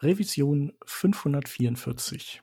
Revision 0.00 0.72
544. 0.86 2.42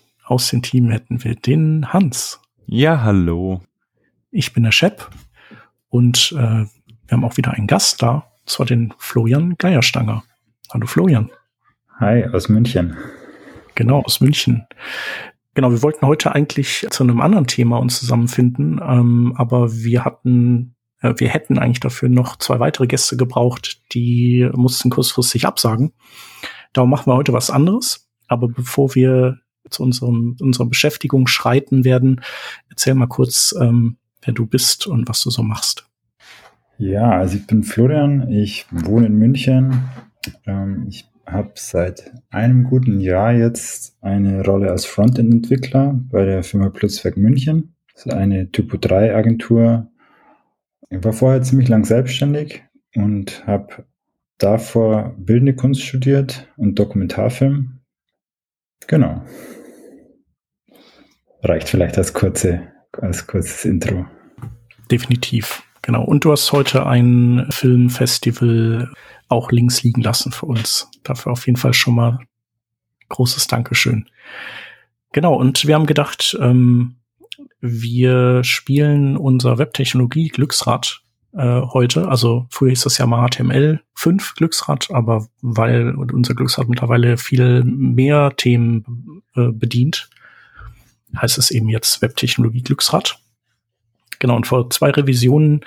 Aus 0.31 0.47
dem 0.47 0.61
Team 0.61 0.89
hätten 0.89 1.25
wir 1.25 1.35
den 1.35 1.91
Hans. 1.91 2.39
Ja, 2.65 3.01
hallo. 3.03 3.59
Ich 4.29 4.53
bin 4.53 4.63
der 4.63 4.71
Shep 4.71 5.09
und 5.89 6.31
äh, 6.37 6.37
wir 6.37 6.69
haben 7.11 7.25
auch 7.25 7.35
wieder 7.35 7.51
einen 7.51 7.67
Gast 7.67 8.01
da, 8.01 8.31
und 8.39 8.49
zwar 8.49 8.65
den 8.65 8.93
Florian 8.97 9.55
Geierstanger. 9.57 10.23
Hallo 10.71 10.87
Florian. 10.87 11.29
Hi, 11.99 12.23
aus 12.27 12.47
München. 12.47 12.95
Genau, 13.75 14.03
aus 14.03 14.21
München. 14.21 14.65
Genau, 15.53 15.69
wir 15.69 15.83
wollten 15.83 16.07
heute 16.07 16.33
eigentlich 16.33 16.87
zu 16.89 17.03
einem 17.03 17.19
anderen 17.19 17.47
Thema 17.47 17.79
uns 17.79 17.99
zusammenfinden, 17.99 18.79
ähm, 18.81 19.33
aber 19.35 19.73
wir 19.73 20.05
hatten, 20.05 20.77
äh, 21.01 21.13
wir 21.17 21.27
hätten 21.27 21.59
eigentlich 21.59 21.81
dafür 21.81 22.07
noch 22.07 22.37
zwei 22.37 22.61
weitere 22.61 22.87
Gäste 22.87 23.17
gebraucht, 23.17 23.81
die 23.91 24.49
mussten 24.53 24.91
kurzfristig 24.91 25.45
absagen. 25.45 25.91
Darum 26.71 26.89
machen 26.89 27.11
wir 27.11 27.17
heute 27.17 27.33
was 27.33 27.49
anderes. 27.49 28.07
Aber 28.29 28.47
bevor 28.47 28.95
wir 28.95 29.41
zu 29.71 29.83
unserem, 29.83 30.35
unserer 30.39 30.67
Beschäftigung 30.67 31.27
schreiten 31.27 31.83
werden, 31.83 32.21
erzähl 32.69 32.93
mal 32.93 33.07
kurz, 33.07 33.55
ähm, 33.59 33.97
wer 34.21 34.33
du 34.33 34.45
bist 34.45 34.87
und 34.87 35.07
was 35.09 35.21
du 35.23 35.29
so 35.29 35.43
machst. 35.43 35.87
Ja, 36.77 37.11
also 37.11 37.37
ich 37.37 37.47
bin 37.47 37.63
Florian, 37.63 38.29
ich 38.29 38.65
wohne 38.71 39.07
in 39.07 39.17
München. 39.17 39.83
Ähm, 40.45 40.85
ich 40.89 41.07
habe 41.25 41.51
seit 41.55 42.11
einem 42.29 42.63
guten 42.63 42.99
Jahr 42.99 43.33
jetzt 43.33 43.97
eine 44.01 44.43
Rolle 44.43 44.71
als 44.71 44.85
Frontend-Entwickler 44.85 45.99
bei 46.09 46.25
der 46.25 46.43
Firma 46.43 46.69
Plutzwerk 46.69 47.17
München. 47.17 47.75
Das 47.93 48.07
ist 48.07 48.13
eine 48.13 48.51
Typo-3-Agentur. 48.51 49.91
Ich 50.89 51.03
war 51.03 51.13
vorher 51.13 51.41
ziemlich 51.41 51.69
lang 51.69 51.85
selbstständig 51.85 52.63
und 52.95 53.45
habe 53.45 53.85
davor 54.37 55.15
Bildende 55.17 55.55
Kunst 55.55 55.81
studiert 55.81 56.47
und 56.57 56.79
Dokumentarfilm. 56.79 57.79
Genau. 58.87 59.21
Reicht 61.43 61.69
vielleicht 61.69 61.97
als, 61.97 62.13
kurze, 62.13 62.61
als 62.93 63.25
kurzes 63.25 63.65
Intro. 63.65 64.05
Definitiv, 64.89 65.63
genau. 65.81 66.03
Und 66.03 66.25
du 66.25 66.31
hast 66.31 66.51
heute 66.51 66.85
ein 66.85 67.47
Filmfestival 67.49 68.91
auch 69.27 69.51
links 69.51 69.83
liegen 69.83 70.01
lassen 70.01 70.31
für 70.31 70.45
uns. 70.45 70.89
Dafür 71.03 71.31
auf 71.31 71.45
jeden 71.45 71.57
Fall 71.57 71.73
schon 71.73 71.95
mal 71.95 72.19
großes 73.09 73.47
Dankeschön. 73.47 74.09
Genau, 75.13 75.35
und 75.35 75.65
wir 75.65 75.75
haben 75.75 75.85
gedacht, 75.85 76.37
ähm, 76.39 76.95
wir 77.59 78.43
spielen 78.43 79.17
unser 79.17 79.57
Webtechnologie 79.57 80.29
Glücksrad 80.29 81.01
äh, 81.33 81.61
heute. 81.61 82.07
Also 82.07 82.47
früher 82.49 82.69
hieß 82.69 82.83
das 82.83 82.97
ja 82.97 83.05
mal 83.05 83.25
HTML5 83.25 84.35
Glücksrad, 84.35 84.89
aber 84.91 85.27
weil 85.41 85.95
unser 85.95 86.33
Glücksrad 86.33 86.69
mittlerweile 86.69 87.17
viel 87.17 87.63
mehr 87.63 88.33
Themen 88.35 89.23
äh, 89.35 89.51
bedient, 89.51 90.09
heißt 91.19 91.37
es 91.37 91.51
eben 91.51 91.69
jetzt 91.69 92.01
Webtechnologie 92.01 92.61
Glücksrad. 92.61 93.19
Genau, 94.19 94.35
und 94.35 94.47
vor 94.47 94.69
zwei 94.69 94.91
Revisionen 94.91 95.61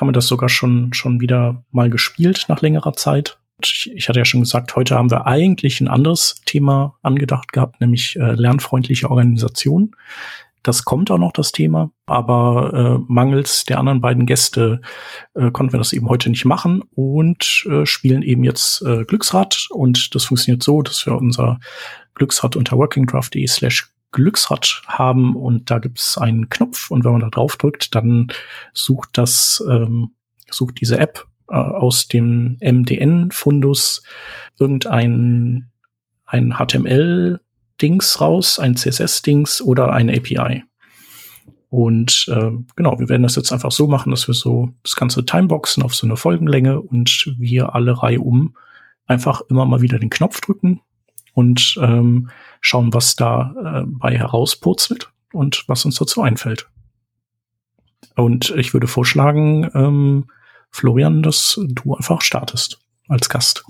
haben 0.00 0.08
wir 0.08 0.12
das 0.12 0.26
sogar 0.26 0.48
schon, 0.48 0.92
schon 0.92 1.20
wieder 1.20 1.64
mal 1.70 1.90
gespielt 1.90 2.46
nach 2.48 2.62
längerer 2.62 2.94
Zeit. 2.94 3.38
Ich, 3.62 3.90
ich 3.94 4.08
hatte 4.08 4.18
ja 4.18 4.24
schon 4.24 4.40
gesagt, 4.40 4.76
heute 4.76 4.96
haben 4.96 5.10
wir 5.10 5.26
eigentlich 5.26 5.80
ein 5.80 5.88
anderes 5.88 6.42
Thema 6.44 6.96
angedacht 7.02 7.52
gehabt, 7.52 7.80
nämlich 7.80 8.16
äh, 8.16 8.32
lernfreundliche 8.32 9.10
Organisation. 9.10 9.94
Das 10.62 10.84
kommt 10.84 11.12
auch 11.12 11.18
noch, 11.18 11.32
das 11.32 11.52
Thema. 11.52 11.92
Aber 12.06 12.74
äh, 12.74 13.04
mangels 13.06 13.64
der 13.66 13.78
anderen 13.78 14.00
beiden 14.00 14.26
Gäste 14.26 14.80
äh, 15.34 15.50
konnten 15.52 15.72
wir 15.72 15.78
das 15.78 15.92
eben 15.92 16.08
heute 16.08 16.28
nicht 16.28 16.44
machen 16.44 16.82
und 16.94 17.64
äh, 17.70 17.86
spielen 17.86 18.22
eben 18.22 18.42
jetzt 18.42 18.82
äh, 18.82 19.04
Glücksrad. 19.04 19.68
Und 19.70 20.14
das 20.14 20.24
funktioniert 20.24 20.62
so, 20.62 20.82
dass 20.82 21.06
wir 21.06 21.14
unser 21.14 21.60
Glücksrad 22.14 22.56
unter 22.56 22.76
workingdraft.de 22.76 23.46
slash 23.46 23.88
Glücksrad 24.16 24.82
haben 24.86 25.36
und 25.36 25.70
da 25.70 25.78
gibt 25.78 26.00
es 26.00 26.16
einen 26.18 26.48
Knopf 26.48 26.90
und 26.90 27.04
wenn 27.04 27.12
man 27.12 27.20
da 27.20 27.28
drauf 27.28 27.56
drückt, 27.56 27.94
dann 27.94 28.28
sucht 28.72 29.10
das, 29.12 29.62
ähm, 29.70 30.12
sucht 30.50 30.80
diese 30.80 30.98
App 30.98 31.26
äh, 31.48 31.54
aus 31.54 32.08
dem 32.08 32.56
MDN-Fundus 32.60 34.02
irgendein 34.58 35.70
ein 36.24 36.54
HTML-Dings 36.54 38.20
raus, 38.20 38.58
ein 38.58 38.76
CSS-Dings 38.76 39.62
oder 39.62 39.92
eine 39.92 40.16
API. 40.16 40.64
Und 41.68 42.26
äh, 42.28 42.50
genau, 42.74 42.98
wir 42.98 43.08
werden 43.08 43.22
das 43.22 43.36
jetzt 43.36 43.52
einfach 43.52 43.70
so 43.70 43.86
machen, 43.86 44.10
dass 44.10 44.26
wir 44.26 44.34
so 44.34 44.70
das 44.82 44.96
ganze 44.96 45.24
Timeboxen 45.24 45.82
auf 45.82 45.94
so 45.94 46.06
eine 46.06 46.16
Folgenlänge 46.16 46.80
und 46.80 47.34
wir 47.38 47.74
alle 47.74 48.02
Reihe 48.02 48.20
um 48.20 48.56
einfach 49.06 49.42
immer 49.50 49.66
mal 49.66 49.82
wieder 49.82 49.98
den 49.98 50.10
Knopf 50.10 50.40
drücken 50.40 50.80
und 51.34 51.78
ähm, 51.80 52.30
schauen, 52.60 52.92
was 52.92 53.16
da 53.16 53.54
äh, 53.64 53.82
bei 53.86 54.16
herauspurzelt 54.16 55.10
und 55.32 55.64
was 55.66 55.84
uns 55.84 55.96
dazu 55.96 56.22
einfällt. 56.22 56.68
Und 58.14 58.50
ich 58.56 58.72
würde 58.72 58.86
vorschlagen, 58.86 59.70
ähm, 59.74 60.26
Florian, 60.70 61.22
dass 61.22 61.58
du 61.68 61.94
einfach 61.94 62.22
startest 62.22 62.78
als 63.08 63.28
Gast. 63.28 63.64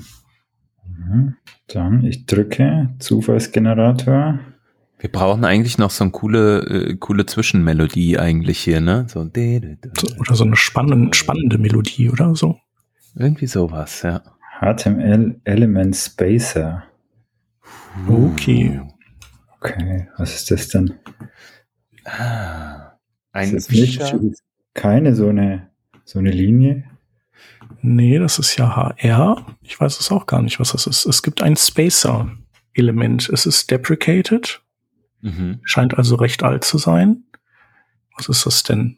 Mhm. 0.87 1.37
Dann 1.69 2.05
ich 2.05 2.27
drücke 2.27 2.95
Zufallsgenerator. 2.99 4.39
Wir 4.99 5.13
brauchen 5.13 5.45
eigentlich 5.45 5.79
noch 5.79 5.91
so 5.91 6.05
eine 6.05 6.11
coole, 6.13 6.61
äh, 6.61 6.97
coole 6.97 7.27
Zwischenmelodie 7.27 8.19
eigentlich 8.19 8.59
hier, 8.61 8.81
ne? 8.81 9.07
So, 9.09 9.21
oder 10.19 10.35
so 10.35 10.45
eine 10.45 10.57
spannende, 10.57 11.15
spannende 11.15 11.59
Melodie 11.59 12.11
oder 12.11 12.35
so. 12.35 12.59
Irgendwie 13.15 13.47
sowas, 13.47 14.03
ja. 14.03 14.23
HTML 14.61 15.41
Element 15.45 15.95
Spacer. 15.95 16.85
Okay. 18.09 18.81
Okay, 19.61 20.09
was 20.19 20.35
ist 20.35 20.51
das 20.51 20.69
denn? 20.69 20.95
Ah, 22.05 22.93
ein 23.33 23.55
ist 23.55 23.69
das 23.69 23.77
nicht 23.77 24.03
keine 24.75 25.15
so 25.15 25.29
eine, 25.29 25.71
so 26.05 26.19
eine 26.19 26.31
Linie? 26.31 26.85
Nee, 27.81 28.19
das 28.19 28.39
ist 28.39 28.57
ja 28.57 28.77
HR. 28.77 29.47
Ich 29.63 29.79
weiß 29.81 29.99
es 29.99 30.11
auch 30.11 30.27
gar 30.27 30.43
nicht, 30.43 30.61
was 30.61 30.73
das 30.73 30.87
ist. 30.87 31.07
Es 31.07 31.23
gibt 31.23 31.43
ein 31.43 31.57
Spacer-Element. 31.57 33.29
Es 33.29 33.47
ist 33.47 33.71
deprecated. 33.71 34.63
Mhm. 35.23 35.61
Scheint 35.63 35.97
also 35.97 36.17
recht 36.17 36.43
alt 36.43 36.65
zu 36.65 36.79
sein. 36.79 37.25
Was 38.17 38.29
ist 38.29 38.47
das 38.47 38.63
denn? 38.63 38.97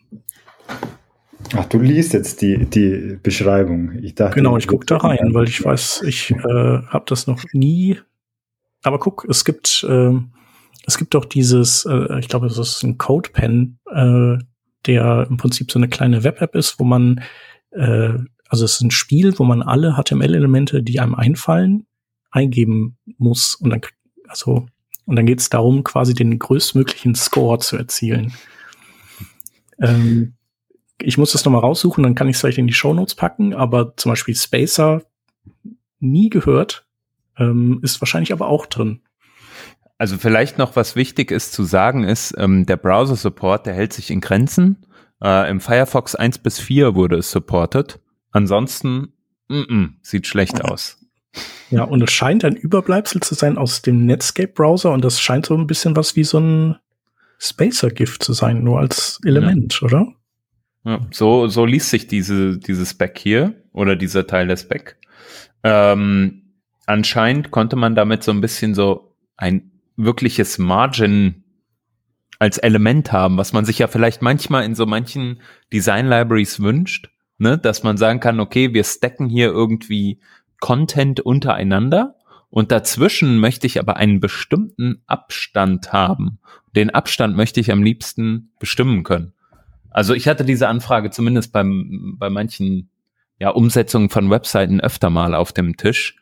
Ach, 1.56 1.64
du 1.67 1.78
liest 1.78 2.12
jetzt 2.12 2.43
die, 2.43 2.67
die 2.67 3.19
Beschreibung. 3.23 3.93
Ich 4.02 4.14
dachte, 4.14 4.34
genau, 4.34 4.56
ich 4.56 4.67
gucke 4.67 4.87
da 4.87 4.99
rein, 4.99 5.32
weil 5.32 5.49
ich 5.49 5.64
weiß, 5.64 6.02
ich 6.02 6.31
äh, 6.32 6.82
habe 6.88 7.05
das 7.06 7.26
noch 7.26 7.43
nie. 7.52 7.99
Aber 8.82 8.98
guck, 8.98 9.26
es 9.28 9.44
gibt 9.44 9.84
äh, 9.88 10.12
es 10.86 10.96
gibt 10.96 11.14
auch 11.16 11.26
dieses, 11.26 11.84
äh, 11.84 12.19
ich 12.19 12.28
glaube, 12.28 12.48
das 12.48 12.58
ist 12.58 12.82
ein 12.82 12.96
CodePen, 12.96 13.78
äh, 13.92 14.38
der 14.86 15.26
im 15.28 15.36
Prinzip 15.36 15.70
so 15.70 15.78
eine 15.78 15.88
kleine 15.88 16.25
Web-App 16.25 16.54
ist, 16.54 16.78
wo 16.78 16.84
man 16.84 17.20
äh, 17.72 18.14
also 18.48 18.64
es 18.64 18.75
ist 18.75 18.80
ein 18.80 18.90
Spiel, 18.90 19.38
wo 19.38 19.44
man 19.44 19.62
alle 19.62 19.96
HTML-Elemente, 19.96 20.82
die 20.82 21.00
einem 21.00 21.14
einfallen, 21.14 21.86
eingeben 22.30 22.96
muss 23.19 23.54
und 23.54 23.70
dann 23.70 23.80
also 24.28 24.66
und 25.04 25.16
dann 25.16 25.26
geht 25.26 25.40
es 25.40 25.48
darum, 25.48 25.84
quasi 25.84 26.12
den 26.14 26.38
größtmöglichen 26.38 27.14
Score 27.14 27.58
zu 27.58 27.76
erzielen. 27.76 28.34
Ähm, 29.80 30.34
ich 31.00 31.16
muss 31.16 31.32
das 31.32 31.44
nochmal 31.44 31.62
raussuchen, 31.62 32.02
dann 32.02 32.14
kann 32.14 32.28
ich 32.28 32.36
es 32.36 32.40
vielleicht 32.40 32.58
in 32.58 32.66
die 32.66 32.75
Show 32.75 32.92
Notes 32.92 33.14
packen, 33.14 33.54
aber 33.54 33.96
zum 33.96 34.12
Beispiel 34.12 34.34
Spacer 34.34 35.02
nie 35.98 36.28
gehört, 36.28 36.86
ähm, 37.38 37.81
ist 37.82 38.00
wahrscheinlich 38.00 38.32
aber 38.32 38.49
auch 38.49 38.67
drin. 38.67 39.00
Also 39.99 40.17
vielleicht 40.17 40.58
noch 40.58 40.76
was 40.76 40.94
wichtig 40.94 41.31
ist 41.31 41.52
zu 41.52 41.64
sagen 41.64 42.05
ist, 42.05 42.35
ähm, 42.38 42.67
der 42.67 42.76
Browser-Support, 42.76 43.67
der 43.67 43.75
hält 43.75 43.93
sich 43.93 44.11
in 44.11 44.20
Grenzen. 44.20 44.87
Äh, 45.23 45.50
Im 45.50 45.61
Firefox 45.61 46.14
1 46.14 46.38
bis 46.38 46.61
4 46.61 46.94
wurde 46.94 47.17
es 47.17 47.31
supported. 47.31 47.99
Ansonsten 48.31 49.12
mm 49.49 49.55
-mm, 49.55 49.88
sieht 50.02 50.26
schlecht 50.26 50.64
aus. 50.64 50.99
Ja, 51.70 51.82
und 51.82 52.02
es 52.02 52.12
scheint 52.12 52.44
ein 52.44 52.56
Überbleibsel 52.56 53.20
zu 53.20 53.35
sein 53.35 53.58
aus 53.58 53.82
dem 53.82 54.06
Netscape-Browser 54.06 54.93
und 54.93 55.05
das 55.05 55.20
scheint 55.20 55.46
so 55.46 55.56
ein 55.56 55.67
bisschen 55.67 55.96
was 55.96 56.17
wie 56.17 56.25
so 56.25 56.38
ein 56.38 56.76
Spacer-Gift 57.38 58.23
zu 58.23 58.32
sein, 58.32 58.64
nur 58.64 58.79
als 58.79 59.20
Element, 59.25 59.81
ja. 59.81 59.87
oder? 59.87 60.06
Ja, 60.85 61.00
so, 61.11 61.49
so 61.49 61.67
liest 61.67 61.90
sich 61.90 62.06
diese, 62.06 62.58
diese 62.58 62.87
Spec 62.87 63.19
hier 63.19 63.62
oder 63.73 63.96
dieser 63.96 64.26
Teil 64.26 64.46
der 64.46 64.56
Spec. 64.56 64.96
Ähm, 65.62 66.48
anscheinend 66.88 67.50
konnte 67.50 67.76
man 67.76 67.94
damit 67.94 68.23
so 68.23 68.32
ein 68.32 68.40
bisschen 68.40 68.75
so 68.75 69.14
ein 69.37 69.70
wirkliches 69.96 70.58
Margin 70.58 71.44
als 72.38 72.56
Element 72.56 73.12
haben, 73.12 73.37
was 73.37 73.52
man 73.52 73.64
sich 73.64 73.79
ja 73.79 73.88
vielleicht 73.88 74.23
manchmal 74.23 74.64
in 74.64 74.75
so 74.75 74.87
manchen 74.87 75.43
Design 75.73 76.08
Libraries 76.08 76.61
wünscht, 76.61 77.11
ne, 77.37 77.58
dass 77.58 77.82
man 77.82 77.96
sagen 77.96 78.20
kann, 78.20 78.40
okay, 78.40 78.73
wir 78.73 78.85
stacken 78.85 79.29
hier 79.29 79.49
irgendwie 79.49 80.20
Content 80.61 81.20
untereinander 81.20 82.17
und 82.49 82.73
dazwischen 82.73 83.38
möchte 83.38 83.67
ich 83.67 83.79
aber 83.79 83.96
einen 83.96 84.20
bestimmten 84.20 85.02
Abstand 85.06 85.93
haben. 85.93 86.38
Den 86.75 86.90
Abstand 86.90 87.37
möchte 87.37 87.61
ich 87.61 87.70
am 87.70 87.82
liebsten 87.82 88.52
bestimmen 88.58 89.02
können. 89.02 89.35
Also 89.90 90.14
ich 90.14 90.26
hatte 90.26 90.44
diese 90.44 90.69
Anfrage 90.69 91.11
zumindest 91.11 91.52
beim, 91.52 92.17
bei 92.19 92.31
manchen 92.31 92.88
ja, 93.38 93.50
Umsetzungen 93.50 94.08
von 94.08 94.31
Webseiten 94.31 94.81
öfter 94.81 95.11
mal 95.11 95.35
auf 95.35 95.52
dem 95.52 95.76
Tisch 95.76 96.17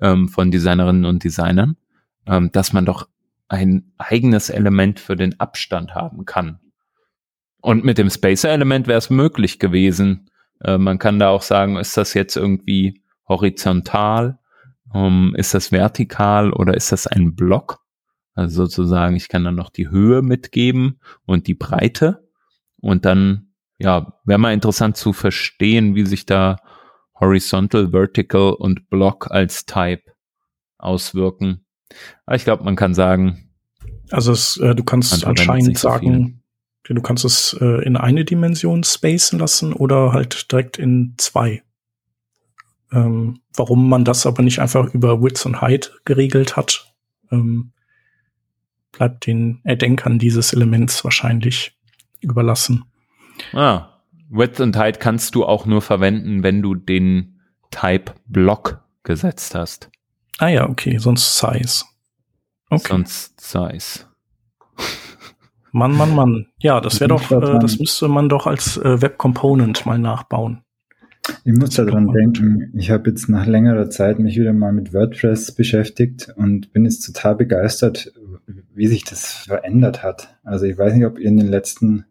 ähm, 0.00 0.28
von 0.28 0.50
Designerinnen 0.50 1.04
und 1.04 1.24
Designern, 1.24 1.76
ähm, 2.26 2.50
dass 2.52 2.72
man 2.72 2.84
doch 2.84 3.08
ein 3.48 3.92
eigenes 3.96 4.50
Element 4.50 5.00
für 5.00 5.16
den 5.16 5.38
Abstand 5.40 5.94
haben 5.94 6.24
kann. 6.24 6.60
Und 7.60 7.84
mit 7.84 7.98
dem 7.98 8.10
Spacer-Element 8.10 8.86
wäre 8.86 8.98
es 8.98 9.10
möglich 9.10 9.58
gewesen. 9.58 10.30
Äh, 10.62 10.78
man 10.78 10.98
kann 10.98 11.18
da 11.18 11.30
auch 11.30 11.42
sagen, 11.42 11.76
ist 11.76 11.96
das 11.96 12.14
jetzt 12.14 12.36
irgendwie 12.36 13.02
horizontal? 13.26 14.38
Ähm, 14.94 15.34
ist 15.36 15.54
das 15.54 15.72
vertikal 15.72 16.52
oder 16.52 16.74
ist 16.74 16.92
das 16.92 17.06
ein 17.06 17.34
Block? 17.34 17.80
Also 18.34 18.64
sozusagen, 18.66 19.16
ich 19.16 19.28
kann 19.28 19.44
dann 19.44 19.56
noch 19.56 19.70
die 19.70 19.90
Höhe 19.90 20.22
mitgeben 20.22 21.00
und 21.26 21.46
die 21.46 21.54
Breite. 21.54 22.28
Und 22.80 23.04
dann, 23.04 23.48
ja, 23.78 24.14
wäre 24.24 24.38
mal 24.38 24.54
interessant 24.54 24.96
zu 24.96 25.12
verstehen, 25.12 25.96
wie 25.96 26.06
sich 26.06 26.24
da 26.24 26.56
Horizontal, 27.20 27.90
Vertical 27.90 28.52
und 28.52 28.88
Block 28.90 29.30
als 29.30 29.66
Type 29.66 30.02
auswirken. 30.78 31.64
Aber 32.26 32.36
ich 32.36 32.44
glaube, 32.44 32.64
man 32.64 32.76
kann 32.76 32.94
sagen. 32.94 33.50
Also 34.10 34.32
es, 34.32 34.56
äh, 34.58 34.74
du 34.74 34.84
kannst 34.84 35.24
anscheinend 35.24 35.78
sagen, 35.78 36.42
so 36.86 36.94
du 36.94 37.02
kannst 37.02 37.24
es 37.24 37.56
äh, 37.60 37.84
in 37.84 37.96
eine 37.96 38.24
Dimension 38.24 38.84
spacen 38.84 39.38
lassen 39.38 39.72
oder 39.72 40.12
halt 40.12 40.50
direkt 40.50 40.78
in 40.78 41.14
zwei. 41.18 41.62
Ähm, 42.90 43.40
warum 43.54 43.88
man 43.88 44.04
das 44.04 44.24
aber 44.24 44.42
nicht 44.42 44.60
einfach 44.60 44.94
über 44.94 45.22
Width 45.22 45.44
und 45.44 45.60
Height 45.60 45.92
geregelt 46.04 46.56
hat, 46.56 46.94
ähm, 47.30 47.72
bleibt 48.92 49.26
den 49.26 49.60
Erdenkern 49.64 50.18
dieses 50.18 50.54
Elements 50.54 51.04
wahrscheinlich 51.04 51.76
überlassen. 52.20 52.84
Ah, 53.52 53.97
Width 54.30 54.60
und 54.60 54.76
Height 54.76 55.00
kannst 55.00 55.34
du 55.34 55.44
auch 55.44 55.66
nur 55.66 55.82
verwenden, 55.82 56.42
wenn 56.42 56.62
du 56.62 56.74
den 56.74 57.40
Type 57.70 58.12
Block 58.26 58.82
gesetzt 59.02 59.54
hast. 59.54 59.90
Ah 60.38 60.48
ja, 60.48 60.68
okay, 60.68 60.98
sonst 60.98 61.38
Size. 61.38 61.84
Okay. 62.70 62.88
Sonst 62.88 63.40
Size. 63.40 64.06
Mann, 65.72 65.96
Mann, 65.96 66.14
Mann. 66.14 66.46
Ja, 66.58 66.80
das 66.80 67.00
wäre 67.00 67.08
doch, 67.08 67.30
äh, 67.30 67.58
das 67.58 67.78
müsste 67.78 68.08
man 68.08 68.28
doch 68.28 68.46
als 68.46 68.76
äh, 68.76 69.02
Web 69.02 69.18
Component 69.18 69.86
mal 69.86 69.98
nachbauen. 69.98 70.62
Ich 71.44 71.52
muss 71.52 71.74
daran 71.74 72.10
denken, 72.10 72.72
ich 72.74 72.90
habe 72.90 73.10
jetzt 73.10 73.28
nach 73.28 73.46
längerer 73.46 73.90
Zeit 73.90 74.18
mich 74.18 74.38
wieder 74.38 74.54
mal 74.54 74.72
mit 74.72 74.94
WordPress 74.94 75.52
beschäftigt 75.52 76.32
und 76.36 76.72
bin 76.72 76.84
jetzt 76.84 77.02
total 77.02 77.36
begeistert, 77.36 78.12
wie 78.74 78.86
sich 78.86 79.04
das 79.04 79.26
verändert 79.32 80.02
hat. 80.02 80.38
Also 80.42 80.64
ich 80.64 80.78
weiß 80.78 80.94
nicht, 80.94 81.04
ob 81.04 81.18
ihr 81.18 81.28
in 81.28 81.36
den 81.36 81.48
letzten 81.48 82.06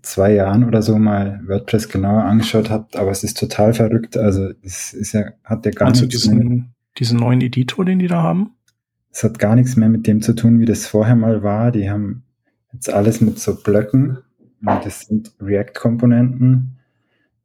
zwei 0.00 0.32
Jahren 0.32 0.64
oder 0.64 0.80
so 0.82 0.98
mal 0.98 1.40
WordPress 1.46 1.88
genauer 1.88 2.24
angeschaut 2.24 2.70
habt, 2.70 2.96
aber 2.96 3.10
es 3.10 3.24
ist 3.24 3.38
total 3.38 3.74
verrückt. 3.74 4.16
Also 4.16 4.50
es 4.62 4.94
ist 4.94 5.12
ja, 5.12 5.32
hat 5.44 5.66
ja 5.66 5.72
gar 5.72 5.88
also 5.88 6.06
nichts 6.06 6.22
diesen, 6.22 6.38
mehr, 6.38 6.64
diesen 6.98 7.18
neuen 7.18 7.40
Editor, 7.40 7.84
den 7.84 7.98
die 7.98 8.06
da 8.06 8.22
haben? 8.22 8.52
Es 9.10 9.22
hat 9.22 9.38
gar 9.38 9.54
nichts 9.54 9.76
mehr 9.76 9.90
mit 9.90 10.06
dem 10.06 10.22
zu 10.22 10.34
tun, 10.34 10.60
wie 10.60 10.64
das 10.64 10.86
vorher 10.86 11.16
mal 11.16 11.42
war. 11.42 11.70
Die 11.70 11.90
haben 11.90 12.22
jetzt 12.72 12.90
alles 12.90 13.20
mit 13.20 13.38
so 13.38 13.54
Blöcken 13.56 14.18
und 14.64 14.86
das 14.86 15.00
sind 15.00 15.32
React-Komponenten. 15.40 16.78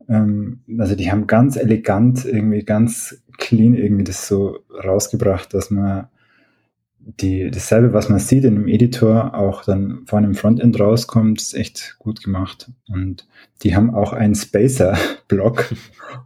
Ähm, 0.07 0.61
also 0.77 0.95
die 0.95 1.11
haben 1.11 1.27
ganz 1.27 1.57
elegant, 1.57 2.23
irgendwie 2.23 2.63
ganz 2.63 3.21
clean 3.37 3.73
irgendwie 3.73 4.05
das 4.05 4.27
so 4.27 4.59
rausgebracht, 4.71 5.53
dass 5.53 5.69
man 5.69 6.07
die, 7.07 7.49
dasselbe, 7.49 7.93
was 7.93 8.09
man 8.09 8.19
sieht 8.19 8.43
in 8.43 8.55
dem 8.55 8.67
Editor, 8.67 9.33
auch 9.33 9.63
dann 9.63 10.01
vor 10.05 10.19
einem 10.19 10.35
Frontend 10.35 10.77
rauskommt, 10.79 11.41
ist 11.41 11.53
echt 11.53 11.95
gut 11.99 12.21
gemacht. 12.21 12.69
Und 12.89 13.27
die 13.63 13.75
haben 13.75 13.95
auch 13.95 14.11
einen 14.11 14.35
Spacer-Block. 14.35 15.73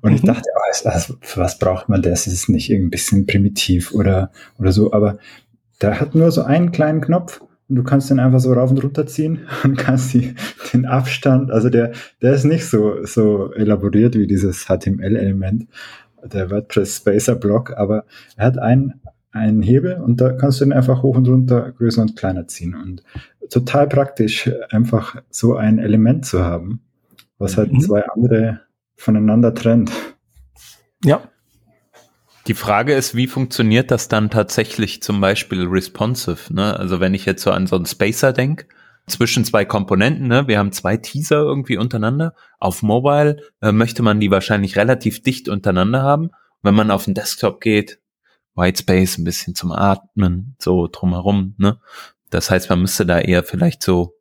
Und 0.01 0.13
ich 0.13 0.23
mhm. 0.23 0.27
dachte, 0.27 0.49
oh, 0.55 0.87
also, 0.89 1.15
für 1.21 1.39
was 1.39 1.59
braucht 1.59 1.87
man 1.87 2.01
das? 2.01 2.25
Ist 2.25 2.33
es 2.33 2.49
nicht 2.49 2.71
irgendwie 2.71 2.87
ein 2.87 2.91
bisschen 2.91 3.25
primitiv 3.27 3.93
oder, 3.93 4.31
oder 4.57 4.71
so? 4.71 4.91
Aber 4.91 5.19
der 5.81 5.99
hat 5.99 6.15
nur 6.15 6.31
so 6.31 6.43
einen 6.43 6.71
kleinen 6.71 7.01
Knopf 7.01 7.41
und 7.69 7.75
du 7.75 7.83
kannst 7.83 8.09
den 8.09 8.19
einfach 8.19 8.39
so 8.39 8.51
rauf 8.51 8.71
und 8.71 8.83
runter 8.83 9.05
ziehen 9.05 9.47
und 9.63 9.77
kannst 9.77 10.13
die, 10.13 10.33
den 10.73 10.85
Abstand, 10.85 11.51
also 11.51 11.69
der, 11.69 11.91
der 12.21 12.33
ist 12.33 12.43
nicht 12.43 12.65
so, 12.65 13.05
so 13.05 13.53
elaboriert 13.53 14.15
wie 14.15 14.27
dieses 14.27 14.65
HTML-Element, 14.65 15.67
der 16.23 16.49
WordPress 16.49 16.97
Spacer 16.97 17.35
Block, 17.35 17.71
aber 17.77 18.05
er 18.35 18.45
hat 18.47 18.59
einen, 18.59 18.95
einen 19.31 19.61
Hebel 19.61 19.95
und 20.01 20.19
da 20.19 20.33
kannst 20.33 20.59
du 20.59 20.65
ihn 20.65 20.73
einfach 20.73 21.03
hoch 21.03 21.15
und 21.15 21.27
runter, 21.27 21.71
größer 21.71 22.01
und 22.01 22.15
kleiner 22.15 22.47
ziehen. 22.47 22.75
Und 22.75 23.03
total 23.49 23.87
praktisch, 23.87 24.49
einfach 24.69 25.21
so 25.29 25.55
ein 25.55 25.79
Element 25.79 26.25
zu 26.25 26.43
haben, 26.43 26.81
was 27.37 27.57
halt 27.57 27.71
mhm. 27.71 27.81
zwei 27.81 28.03
andere 28.09 28.61
voneinander 28.95 29.53
trennt. 29.53 29.91
Ja. 31.03 31.21
Die 32.47 32.53
Frage 32.55 32.93
ist, 32.93 33.15
wie 33.15 33.27
funktioniert 33.27 33.91
das 33.91 34.07
dann 34.07 34.29
tatsächlich 34.29 35.03
zum 35.03 35.21
Beispiel 35.21 35.67
responsive? 35.67 36.53
Ne? 36.53 36.77
Also 36.77 36.99
wenn 36.99 37.13
ich 37.13 37.25
jetzt 37.25 37.43
so 37.43 37.51
an 37.51 37.67
so 37.67 37.75
einen 37.75 37.85
Spacer 37.85 38.33
denke, 38.33 38.65
zwischen 39.07 39.45
zwei 39.45 39.65
Komponenten, 39.65 40.27
ne? 40.27 40.47
wir 40.47 40.57
haben 40.57 40.71
zwei 40.71 40.97
Teaser 40.97 41.41
irgendwie 41.41 41.77
untereinander. 41.77 42.33
Auf 42.59 42.81
Mobile 42.81 43.37
äh, 43.61 43.71
möchte 43.71 44.03
man 44.03 44.19
die 44.19 44.31
wahrscheinlich 44.31 44.75
relativ 44.75 45.21
dicht 45.21 45.49
untereinander 45.49 46.01
haben. 46.01 46.31
Wenn 46.63 46.75
man 46.75 46.91
auf 46.91 47.05
den 47.05 47.13
Desktop 47.13 47.61
geht, 47.61 47.99
White 48.55 48.79
Space, 48.79 49.17
ein 49.17 49.23
bisschen 49.23 49.55
zum 49.55 49.71
Atmen, 49.71 50.55
so 50.59 50.87
drumherum, 50.91 51.55
ne? 51.57 51.79
Das 52.29 52.49
heißt, 52.49 52.69
man 52.69 52.81
müsste 52.81 53.05
da 53.05 53.19
eher 53.19 53.43
vielleicht 53.43 53.83
so, 53.83 54.15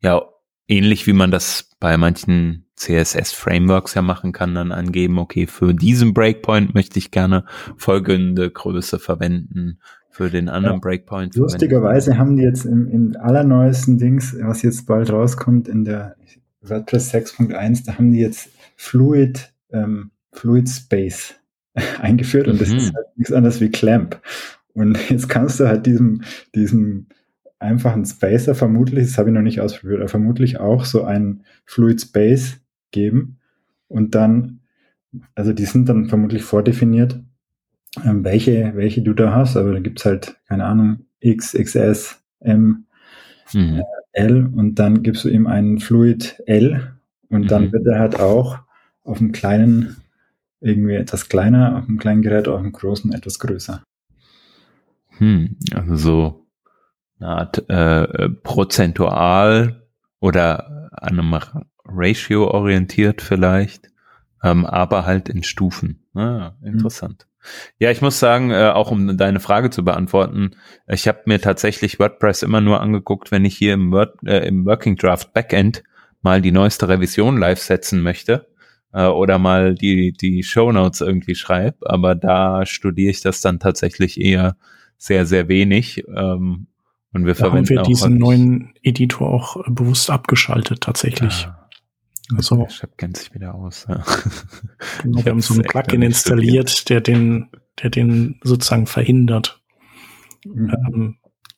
ja, 0.00 0.22
ähnlich 0.68 1.06
wie 1.06 1.12
man 1.12 1.30
das 1.30 1.70
bei 1.80 1.96
manchen 1.96 2.66
CSS-Frameworks 2.76 3.94
ja 3.94 4.02
machen 4.02 4.32
kann, 4.32 4.54
dann 4.54 4.72
angeben, 4.72 5.18
okay, 5.18 5.46
für 5.46 5.74
diesen 5.74 6.12
Breakpoint 6.12 6.74
möchte 6.74 6.98
ich 6.98 7.10
gerne 7.10 7.44
folgende 7.76 8.50
Größe 8.50 8.98
verwenden, 8.98 9.78
für 10.10 10.30
den 10.30 10.48
anderen 10.48 10.76
ja, 10.76 10.80
Breakpoint. 10.80 11.34
Lustigerweise 11.34 12.16
haben 12.18 12.36
die 12.36 12.44
jetzt 12.44 12.64
im, 12.64 12.88
im 12.88 13.16
allerneuesten 13.18 13.98
Dings, 13.98 14.36
was 14.40 14.62
jetzt 14.62 14.86
bald 14.86 15.10
rauskommt, 15.10 15.66
in 15.66 15.84
der 15.84 16.14
WordPress 16.62 17.12
6.1, 17.12 17.84
da 17.86 17.98
haben 17.98 18.12
die 18.12 18.20
jetzt 18.20 18.50
Fluid, 18.76 19.52
ähm, 19.72 20.12
Fluid 20.32 20.68
Space 20.68 21.34
eingeführt 22.00 22.48
und 22.48 22.54
mhm. 22.54 22.58
das 22.58 22.70
ist 22.70 22.94
halt 22.94 23.06
nichts 23.16 23.32
anderes 23.32 23.60
wie 23.60 23.70
Clamp. 23.70 24.20
Und 24.74 24.98
jetzt 25.10 25.28
kannst 25.28 25.60
du 25.60 25.68
halt 25.68 25.86
diesem, 25.86 26.22
diesem 26.54 27.06
einfachen 27.58 28.04
Spacer 28.04 28.54
vermutlich, 28.54 29.06
das 29.06 29.18
habe 29.18 29.30
ich 29.30 29.34
noch 29.34 29.42
nicht 29.42 29.60
ausprobiert, 29.60 30.00
aber 30.00 30.08
vermutlich 30.08 30.60
auch 30.60 30.84
so 30.84 31.04
einen 31.04 31.44
Fluid 31.64 32.00
Space 32.00 32.60
geben 32.90 33.38
und 33.88 34.14
dann, 34.14 34.60
also 35.34 35.52
die 35.52 35.64
sind 35.64 35.88
dann 35.88 36.08
vermutlich 36.08 36.42
vordefiniert, 36.42 37.20
ähm, 38.04 38.24
welche, 38.24 38.72
welche 38.74 39.02
du 39.02 39.14
da 39.14 39.32
hast, 39.34 39.56
aber 39.56 39.72
da 39.72 39.80
gibt's 39.80 40.04
halt, 40.04 40.36
keine 40.48 40.64
Ahnung, 40.64 41.06
X, 41.20 41.52
XS, 41.52 42.22
M, 42.40 42.86
mhm. 43.52 43.78
äh, 43.78 43.82
L 44.12 44.46
und 44.46 44.78
dann 44.78 45.02
gibst 45.02 45.24
du 45.24 45.28
ihm 45.28 45.46
einen 45.46 45.78
Fluid 45.78 46.42
L 46.46 46.92
und 47.28 47.42
mhm. 47.42 47.46
dann 47.46 47.72
wird 47.72 47.86
er 47.86 47.98
halt 47.98 48.20
auch 48.20 48.58
auf 49.04 49.20
einem 49.20 49.32
kleinen 49.32 49.96
irgendwie 50.64 50.94
etwas 50.94 51.28
kleiner, 51.28 51.76
auf 51.78 51.86
dem 51.86 51.98
kleinen 51.98 52.22
Gerät, 52.22 52.48
auf 52.48 52.60
dem 52.60 52.72
großen 52.72 53.12
etwas 53.12 53.38
größer. 53.38 53.82
Hm, 55.18 55.56
also 55.74 55.96
so 55.96 56.46
eine 57.20 57.28
Art 57.28 57.68
äh, 57.68 58.28
prozentual 58.42 59.86
oder 60.20 60.90
an 60.92 61.18
einem 61.18 61.38
Ratio 61.84 62.48
orientiert 62.50 63.20
vielleicht, 63.20 63.90
ähm, 64.42 64.64
aber 64.64 65.04
halt 65.04 65.28
in 65.28 65.42
Stufen. 65.42 66.06
Ah, 66.14 66.52
interessant. 66.62 67.26
Ja, 67.78 67.90
ich 67.90 68.00
muss 68.00 68.18
sagen, 68.18 68.50
äh, 68.50 68.70
auch 68.70 68.90
um 68.90 69.18
deine 69.18 69.40
Frage 69.40 69.68
zu 69.68 69.84
beantworten, 69.84 70.52
ich 70.86 71.06
habe 71.06 71.20
mir 71.26 71.40
tatsächlich 71.42 71.98
WordPress 71.98 72.42
immer 72.42 72.62
nur 72.62 72.80
angeguckt, 72.80 73.30
wenn 73.30 73.44
ich 73.44 73.56
hier 73.56 73.74
im, 73.74 73.92
Word, 73.92 74.16
äh, 74.24 74.48
im 74.48 74.64
Working 74.64 74.96
Draft 74.96 75.34
Backend 75.34 75.84
mal 76.22 76.40
die 76.40 76.52
neueste 76.52 76.88
Revision 76.88 77.36
live 77.36 77.60
setzen 77.60 78.00
möchte 78.00 78.46
äh, 78.94 79.06
oder 79.06 79.38
mal 79.38 79.74
die, 79.74 80.12
die 80.12 80.42
Show 80.42 80.72
Notes 80.72 81.00
irgendwie 81.00 81.34
schreibe. 81.34 81.90
Aber 81.90 82.14
da 82.14 82.64
studiere 82.64 83.10
ich 83.10 83.20
das 83.20 83.40
dann 83.40 83.58
tatsächlich 83.58 84.20
eher 84.20 84.56
sehr, 84.96 85.26
sehr 85.26 85.48
wenig. 85.48 86.04
Ähm, 86.08 86.68
und 87.12 87.26
wir 87.26 87.34
da 87.34 87.40
verwenden 87.40 87.76
haben 87.76 87.76
wir 87.76 87.82
diesen 87.82 88.18
neuen 88.18 88.74
Editor 88.82 89.28
auch 89.28 89.62
bewusst 89.66 90.10
abgeschaltet 90.10 90.80
tatsächlich. 90.80 91.46
Ah. 91.46 91.68
Also, 92.36 92.66
Chef 92.70 92.96
kennt 92.96 93.18
sich 93.18 93.34
wieder 93.34 93.54
aus. 93.54 93.86
Ja. 93.88 94.02
Genau, 95.02 95.24
wir 95.24 95.32
haben 95.32 95.40
so 95.40 95.54
ein 95.54 95.62
Plugin 95.62 96.00
installiert, 96.00 96.88
der 96.88 97.00
den, 97.00 97.50
der 97.82 97.90
den 97.90 98.40
sozusagen 98.42 98.86
verhindert. 98.86 99.60
Mhm. 100.44 100.70
Ähm, 100.70 101.16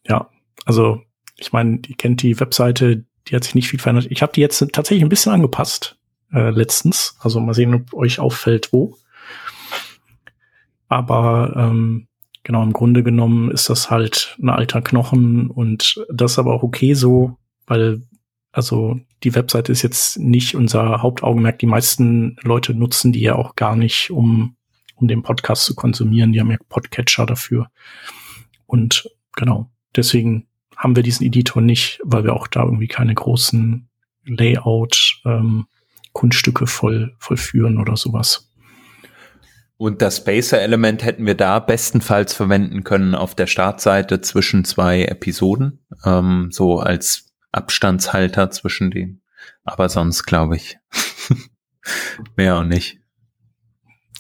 ja, 0.09 0.29
also 0.65 1.03
ich 1.37 1.53
meine, 1.53 1.81
ihr 1.87 1.97
kennt 1.97 2.23
die 2.23 2.41
Webseite, 2.41 3.05
die 3.29 3.37
hat 3.37 3.45
sich 3.45 3.55
nicht 3.55 3.69
viel 3.69 3.79
verändert. 3.79 4.09
Ich 4.11 4.23
habe 4.23 4.33
die 4.33 4.41
jetzt 4.41 4.59
tatsächlich 4.73 5.05
ein 5.05 5.09
bisschen 5.09 5.33
angepasst 5.33 5.96
äh, 6.33 6.51
letztens. 6.51 7.17
Also 7.21 7.41
mal 7.41 7.55
sehen, 7.55 7.75
ob 7.75 7.95
euch 7.95 8.19
auffällt, 8.19 8.73
wo. 8.73 8.97
Aber 10.89 11.55
ähm, 11.57 12.09
genau, 12.45 12.63
im 12.63 12.73
Grunde 12.73 13.03
genommen 13.03 13.51
ist 13.51 13.69
das 13.69 13.91
halt 13.91 14.37
ein 14.41 14.49
alter 14.49 14.81
Knochen 14.83 15.51
und 15.51 16.05
das 16.13 16.33
ist 16.33 16.39
aber 16.39 16.55
auch 16.55 16.63
okay 16.63 16.95
so, 16.95 17.37
weil 17.67 18.03
also 18.53 18.99
die 19.23 19.35
Webseite 19.35 19.71
ist 19.71 19.83
jetzt 19.83 20.19
nicht 20.19 20.55
unser 20.55 21.03
Hauptaugenmerk. 21.03 21.59
Die 21.59 21.67
meisten 21.67 22.37
Leute 22.43 22.73
nutzen 22.73 23.13
die 23.13 23.21
ja 23.21 23.35
auch 23.35 23.55
gar 23.55 23.77
nicht, 23.77 24.11
um, 24.11 24.57
um 24.95 25.09
den 25.09 25.23
Podcast 25.23 25.67
zu 25.67 25.75
konsumieren. 25.75 26.33
Die 26.33 26.41
haben 26.41 26.51
ja 26.51 26.57
Podcatcher 26.71 27.27
dafür. 27.27 27.69
Und 28.65 29.11
genau, 29.35 29.71
deswegen 29.95 30.47
haben 30.75 30.97
wir 30.97 31.03
diesen 31.03 31.27
Editor 31.27 31.61
nicht, 31.61 32.01
weil 32.03 32.25
wir 32.25 32.35
auch 32.35 32.47
da 32.47 32.63
irgendwie 32.63 32.89
keine 32.89 33.15
großen 33.15 33.89
Layout 34.25 35.21
ähm, 35.27 35.67
Kunststücke 36.17 36.67
voll 36.67 37.15
vollführen 37.19 37.79
oder 37.79 37.95
sowas. 37.95 38.51
Und 39.77 40.01
das 40.01 40.17
Spacer-Element 40.17 41.05
hätten 41.05 41.27
wir 41.27 41.35
da 41.35 41.59
bestenfalls 41.59 42.33
verwenden 42.33 42.85
können 42.85 43.15
auf 43.15 43.35
der 43.35 43.47
Startseite 43.47 44.23
zwischen 44.23 44.65
zwei 44.65 45.05
Episoden, 45.05 45.85
ähm, 46.07 46.49
so 46.51 46.81
als 46.81 47.35
Abstandshalter 47.53 48.51
zwischen 48.51 48.91
denen. 48.91 49.21
Aber 49.63 49.91
sonst 49.91 50.23
glaube 50.23 50.57
ich 50.57 50.79
mehr 52.37 52.57
auch 52.57 52.65
nicht. 52.65 52.99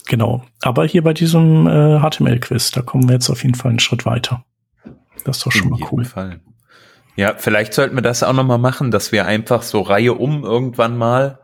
Genau. 0.06 0.44
Aber 0.60 0.84
hier 0.84 1.02
bei 1.02 1.14
diesem 1.14 1.66
äh, 1.66 1.98
HTML-Quiz, 1.98 2.72
da 2.72 2.82
kommen 2.82 3.08
wir 3.08 3.14
jetzt 3.14 3.30
auf 3.30 3.42
jeden 3.42 3.54
Fall 3.54 3.70
einen 3.70 3.78
Schritt 3.78 4.04
weiter. 4.04 4.44
Das 5.24 5.38
ist 5.38 5.46
doch 5.46 5.52
schon 5.52 5.72
In 5.72 5.78
mal 5.78 5.88
cool. 5.90 6.04
Fall. 6.04 6.40
Ja, 7.16 7.34
vielleicht 7.38 7.72
sollten 7.72 7.96
wir 7.96 8.02
das 8.02 8.22
auch 8.22 8.34
noch 8.34 8.44
mal 8.44 8.58
machen, 8.58 8.90
dass 8.90 9.12
wir 9.12 9.24
einfach 9.24 9.62
so 9.62 9.80
Reihe 9.80 10.12
um 10.12 10.44
irgendwann 10.44 10.98
mal 10.98 11.38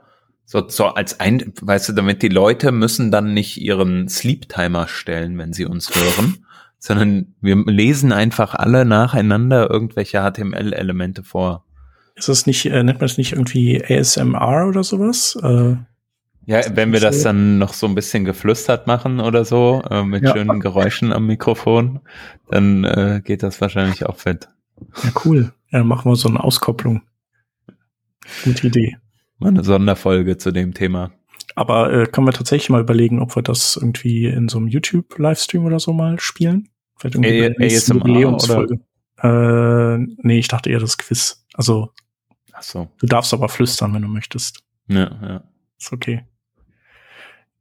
so, 0.44 0.68
so 0.68 0.87
als 0.87 1.20
ein, 1.20 1.52
weißt 1.61 1.90
du, 1.90 1.92
damit 1.92 2.22
die 2.22 2.28
Leute 2.28 2.72
müssen 2.72 3.11
dann 3.11 3.34
nicht 3.34 3.61
ihren 3.61 4.08
Sleep 4.08 4.49
Timer 4.49 4.88
stellen, 4.88 5.38
wenn 5.38 5.52
sie 5.52 5.64
uns 5.64 5.94
hören, 5.94 6.44
sondern 6.78 7.34
wir 7.40 7.56
lesen 7.56 8.12
einfach 8.12 8.54
alle 8.54 8.84
nacheinander 8.84 9.70
irgendwelche 9.70 10.18
HTML-Elemente 10.18 11.22
vor. 11.22 11.64
Ist 12.16 12.28
das 12.28 12.46
nicht, 12.46 12.66
äh, 12.66 12.82
nennt 12.82 13.00
man 13.00 13.06
es 13.06 13.18
nicht 13.18 13.32
irgendwie 13.32 13.82
ASMR 13.82 14.66
oder 14.68 14.84
sowas? 14.84 15.38
Äh, 15.42 15.76
ja, 16.44 16.61
wenn 16.75 16.92
wir 16.92 17.00
das 17.00 17.22
dann 17.22 17.58
noch 17.58 17.72
so 17.72 17.87
ein 17.87 17.94
bisschen 17.94 18.25
geflüstert 18.25 18.87
machen 18.87 19.20
oder 19.20 19.44
so, 19.44 19.82
äh, 19.88 20.02
mit 20.02 20.25
ja. 20.25 20.32
schönen 20.32 20.61
Geräuschen 20.61 21.12
am 21.12 21.26
Mikrofon, 21.26 22.00
dann 22.50 22.84
äh, 22.84 23.22
geht 23.25 23.42
das 23.42 23.61
wahrscheinlich 23.61 24.06
auch 24.06 24.16
fett. 24.16 24.49
Ja, 25.04 25.11
cool. 25.25 25.52
Ja, 25.70 25.78
dann 25.78 25.87
machen 25.87 26.11
wir 26.11 26.16
so 26.16 26.28
eine 26.28 26.42
Auskopplung. 26.42 27.02
Gute 28.44 28.66
Idee. 28.66 28.96
Mal 29.42 29.49
eine 29.49 29.64
Sonderfolge 29.64 30.38
zu 30.38 30.52
dem 30.52 30.75
Thema. 30.75 31.11
Aber 31.54 31.92
äh, 31.92 32.06
können 32.06 32.26
wir 32.26 32.32
tatsächlich 32.32 32.70
mal 32.70 32.80
überlegen, 32.80 33.20
ob 33.20 33.37
wir 33.37 33.42
das 33.42 33.76
irgendwie 33.76 34.26
in 34.26 34.49
so 34.49 34.58
einem 34.58 34.68
YouTube-Livestream 34.68 35.64
oder 35.64 35.78
so 35.78 35.92
mal 35.92 36.18
spielen? 36.18 36.68
Vielleicht 36.96 37.16
irgendwie 37.16 37.64
A 37.64 37.94
Jubiläumsfolge. 37.94 38.80
Äh, 39.22 39.99
nee, 40.22 40.38
ich 40.38 40.49
dachte 40.49 40.70
eher 40.70 40.80
das 40.80 40.99
Quiz. 40.99 41.44
Also 41.54 41.92
Ach 42.52 42.62
so. 42.62 42.88
Du 42.99 43.06
darfst 43.06 43.34
aber 43.34 43.49
flüstern, 43.49 43.92
wenn 43.94 44.02
du 44.02 44.08
möchtest. 44.08 44.62
Ja, 44.88 45.11
ja. 45.20 45.44
Ist 45.78 45.92
okay. 45.92 46.25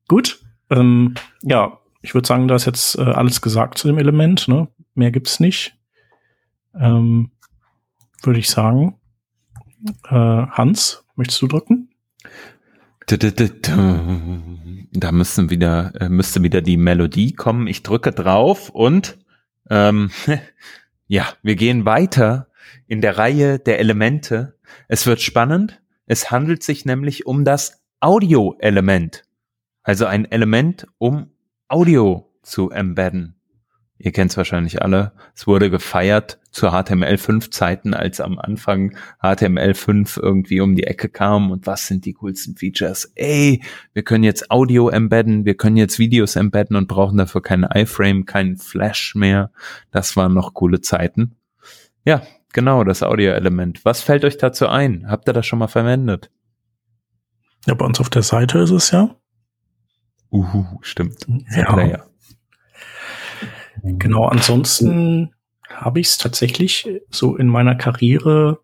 Gut. 0.08 0.44
Ähm, 0.70 1.16
ja, 1.42 1.80
ich 2.02 2.14
würde 2.14 2.28
sagen, 2.28 2.48
da 2.48 2.56
ist 2.56 2.66
jetzt 2.66 2.98
äh, 2.98 3.02
alles 3.02 3.42
gesagt 3.42 3.78
zu 3.78 3.88
dem 3.88 3.98
Element. 3.98 4.48
Ne? 4.48 4.68
Mehr 4.94 5.12
gibt's 5.12 5.40
nicht. 5.40 5.76
Ähm, 6.76 7.32
würde 8.22 8.40
ich 8.40 8.50
sagen. 8.50 9.00
Äh, 10.08 10.16
Hans, 10.16 11.01
möchtest 11.16 11.42
du 11.42 11.48
drücken? 11.48 11.90
Da 14.94 15.12
müssen 15.12 15.50
wieder, 15.50 15.94
äh, 16.00 16.10
müsste 16.10 16.44
wieder 16.44 16.62
die 16.62 16.78
Melodie 16.78 17.34
kommen. 17.34 17.68
Ich 17.68 17.84
drücke 17.84 18.12
drauf 18.12 18.70
und 18.70 19.18
ähm, 19.70 20.12
ja, 21.08 21.28
wir 21.42 21.56
gehen 21.56 21.86
weiter 21.86 22.48
in 22.88 23.02
der 23.02 23.18
Reihe 23.18 23.60
der 23.60 23.80
Elemente 23.80 24.56
es 24.88 25.06
wird 25.06 25.22
spannend. 25.22 25.82
Es 26.06 26.32
handelt 26.32 26.64
sich 26.64 26.86
nämlich 26.86 27.26
um 27.26 27.46
das 27.46 27.82
Audio-Element. 28.00 29.24
Also 29.84 30.06
ein 30.06 30.30
Element, 30.30 30.88
um 30.98 31.32
Audio 31.68 32.30
zu 32.44 32.70
embedden. 32.72 33.36
Ihr 34.02 34.12
kennt 34.12 34.32
es 34.32 34.38
wahrscheinlich 34.38 34.82
alle. 34.82 35.14
Es 35.36 35.48
wurde 35.48 35.70
gefeiert 35.70 36.40
zu 36.52 36.68
HTML5 36.68 37.52
Zeiten, 37.52 37.94
als 37.94 38.20
am 38.20 38.40
Anfang 38.40 38.96
HTML5 39.22 40.22
irgendwie 40.22 40.62
um 40.62 40.76
die 40.76 40.84
Ecke 40.84 41.08
kam 41.10 41.52
und 41.52 41.68
was 41.68 41.88
sind 41.88 42.06
die 42.06 42.14
coolsten 42.14 42.58
Features? 42.58 43.12
Ey, 43.16 43.62
wir 43.94 44.04
können 44.04 44.24
jetzt 44.24 44.52
Audio 44.52 44.90
embedden, 44.90 45.46
wir 45.46 45.56
können 45.56 45.78
jetzt 45.78 46.00
Videos 46.00 46.36
embedden 46.36 46.76
und 46.76 46.88
brauchen 46.88 47.18
dafür 47.18 47.42
keinen 47.42 47.64
iFrame, 47.64 48.26
keinen 48.26 48.58
Flash 48.58 49.16
mehr. 49.16 49.52
Das 49.92 50.16
waren 50.18 50.34
noch 50.34 50.54
coole 50.54 50.82
Zeiten. 50.82 51.36
Ja, 52.04 52.24
Genau, 52.54 52.84
das 52.84 53.02
Audio-Element. 53.02 53.86
Was 53.86 54.02
fällt 54.02 54.26
euch 54.26 54.38
dazu 54.38 54.68
ein? 54.68 55.06
Habt 55.08 55.28
ihr 55.28 55.34
das 55.34 55.46
schon 55.46 55.60
mal 55.60 55.68
verwendet? 55.68 56.32
Ja, 57.66 57.76
bei 57.76 57.86
uns 57.86 58.00
auf 58.00 58.10
der 58.10 58.24
Seite 58.24 58.60
ist 58.60 58.72
es 58.72 58.92
ja. 58.92 59.16
Uhu, 60.32 60.66
stimmt. 60.82 61.26
Ja. 61.56 62.04
Genau, 63.84 64.26
ansonsten 64.26 65.34
habe 65.68 66.00
ich 66.00 66.08
es 66.08 66.18
tatsächlich 66.18 66.88
so 67.10 67.36
in 67.36 67.48
meiner 67.48 67.76
Karriere 67.76 68.60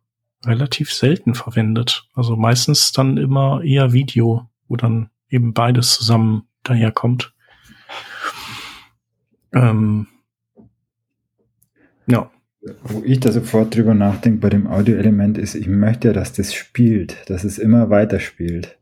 relativ 0.45 0.93
selten 0.93 1.33
verwendet. 1.33 2.07
Also 2.13 2.35
meistens 2.35 2.91
dann 2.91 3.17
immer 3.17 3.63
eher 3.63 3.93
Video, 3.93 4.49
wo 4.67 4.75
dann 4.75 5.09
eben 5.29 5.53
beides 5.53 5.95
zusammen 5.95 6.43
daherkommt. 6.63 7.33
Ähm, 9.53 10.07
ja. 12.05 12.29
Wo 12.83 13.01
ich 13.03 13.19
da 13.19 13.31
sofort 13.31 13.75
drüber 13.75 13.93
nachdenke 13.93 14.39
bei 14.39 14.49
dem 14.49 14.67
Audioelement 14.67 15.37
ist, 15.37 15.55
ich 15.55 15.67
möchte 15.67 16.09
ja, 16.09 16.13
dass 16.13 16.33
das 16.33 16.53
spielt, 16.53 17.29
dass 17.29 17.43
es 17.43 17.57
immer 17.57 17.89
weiter 17.89 18.19
spielt. 18.19 18.77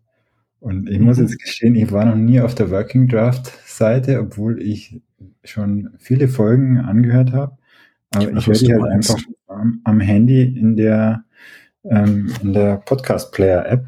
Und 0.60 0.90
ich 0.90 0.98
mhm. 0.98 1.06
muss 1.06 1.20
jetzt 1.20 1.40
gestehen, 1.40 1.76
ich 1.76 1.92
war 1.92 2.06
noch 2.06 2.16
nie 2.16 2.42
auf 2.42 2.56
der 2.56 2.72
Working 2.72 3.08
Draft 3.08 3.52
Seite, 3.66 4.20
obwohl 4.20 4.60
ich 4.62 5.02
schon 5.44 5.92
viele 6.00 6.28
Folgen 6.28 6.78
angehört 6.80 7.32
habe. 7.34 7.58
Aber 8.12 8.32
ich, 8.32 8.48
ich 8.48 8.62
werde 8.62 8.82
halt 8.82 8.92
einfach 8.94 9.20
am, 9.48 9.82
am, 9.84 10.00
Handy 10.00 10.44
in 10.44 10.76
der, 10.76 11.24
ähm, 11.84 12.32
in 12.42 12.54
der 12.54 12.78
Podcast 12.78 13.32
Player 13.32 13.66
App. 13.66 13.86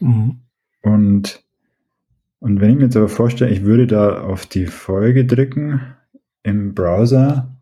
Mhm. 0.00 0.40
Und, 0.82 1.42
und 2.40 2.60
wenn 2.60 2.70
ich 2.70 2.76
mir 2.76 2.84
jetzt 2.84 2.96
aber 2.96 3.08
vorstelle, 3.08 3.50
ich 3.50 3.64
würde 3.64 3.86
da 3.86 4.22
auf 4.22 4.46
die 4.46 4.66
Folge 4.66 5.24
drücken 5.24 5.80
im 6.42 6.74
Browser 6.74 7.54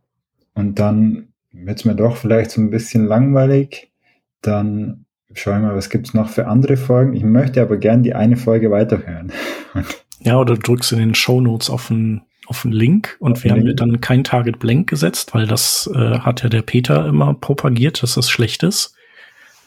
und 0.55 0.79
dann 0.79 1.29
wird 1.53 1.79
es 1.79 1.85
mir 1.85 1.95
doch 1.95 2.17
vielleicht 2.17 2.51
so 2.51 2.61
ein 2.61 2.71
bisschen 2.71 3.07
langweilig, 3.07 3.93
dann 4.41 5.05
schaue 5.33 5.57
ich 5.57 5.63
mal, 5.63 5.77
was 5.77 5.91
gibt 5.91 6.09
es 6.09 6.15
noch 6.15 6.29
für 6.29 6.47
andere 6.47 6.77
Folgen. 6.77 7.15
Ich 7.15 7.25
möchte 7.25 7.61
aber 7.61 7.77
gern 7.77 8.03
die 8.03 8.15
eine 8.15 8.37
Folge 8.37 8.71
weiterhören. 8.71 9.33
ja, 10.21 10.39
oder 10.39 10.55
du 10.55 10.61
drückst 10.61 10.93
in 10.93 10.99
den 10.99 11.15
Show 11.15 11.41
Notes 11.41 11.71
auf 11.71 11.91
einen 11.91 12.23
auf 12.51 12.65
einen 12.65 12.73
Link 12.73 13.17
und 13.21 13.33
auf 13.33 13.45
wir 13.45 13.53
haben 13.53 13.77
dann 13.77 14.01
kein 14.01 14.25
Target 14.25 14.59
Blank 14.59 14.89
gesetzt, 14.89 15.35
weil 15.35 15.47
das 15.47 15.89
äh, 15.95 16.19
hat 16.19 16.43
ja 16.43 16.49
der 16.49 16.63
Peter 16.63 17.07
immer 17.07 17.33
propagiert, 17.35 18.03
dass 18.03 18.15
das 18.15 18.29
schlecht 18.29 18.63
ist, 18.63 18.95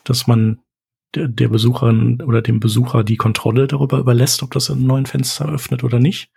dass 0.03 0.27
man 0.27 0.59
der, 1.15 1.27
der 1.27 1.47
Besucherin 1.47 2.21
oder 2.21 2.41
dem 2.41 2.59
Besucher 2.59 3.03
die 3.03 3.17
Kontrolle 3.17 3.67
darüber 3.67 3.99
überlässt, 3.99 4.43
ob 4.43 4.51
das 4.51 4.69
in 4.69 4.75
einem 4.75 4.87
neuen 4.87 5.05
Fenster 5.05 5.49
öffnet 5.49 5.83
oder 5.83 5.99
nicht. 5.99 6.29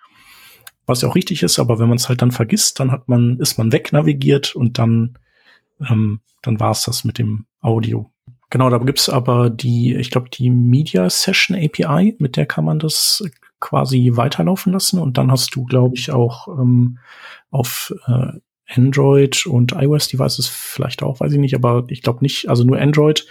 Was 0.86 1.02
ja 1.02 1.08
auch 1.08 1.16
richtig 1.16 1.42
ist, 1.42 1.58
aber 1.58 1.80
wenn 1.80 1.88
man 1.88 1.96
es 1.96 2.08
halt 2.08 2.22
dann 2.22 2.30
vergisst, 2.30 2.78
dann 2.78 2.92
hat 2.92 3.08
man, 3.08 3.40
ist 3.40 3.58
man 3.58 3.72
wegnavigiert 3.72 4.54
und 4.54 4.78
dann 4.78 5.18
ähm, 5.80 6.20
dann 6.42 6.60
war 6.60 6.70
es 6.70 6.84
das 6.84 7.04
mit 7.04 7.18
dem 7.18 7.46
Audio. 7.60 8.12
Genau, 8.50 8.70
da 8.70 8.78
gibt's 8.78 9.08
aber 9.08 9.50
die, 9.50 9.94
ich 9.96 10.10
glaube, 10.10 10.30
die 10.30 10.50
Media 10.50 11.10
Session 11.10 11.56
API, 11.56 12.14
mit 12.18 12.36
der 12.36 12.46
kann 12.46 12.64
man 12.64 12.78
das 12.78 13.24
quasi 13.60 14.12
weiterlaufen 14.14 14.72
lassen 14.72 15.00
und 15.00 15.18
dann 15.18 15.30
hast 15.30 15.54
du, 15.54 15.64
glaube 15.64 15.96
ich, 15.96 16.12
auch 16.12 16.48
ähm, 16.48 16.98
auf 17.50 17.94
äh, 18.06 18.38
Android 18.68 19.46
und 19.46 19.72
iOS-Devices 19.72 20.48
vielleicht 20.48 21.02
auch, 21.02 21.20
weiß 21.20 21.32
ich 21.32 21.38
nicht, 21.38 21.54
aber 21.54 21.84
ich 21.88 22.02
glaube 22.02 22.20
nicht, 22.22 22.48
also 22.48 22.64
nur 22.64 22.78
Android 22.78 23.26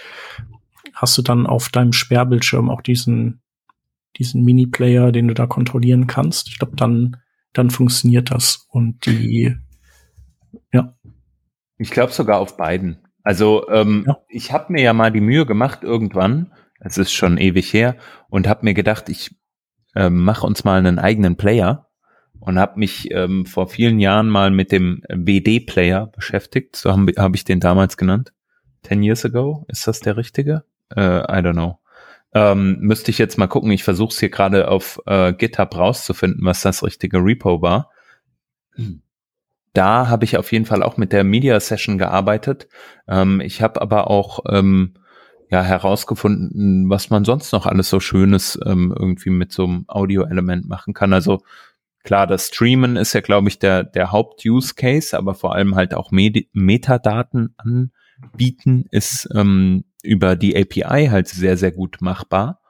hast 0.93 1.17
du 1.17 1.21
dann 1.21 1.45
auf 1.45 1.69
deinem 1.69 1.93
Sperrbildschirm 1.93 2.69
auch 2.69 2.81
diesen, 2.81 3.41
diesen 4.17 4.43
Mini-Player, 4.43 5.11
den 5.11 5.27
du 5.27 5.33
da 5.33 5.45
kontrollieren 5.45 6.07
kannst. 6.07 6.47
Ich 6.47 6.57
glaube, 6.57 6.75
dann, 6.75 7.17
dann 7.53 7.69
funktioniert 7.69 8.31
das 8.31 8.65
und 8.69 9.05
die, 9.05 9.55
ja. 10.71 10.95
Ich 11.77 11.91
glaube 11.91 12.13
sogar 12.13 12.39
auf 12.39 12.55
beiden. 12.55 12.99
Also 13.23 13.67
ähm, 13.69 14.05
ja. 14.07 14.17
ich 14.29 14.53
habe 14.53 14.71
mir 14.71 14.81
ja 14.81 14.93
mal 14.93 15.11
die 15.11 15.21
Mühe 15.21 15.45
gemacht 15.45 15.79
irgendwann, 15.83 16.53
es 16.79 16.97
ist 16.97 17.11
schon 17.11 17.37
ewig 17.37 17.73
her, 17.73 17.97
und 18.29 18.47
habe 18.47 18.63
mir 18.63 18.73
gedacht, 18.73 19.09
ich 19.09 19.35
äh, 19.95 20.09
mache 20.09 20.45
uns 20.45 20.63
mal 20.63 20.77
einen 20.77 20.99
eigenen 20.99 21.35
Player 21.37 21.87
und 22.39 22.59
habe 22.59 22.79
mich 22.79 23.11
ähm, 23.11 23.45
vor 23.45 23.67
vielen 23.67 23.99
Jahren 23.99 24.29
mal 24.29 24.51
mit 24.51 24.71
dem 24.71 25.01
WD-Player 25.09 26.07
beschäftigt. 26.07 26.75
So 26.75 26.91
habe 26.91 27.13
hab 27.17 27.35
ich 27.35 27.43
den 27.43 27.59
damals 27.59 27.97
genannt. 27.97 28.33
Ten 28.83 29.01
years 29.01 29.25
ago, 29.25 29.65
ist 29.67 29.87
das 29.87 29.99
der 29.99 30.15
richtige? 30.17 30.63
Äh, 30.95 31.01
I 31.01 31.41
don't 31.41 31.53
know. 31.53 31.79
Ähm, 32.33 32.77
müsste 32.81 33.11
ich 33.11 33.17
jetzt 33.17 33.37
mal 33.37 33.47
gucken. 33.47 33.71
Ich 33.71 33.83
versuche 33.83 34.11
es 34.11 34.19
hier 34.19 34.29
gerade 34.29 34.67
auf 34.67 35.01
äh, 35.05 35.33
GitHub 35.33 35.75
rauszufinden, 35.75 36.45
was 36.45 36.61
das 36.61 36.83
richtige 36.83 37.17
Repo 37.17 37.61
war. 37.61 37.91
Da 39.73 40.07
habe 40.07 40.25
ich 40.25 40.37
auf 40.37 40.51
jeden 40.51 40.65
Fall 40.65 40.83
auch 40.83 40.97
mit 40.97 41.13
der 41.13 41.23
Media 41.23 41.59
Session 41.59 41.97
gearbeitet. 41.97 42.67
Ähm, 43.07 43.41
ich 43.41 43.61
habe 43.61 43.81
aber 43.81 44.09
auch 44.09 44.39
ähm, 44.49 44.95
ja 45.49 45.61
herausgefunden, 45.61 46.89
was 46.89 47.09
man 47.09 47.25
sonst 47.25 47.51
noch 47.51 47.65
alles 47.65 47.89
so 47.89 47.99
Schönes 47.99 48.59
ähm, 48.65 48.93
irgendwie 48.97 49.29
mit 49.29 49.51
so 49.51 49.65
einem 49.65 49.85
Audio-Element 49.87 50.67
machen 50.67 50.93
kann. 50.93 51.13
Also 51.13 51.41
klar, 52.03 52.27
das 52.27 52.47
Streamen 52.47 52.95
ist 52.95 53.13
ja, 53.13 53.21
glaube 53.21 53.49
ich, 53.49 53.59
der, 53.59 53.83
der 53.83 54.11
Haupt-Use-Case, 54.11 55.17
aber 55.17 55.33
vor 55.33 55.55
allem 55.55 55.75
halt 55.75 55.93
auch 55.93 56.11
Medi 56.11 56.49
Metadaten 56.53 57.55
anbieten 57.57 58.85
ist 58.91 59.27
ähm, 59.33 59.85
über 60.03 60.35
die 60.35 60.55
API 60.55 61.07
halt 61.07 61.27
sehr, 61.27 61.57
sehr 61.57 61.71
gut 61.71 61.97
machbar. 62.01 62.61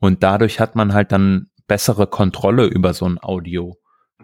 Und 0.00 0.22
dadurch 0.22 0.60
hat 0.60 0.76
man 0.76 0.94
halt 0.94 1.12
dann 1.12 1.48
bessere 1.66 2.06
Kontrolle 2.06 2.66
über 2.66 2.94
so 2.94 3.06
ein 3.06 3.18
Audio. 3.20 3.76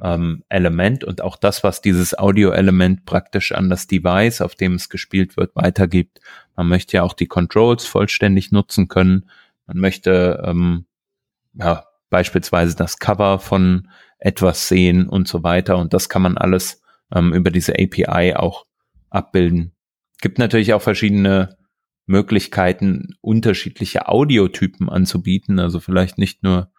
Ähm, 0.03 0.43
Element 0.49 1.05
und 1.05 1.23
auch 1.23 1.37
das, 1.37 1.63
was 1.63 1.81
dieses 1.81 2.19
Audio-Element 2.19 3.05
praktisch 3.07 3.53
an 3.53 3.71
das 3.71 3.87
Device, 3.87 4.41
auf 4.41 4.57
dem 4.57 4.75
es 4.75 4.89
gespielt 4.89 5.37
wird, 5.37 5.55
weitergibt. 5.55 6.21
Man 6.57 6.69
möchte 6.69 6.97
ja 6.97 7.05
auch 7.05 7.13
die 7.13 7.29
Controls 7.29 7.87
vollständig 7.87 8.51
nutzen 8.51 8.89
können. 8.89 9.31
Man 9.67 9.79
möchte 9.79 10.43
ähm, 10.45 10.87
ja, 11.55 11.85
beispielsweise 12.11 12.77
das 12.77 12.99
Cover 12.99 13.39
von 13.39 13.89
etwas 14.19 14.69
sehen 14.69 15.09
und 15.09 15.29
so 15.29 15.43
weiter. 15.43 15.79
Und 15.79 15.95
das 15.95 16.09
kann 16.09 16.23
man 16.23 16.39
alles 16.39 16.83
ähm, 17.15 17.33
über 17.33 17.51
diese 17.51 17.75
API 17.75 18.35
auch 18.35 18.67
abbilden. 19.11 19.73
Gibt 20.21 20.39
natürlich 20.39 20.75
auch 20.75 20.83
verschiedene 20.83 21.57
Möglichkeiten, 22.07 23.17
unterschiedliche 23.21 24.09
Audiotypen 24.09 24.89
anzubieten. 24.89 25.59
Also 25.59 25.81
vielleicht 25.81 26.19
nicht 26.19 26.43
nur 26.43 26.71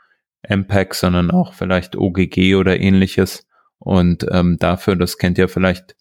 MPEG, 0.50 0.94
sondern 0.94 1.32
auch 1.32 1.54
vielleicht 1.54 1.96
OGG 1.96 2.56
oder 2.56 2.80
ähnliches. 2.80 3.48
Und 3.80 4.26
ähm, 4.32 4.58
dafür, 4.60 4.96
das 4.96 5.18
kennt 5.18 5.38
ihr 5.38 5.50
vielleicht 5.50 5.96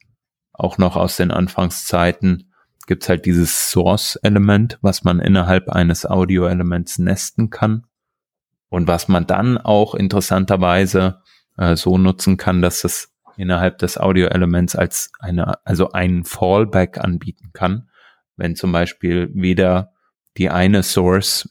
auch 0.52 0.78
noch 0.78 0.96
aus 0.96 1.16
den 1.16 1.30
Anfangszeiten, 1.30 2.52
gibt's 2.86 3.08
halt 3.08 3.26
dieses 3.26 3.70
Source-Element, 3.70 4.78
was 4.82 5.04
man 5.04 5.20
innerhalb 5.20 5.68
eines 5.68 6.06
Audio-Elements 6.06 6.98
nesten 6.98 7.50
kann. 7.50 7.86
Und 8.68 8.88
was 8.88 9.08
man 9.08 9.26
dann 9.26 9.58
auch 9.58 9.94
interessanterweise 9.94 11.20
äh, 11.56 11.76
so 11.76 11.96
nutzen 11.98 12.36
kann, 12.36 12.60
dass 12.60 12.84
es 12.84 13.14
innerhalb 13.36 13.78
des 13.78 13.98
Audio-Elements 13.98 14.76
als 14.76 15.12
eine, 15.18 15.64
also 15.64 15.90
einen 15.92 16.24
Fallback 16.24 16.98
anbieten 16.98 17.50
kann. 17.52 17.88
Wenn 18.36 18.56
zum 18.56 18.72
Beispiel 18.72 19.30
weder 19.34 19.92
die 20.36 20.50
eine 20.50 20.82
Source 20.82 21.48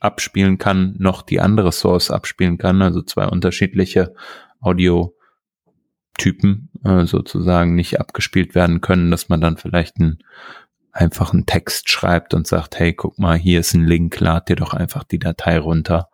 abspielen 0.00 0.58
kann, 0.58 0.94
noch 0.98 1.22
die 1.22 1.40
andere 1.40 1.72
Source 1.72 2.10
abspielen 2.10 2.58
kann, 2.58 2.82
also 2.82 3.02
zwei 3.02 3.26
unterschiedliche 3.26 4.14
Audiotypen 4.60 5.12
äh, 6.84 7.04
sozusagen 7.04 7.74
nicht 7.74 8.00
abgespielt 8.00 8.54
werden 8.54 8.80
können, 8.80 9.10
dass 9.10 9.28
man 9.28 9.40
dann 9.40 9.56
vielleicht 9.56 9.98
einen 9.98 10.18
einfachen 10.92 11.44
Text 11.46 11.90
schreibt 11.90 12.32
und 12.32 12.46
sagt, 12.46 12.78
hey, 12.78 12.94
guck 12.94 13.18
mal, 13.18 13.36
hier 13.36 13.60
ist 13.60 13.74
ein 13.74 13.84
Link, 13.84 14.18
lad 14.18 14.48
dir 14.48 14.56
doch 14.56 14.72
einfach 14.72 15.04
die 15.04 15.18
Datei 15.18 15.58
runter. 15.58 16.08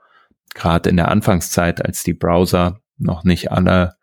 Gerade 0.55 0.91
in 0.91 0.97
der 0.97 1.09
Anfangszeit, 1.09 1.85
als 1.85 2.03
die 2.03 2.15
Browser 2.15 2.81
noch 2.99 3.23
nicht 3.25 3.53
alle 3.53 3.95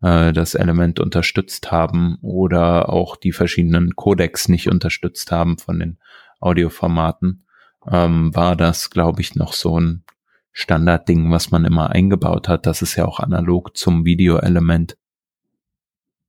äh, 0.00 0.32
das 0.32 0.54
Element 0.54 1.00
unterstützt 1.00 1.72
haben 1.72 2.18
oder 2.22 2.88
auch 2.88 3.16
die 3.16 3.32
verschiedenen 3.32 3.96
Codecs 3.96 4.48
nicht 4.48 4.68
unterstützt 4.68 5.32
haben 5.32 5.58
von 5.58 5.80
den 5.80 5.98
Audioformaten, 6.40 7.44
ähm, 7.90 8.34
war 8.34 8.56
das, 8.56 8.90
glaube 8.90 9.20
ich, 9.20 9.34
noch 9.34 9.52
so 9.52 9.78
ein 9.78 10.04
Standardding, 10.52 11.30
was 11.30 11.50
man 11.50 11.64
immer 11.64 11.90
eingebaut 11.90 12.48
hat. 12.48 12.66
Das 12.66 12.82
ist 12.82 12.96
ja 12.96 13.04
auch 13.04 13.20
analog 13.20 13.76
zum 13.76 14.04
Videoelement 14.04 14.96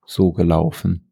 so 0.06 0.32
gelaufen. 0.32 1.12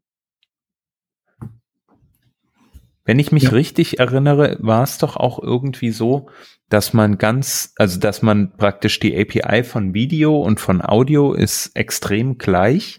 Wenn 3.05 3.19
ich 3.19 3.31
mich 3.31 3.43
ja. 3.43 3.49
richtig 3.51 3.99
erinnere, 3.99 4.57
war 4.59 4.83
es 4.83 4.97
doch 4.97 5.15
auch 5.15 5.39
irgendwie 5.41 5.91
so, 5.91 6.29
dass 6.67 6.93
man 6.93 7.17
ganz, 7.17 7.73
also 7.77 7.99
dass 7.99 8.21
man 8.21 8.57
praktisch 8.57 8.99
die 8.99 9.17
API 9.17 9.63
von 9.63 9.93
Video 9.93 10.41
und 10.41 10.59
von 10.59 10.81
Audio 10.81 11.31
ist 11.31 11.71
extrem 11.73 12.37
gleich. 12.37 12.97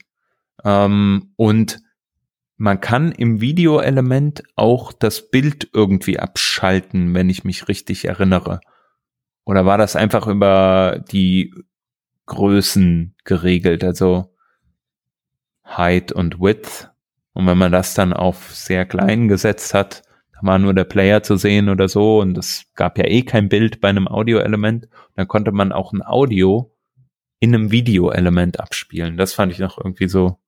Ähm, 0.64 1.34
und 1.36 1.80
man 2.58 2.80
kann 2.80 3.12
im 3.12 3.40
Videoelement 3.40 4.42
auch 4.56 4.92
das 4.92 5.30
Bild 5.30 5.70
irgendwie 5.72 6.18
abschalten, 6.18 7.14
wenn 7.14 7.30
ich 7.30 7.44
mich 7.44 7.68
richtig 7.68 8.04
erinnere. 8.04 8.60
Oder 9.44 9.64
war 9.64 9.78
das 9.78 9.94
einfach 9.94 10.26
über 10.26 11.02
die 11.10 11.54
Größen 12.26 13.14
geregelt, 13.24 13.84
also 13.84 14.34
Height 15.64 16.10
und 16.10 16.40
Width? 16.40 16.90
Und 17.32 17.46
wenn 17.46 17.56
man 17.56 17.70
das 17.70 17.94
dann 17.94 18.12
auf 18.12 18.52
sehr 18.52 18.84
klein 18.84 19.28
gesetzt 19.28 19.72
hat, 19.72 20.02
da 20.32 20.40
war 20.42 20.58
nur 20.58 20.74
der 20.74 20.84
Player 20.84 21.22
zu 21.22 21.36
sehen 21.36 21.68
oder 21.68 21.88
so 21.88 22.20
und 22.20 22.36
es 22.36 22.64
gab 22.74 22.98
ja 22.98 23.06
eh 23.06 23.22
kein 23.22 23.48
Bild 23.48 23.80
bei 23.80 23.88
einem 23.88 24.08
Audioelement, 24.08 24.88
dann 25.14 25.28
konnte 25.28 25.52
man 25.52 25.70
auch 25.70 25.92
ein 25.92 26.02
Audio 26.02 26.74
in 27.38 27.54
einem 27.54 27.70
Videoelement 27.70 28.58
abspielen. 28.58 29.16
Das 29.16 29.32
fand 29.32 29.52
ich 29.52 29.60
noch 29.60 29.78
irgendwie 29.78 30.08
so 30.08 30.38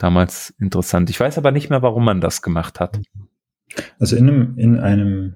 damals 0.00 0.54
interessant. 0.58 1.10
Ich 1.10 1.20
weiß 1.20 1.38
aber 1.38 1.52
nicht 1.52 1.70
mehr, 1.70 1.82
warum 1.82 2.04
man 2.04 2.20
das 2.20 2.42
gemacht 2.42 2.80
hat. 2.80 3.00
Also 3.98 4.16
in 4.16 4.28
einem, 4.28 4.58
in 4.58 4.80
einem 4.80 5.34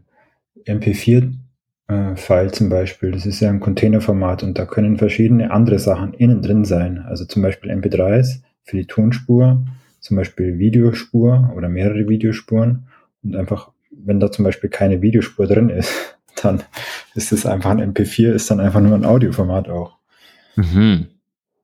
MP4-File 0.67 2.47
äh, 2.47 2.53
zum 2.53 2.69
Beispiel, 2.69 3.13
das 3.13 3.27
ist 3.27 3.41
ja 3.41 3.51
ein 3.51 3.61
Containerformat 3.61 4.43
und 4.43 4.59
da 4.59 4.65
können 4.65 4.97
verschiedene 4.97 5.51
andere 5.51 5.79
Sachen 5.79 6.15
innen 6.15 6.43
drin 6.43 6.65
sein. 6.65 6.99
Also 6.99 7.27
zum 7.27 7.43
Beispiel 7.43 7.71
MP3s 7.71 8.41
für 8.63 8.77
die 8.77 8.87
Tonspur, 8.87 9.65
zum 10.01 10.17
Beispiel 10.17 10.59
Videospur 10.59 11.53
oder 11.55 11.69
mehrere 11.69 12.09
Videospuren 12.09 12.87
und 13.23 13.37
einfach, 13.37 13.71
wenn 13.91 14.19
da 14.19 14.33
zum 14.33 14.45
Beispiel 14.45 14.71
keine 14.71 15.03
Videospur 15.03 15.47
drin 15.47 15.69
ist, 15.69 16.19
dann 16.43 16.63
ist 17.15 17.33
es 17.33 17.47
einfach 17.47 17.71
ein 17.71 17.95
MP4, 17.95 18.33
ist 18.33 18.51
dann 18.51 18.61
einfach 18.61 18.81
nur 18.81 18.95
ein 18.95 19.05
Audioformat 19.05 19.69
auch. 19.69 19.99
Mhm. 20.57 21.07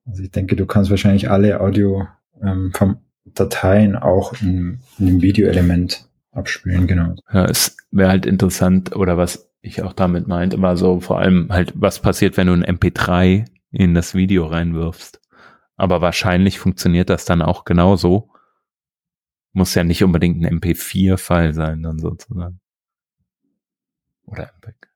Also 0.06 0.22
ich 0.22 0.30
denke, 0.30 0.56
du 0.56 0.66
kannst 0.66 0.90
wahrscheinlich 0.90 1.30
alle 1.30 1.60
Audio 1.60 2.06
ähm, 2.42 2.72
vom 2.74 2.98
Dateien 3.24 3.96
auch 3.96 4.32
in, 4.40 4.80
in 4.98 5.08
einem 5.08 5.22
Videoelement 5.22 6.08
abspielen, 6.32 6.86
genau. 6.86 7.14
Ja, 7.32 7.44
es 7.44 7.76
wäre 7.90 8.10
halt 8.10 8.26
interessant, 8.26 8.94
oder 8.94 9.16
was 9.16 9.50
ich 9.62 9.82
auch 9.82 9.92
damit 9.92 10.26
meinte, 10.26 10.60
war 10.60 10.76
so 10.76 11.00
vor 11.00 11.18
allem 11.18 11.48
halt, 11.50 11.72
was 11.74 12.00
passiert, 12.00 12.36
wenn 12.36 12.46
du 12.46 12.54
ein 12.54 12.64
MP3 12.64 13.44
in 13.72 13.94
das 13.94 14.14
Video 14.14 14.46
reinwirfst. 14.46 15.20
Aber 15.76 16.00
wahrscheinlich 16.00 16.58
funktioniert 16.58 17.10
das 17.10 17.24
dann 17.24 17.42
auch 17.42 17.64
genauso. 17.64 18.30
Muss 19.52 19.74
ja 19.74 19.84
nicht 19.84 20.04
unbedingt 20.04 20.44
ein 20.44 20.60
MP4-File 20.60 21.54
sein, 21.54 21.82
dann 21.82 21.98
sozusagen. 21.98 22.60
Oder 24.24 24.50
MPEG. 24.56 24.90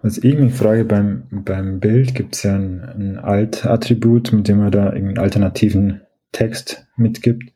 Was 0.00 0.18
ich 0.18 0.36
mich 0.36 0.54
frage, 0.54 0.84
beim, 0.84 1.24
beim 1.30 1.78
Bild 1.78 2.14
gibt 2.14 2.34
es 2.34 2.42
ja 2.42 2.56
ein, 2.56 2.80
ein 2.80 3.18
Alt-Attribut, 3.18 4.32
mit 4.32 4.48
dem 4.48 4.58
man 4.58 4.72
da 4.72 4.86
irgendeinen 4.86 5.18
alternativen 5.18 6.00
Text 6.32 6.86
mitgibt. 6.96 7.52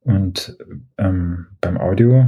Und 0.00 0.56
ähm, 0.98 1.46
beim 1.60 1.78
Audio 1.78 2.26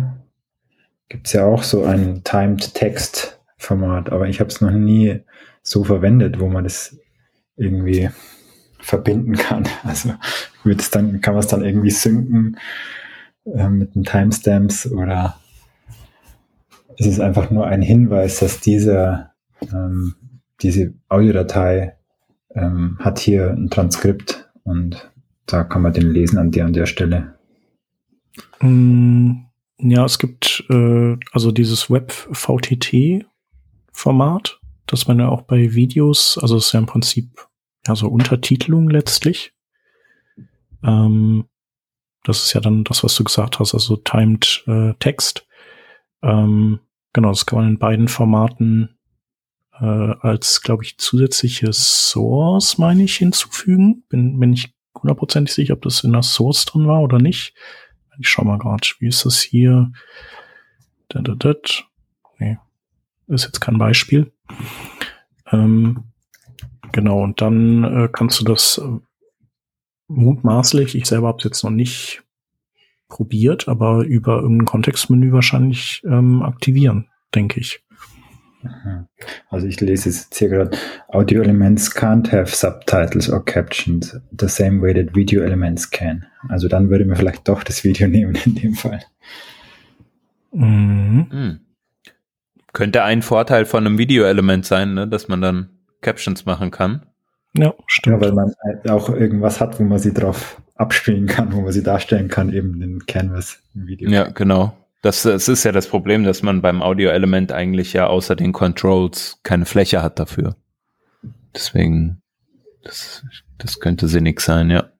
gibt 1.08 1.26
es 1.26 1.32
ja 1.32 1.44
auch 1.44 1.62
so 1.62 1.84
ein 1.84 2.22
Timed 2.24 2.74
Text 2.74 3.40
Format, 3.56 4.10
aber 4.10 4.28
ich 4.28 4.40
habe 4.40 4.50
es 4.50 4.60
noch 4.60 4.70
nie 4.70 5.20
so 5.62 5.84
verwendet, 5.84 6.38
wo 6.38 6.48
man 6.48 6.64
das 6.64 6.98
irgendwie 7.56 8.10
verbinden 8.78 9.34
kann. 9.34 9.64
Also 9.82 10.14
wird 10.62 10.94
dann, 10.94 11.20
kann 11.20 11.34
man 11.34 11.40
es 11.40 11.48
dann 11.48 11.64
irgendwie 11.64 11.90
synken 11.90 12.58
äh, 13.44 13.68
mit 13.68 13.94
den 13.94 14.04
Timestamps 14.04 14.86
oder 14.90 15.38
ist 16.96 17.06
es 17.06 17.20
einfach 17.20 17.50
nur 17.50 17.66
ein 17.66 17.82
Hinweis, 17.82 18.38
dass 18.38 18.60
diese, 18.60 19.30
ähm, 19.62 20.14
diese 20.62 20.94
Audiodatei 21.08 21.96
ähm, 22.54 22.98
hat 23.00 23.18
hier 23.18 23.50
ein 23.50 23.68
Transkript 23.68 24.50
und 24.62 25.10
da 25.46 25.64
kann 25.64 25.82
man 25.82 25.92
den 25.92 26.10
lesen 26.10 26.38
an 26.38 26.50
der 26.50 26.64
und 26.66 26.74
der 26.74 26.86
Stelle. 26.86 27.38
Mm, 28.60 29.32
ja, 29.78 30.04
es 30.04 30.18
gibt 30.18 30.64
äh, 30.70 31.16
also 31.32 31.52
dieses 31.52 31.90
Web-VTT-Format, 31.90 34.60
das 34.86 35.06
man 35.06 35.18
ja 35.18 35.28
auch 35.28 35.42
bei 35.42 35.74
Videos, 35.74 36.38
also 36.40 36.56
es 36.56 36.66
ist 36.66 36.72
ja 36.72 36.80
im 36.80 36.86
Prinzip 36.86 37.46
ja 37.86 37.94
so 37.94 38.08
Untertitelung 38.08 38.88
letztlich. 38.88 39.52
Ähm, 40.82 41.44
das 42.24 42.44
ist 42.44 42.54
ja 42.54 42.60
dann 42.60 42.84
das, 42.84 43.04
was 43.04 43.14
du 43.14 43.24
gesagt 43.24 43.60
hast, 43.60 43.74
also 43.74 43.96
Timed 43.96 44.64
äh, 44.66 44.94
Text. 44.98 45.46
Ähm, 46.22 46.80
genau, 47.12 47.28
das 47.28 47.44
kann 47.44 47.58
man 47.58 47.68
in 47.68 47.78
beiden 47.78 48.08
Formaten 48.08 48.96
äh, 49.78 49.84
als, 49.84 50.62
glaube 50.62 50.84
ich, 50.84 50.98
zusätzliche 50.98 51.72
Source, 51.72 52.78
meine 52.78 53.04
ich, 53.04 53.16
hinzufügen. 53.16 54.04
Bin, 54.08 54.40
bin 54.40 54.54
ich 54.54 54.74
hundertprozentig 54.94 55.54
sicher, 55.54 55.74
ob 55.74 55.82
das 55.82 56.04
in 56.04 56.12
der 56.12 56.22
Source 56.22 56.64
drin 56.64 56.86
war 56.86 57.00
oder 57.02 57.18
nicht. 57.18 57.54
Ich 58.18 58.28
schau 58.28 58.44
mal 58.44 58.58
gerade, 58.58 58.86
wie 58.98 59.08
ist 59.08 59.24
das 59.24 59.40
hier? 59.40 59.90
Nee, 62.38 62.58
ist 63.26 63.44
jetzt 63.44 63.60
kein 63.60 63.78
Beispiel. 63.78 64.32
Ähm, 65.50 66.04
genau, 66.92 67.22
und 67.22 67.40
dann 67.40 67.84
äh, 67.84 68.08
kannst 68.10 68.40
du 68.40 68.44
das 68.44 68.78
äh, 68.78 68.98
mutmaßlich, 70.08 70.94
ich 70.94 71.06
selber 71.06 71.28
habe 71.28 71.38
es 71.38 71.44
jetzt 71.44 71.62
noch 71.62 71.70
nicht 71.70 72.22
probiert, 73.08 73.68
aber 73.68 74.02
über 74.04 74.40
irgendein 74.40 74.66
Kontextmenü 74.66 75.32
wahrscheinlich 75.32 76.02
ähm, 76.04 76.42
aktivieren, 76.42 77.08
denke 77.34 77.60
ich. 77.60 77.83
Also 79.50 79.66
ich 79.66 79.80
lese 79.80 80.08
jetzt 80.08 80.34
hier 80.36 80.48
gerade, 80.48 80.76
Audio 81.08 81.42
Elements 81.42 81.94
can't 81.94 82.30
have 82.32 82.54
subtitles 82.54 83.30
or 83.30 83.44
captions 83.44 84.18
the 84.38 84.48
same 84.48 84.82
way 84.82 84.94
that 84.94 85.14
Video 85.14 85.42
Elements 85.42 85.90
can. 85.90 86.26
Also 86.48 86.68
dann 86.68 86.90
würde 86.90 87.04
man 87.04 87.16
vielleicht 87.16 87.48
doch 87.48 87.62
das 87.62 87.84
Video 87.84 88.08
nehmen 88.08 88.36
in 88.44 88.54
dem 88.54 88.74
Fall. 88.74 89.00
Mhm. 90.52 91.26
Hm. 91.30 91.60
Könnte 92.72 93.04
ein 93.04 93.22
Vorteil 93.22 93.66
von 93.66 93.86
einem 93.86 93.98
Video-Element 93.98 94.66
sein, 94.66 94.94
ne? 94.94 95.06
dass 95.06 95.28
man 95.28 95.40
dann 95.40 95.68
Captions 96.00 96.44
machen 96.44 96.72
kann. 96.72 97.06
Ja, 97.56 97.72
stimmt. 97.86 98.16
Ja, 98.16 98.20
weil 98.20 98.32
man 98.32 98.52
halt 98.64 98.90
auch 98.90 99.08
irgendwas 99.08 99.60
hat, 99.60 99.78
wo 99.78 99.84
man 99.84 100.00
sie 100.00 100.12
drauf 100.12 100.60
abspielen 100.74 101.26
kann, 101.26 101.52
wo 101.52 101.60
man 101.60 101.72
sie 101.72 101.84
darstellen 101.84 102.28
kann, 102.28 102.52
eben 102.52 102.80
den 102.80 103.06
Canvas 103.06 103.62
im 103.74 103.86
Video. 103.86 104.10
Ja, 104.10 104.28
genau. 104.28 104.76
Das, 105.04 105.22
das 105.22 105.48
ist 105.48 105.64
ja 105.64 105.72
das 105.72 105.86
Problem, 105.86 106.24
dass 106.24 106.42
man 106.42 106.62
beim 106.62 106.80
Audio-Element 106.80 107.52
eigentlich 107.52 107.92
ja 107.92 108.06
außer 108.06 108.36
den 108.36 108.54
Controls 108.54 109.38
keine 109.42 109.66
Fläche 109.66 110.02
hat 110.02 110.18
dafür. 110.18 110.56
Deswegen, 111.54 112.22
das, 112.82 113.22
das 113.58 113.80
könnte 113.80 114.08
sinnig 114.08 114.40
sein, 114.40 114.70
ja. 114.70 114.92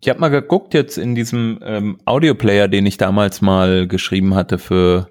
Ich 0.00 0.08
habe 0.08 0.18
mal 0.18 0.30
geguckt 0.30 0.72
jetzt 0.72 0.96
in 0.96 1.14
diesem 1.14 1.58
ähm, 1.62 1.98
Audio-Player, 2.06 2.68
den 2.68 2.86
ich 2.86 2.96
damals 2.96 3.42
mal 3.42 3.86
geschrieben 3.86 4.34
hatte 4.34 4.56
für 4.56 5.10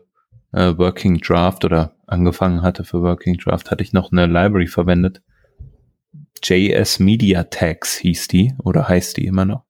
äh, 0.51 0.75
Working 0.75 1.19
Draft 1.19 1.63
oder 1.63 1.95
angefangen 2.07 2.63
hatte 2.63 2.85
für 2.85 3.03
Working 3.03 3.37
Draft, 3.37 3.69
hatte 3.69 3.83
ich 3.83 3.93
noch 3.93 4.11
eine 4.11 4.25
Library 4.25 4.65
verwendet. 4.65 5.21
JS 6.43 6.97
Media 6.97 7.43
Tags 7.43 7.97
hieß 7.97 8.29
die 8.29 8.55
oder 8.57 8.89
heißt 8.89 9.17
die 9.17 9.27
immer 9.27 9.45
noch. 9.45 9.63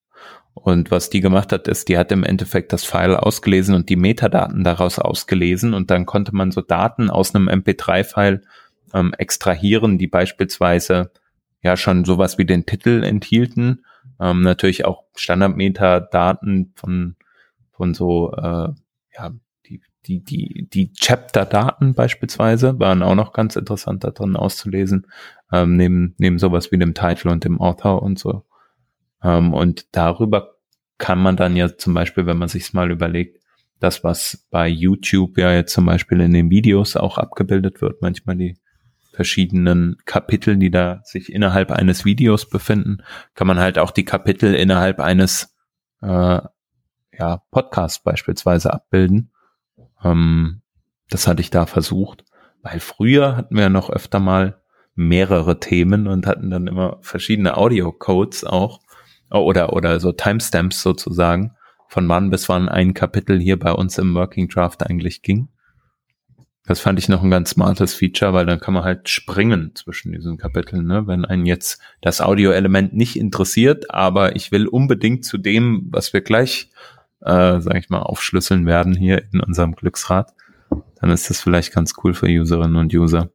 Und 0.56 0.90
was 0.90 1.10
die 1.10 1.20
gemacht 1.20 1.52
hat, 1.52 1.68
ist, 1.68 1.90
die 1.90 1.98
hat 1.98 2.12
im 2.12 2.24
Endeffekt 2.24 2.74
das 2.74 2.86
File 2.86 3.16
ausgelesen 3.16 3.76
und 3.76 3.90
die 3.90 3.98
Metadaten 3.98 4.64
daraus 4.64 4.98
ausgelesen. 5.00 5.74
Und 5.74 5.92
dann 5.92 6.06
konnte 6.06 6.34
man 6.34 6.52
so 6.52 6.62
Daten 6.62 7.10
aus 7.10 7.36
einem 7.36 7.50
MP3-File 7.50 8.42
ähm, 8.94 9.14
extrahieren, 9.18 9.98
die 9.98 10.08
beispielsweise 10.08 11.12
ja 11.62 11.76
schon 11.78 12.06
sowas 12.06 12.38
wie 12.38 12.46
den 12.46 12.66
Titel 12.66 13.04
enthielten, 13.04 13.84
ähm, 14.20 14.42
natürlich 14.42 14.86
auch 14.86 15.04
Standard-Metadaten 15.16 16.74
von 16.76 17.16
von 17.72 17.94
so 17.94 18.32
äh, 18.34 18.70
ja 19.18 19.32
die 19.66 19.82
die 20.06 20.24
die 20.24 20.68
die 20.72 20.94
Chapter-Daten 20.94 21.94
beispielsweise 21.94 22.80
waren 22.80 23.04
auch 23.04 23.16
noch 23.16 23.34
ganz 23.34 23.56
interessant 23.56 24.04
da 24.04 24.12
drin 24.12 24.36
auszulesen, 24.36 25.08
ähm, 25.52 25.76
neben 25.76 26.16
neben 26.18 26.40
sowas 26.40 26.72
wie 26.72 26.78
dem 26.78 26.94
Titel 26.94 27.30
und 27.30 27.44
dem 27.44 27.60
Author 27.60 28.02
und 28.02 28.20
so 28.20 28.44
und 29.54 29.96
darüber 29.96 30.56
kann 30.98 31.20
man 31.20 31.36
dann 31.36 31.56
ja 31.56 31.76
zum 31.78 31.94
Beispiel, 31.94 32.26
wenn 32.26 32.38
man 32.38 32.50
sich 32.50 32.74
mal 32.74 32.92
überlegt, 32.92 33.40
das, 33.80 34.04
was 34.04 34.46
bei 34.52 34.68
YouTube 34.68 35.38
ja 35.38 35.52
jetzt 35.52 35.74
zum 35.74 35.86
Beispiel 35.86 36.22
in 36.22 36.34
den 36.34 36.50
Videos 36.50 36.96
auch 36.96 37.18
abgebildet 37.18 37.82
wird, 37.82 38.02
manchmal 38.02 38.38
die 38.38 38.58
verschiedenen 39.12 39.98
Kapitel, 40.06 40.58
die 40.58 40.72
da 40.72 41.02
sich 41.04 41.32
innerhalb 41.32 41.72
eines 41.72 42.06
Videos 42.06 42.50
befinden, 42.50 42.98
kann 43.34 43.48
man 43.48 43.60
halt 43.60 43.80
auch 43.80 43.92
die 43.92 44.06
Kapitel 44.06 44.54
innerhalb 44.54 45.00
eines 45.00 45.56
äh, 46.02 46.40
ja, 47.18 47.38
Podcasts 47.52 48.04
beispielsweise 48.04 48.74
abbilden. 48.74 49.32
Ähm, 50.04 50.62
das 51.10 51.28
hatte 51.28 51.42
ich 51.42 51.50
da 51.50 51.66
versucht, 51.66 52.26
weil 52.62 52.80
früher 52.80 53.38
hatten 53.38 53.56
wir 53.56 53.70
noch 53.70 53.90
öfter 53.90 54.20
mal 54.20 54.62
mehrere 54.96 55.60
Themen 55.60 56.08
und 56.08 56.26
hatten 56.26 56.50
dann 56.50 56.68
immer 56.68 56.98
verschiedene 57.02 57.58
Audio-Codes 57.58 58.46
auch 58.46 58.80
oder, 59.44 59.74
oder 59.74 60.00
so 60.00 60.12
Timestamps 60.12 60.82
sozusagen, 60.82 61.52
von 61.88 62.08
wann 62.10 62.30
bis 62.30 62.50
wann 62.50 62.70
ein 62.70 62.94
Kapitel 62.94 63.40
hier 63.40 63.60
bei 63.60 63.72
uns 63.72 63.98
im 63.98 64.16
Working 64.16 64.48
Draft 64.50 64.86
eigentlich 64.86 65.22
ging. 65.22 65.50
Das 66.68 66.80
fand 66.80 66.98
ich 66.98 67.10
noch 67.10 67.22
ein 67.22 67.30
ganz 67.30 67.52
smartes 67.52 67.94
Feature, 67.94 68.34
weil 68.34 68.48
dann 68.48 68.60
kann 68.60 68.74
man 68.74 68.84
halt 68.84 69.08
springen 69.08 69.72
zwischen 69.76 70.12
diesen 70.12 70.38
Kapiteln, 70.38 70.88
ne? 70.88 71.06
Wenn 71.06 71.24
einen 71.24 71.46
jetzt 71.46 71.80
das 72.02 72.22
Audio-Element 72.22 72.94
nicht 72.94 73.18
interessiert, 73.18 73.92
aber 73.92 74.36
ich 74.36 74.52
will 74.52 74.68
unbedingt 74.68 75.26
zu 75.26 75.38
dem, 75.38 75.88
was 75.92 76.12
wir 76.12 76.22
gleich, 76.22 76.72
äh, 77.22 77.60
sag 77.60 77.76
ich 77.78 77.90
mal, 77.90 78.00
aufschlüsseln 78.00 78.66
werden 78.66 78.96
hier 78.96 79.24
in 79.32 79.42
unserem 79.42 79.76
Glücksrad, 79.76 80.34
dann 81.00 81.12
ist 81.12 81.30
das 81.30 81.40
vielleicht 81.40 81.72
ganz 81.72 81.94
cool 82.04 82.16
für 82.16 82.28
Userinnen 82.28 82.78
und 82.78 82.94
User. 82.96 83.30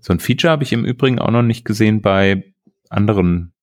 So 0.00 0.12
ein 0.12 0.20
Feature 0.20 0.50
habe 0.50 0.64
ich 0.64 0.72
im 0.72 0.84
Übrigen 0.84 1.20
auch 1.20 1.30
noch 1.30 1.42
nicht 1.42 1.64
gesehen 1.64 2.02
bei 2.02 2.52
anderen 2.90 3.53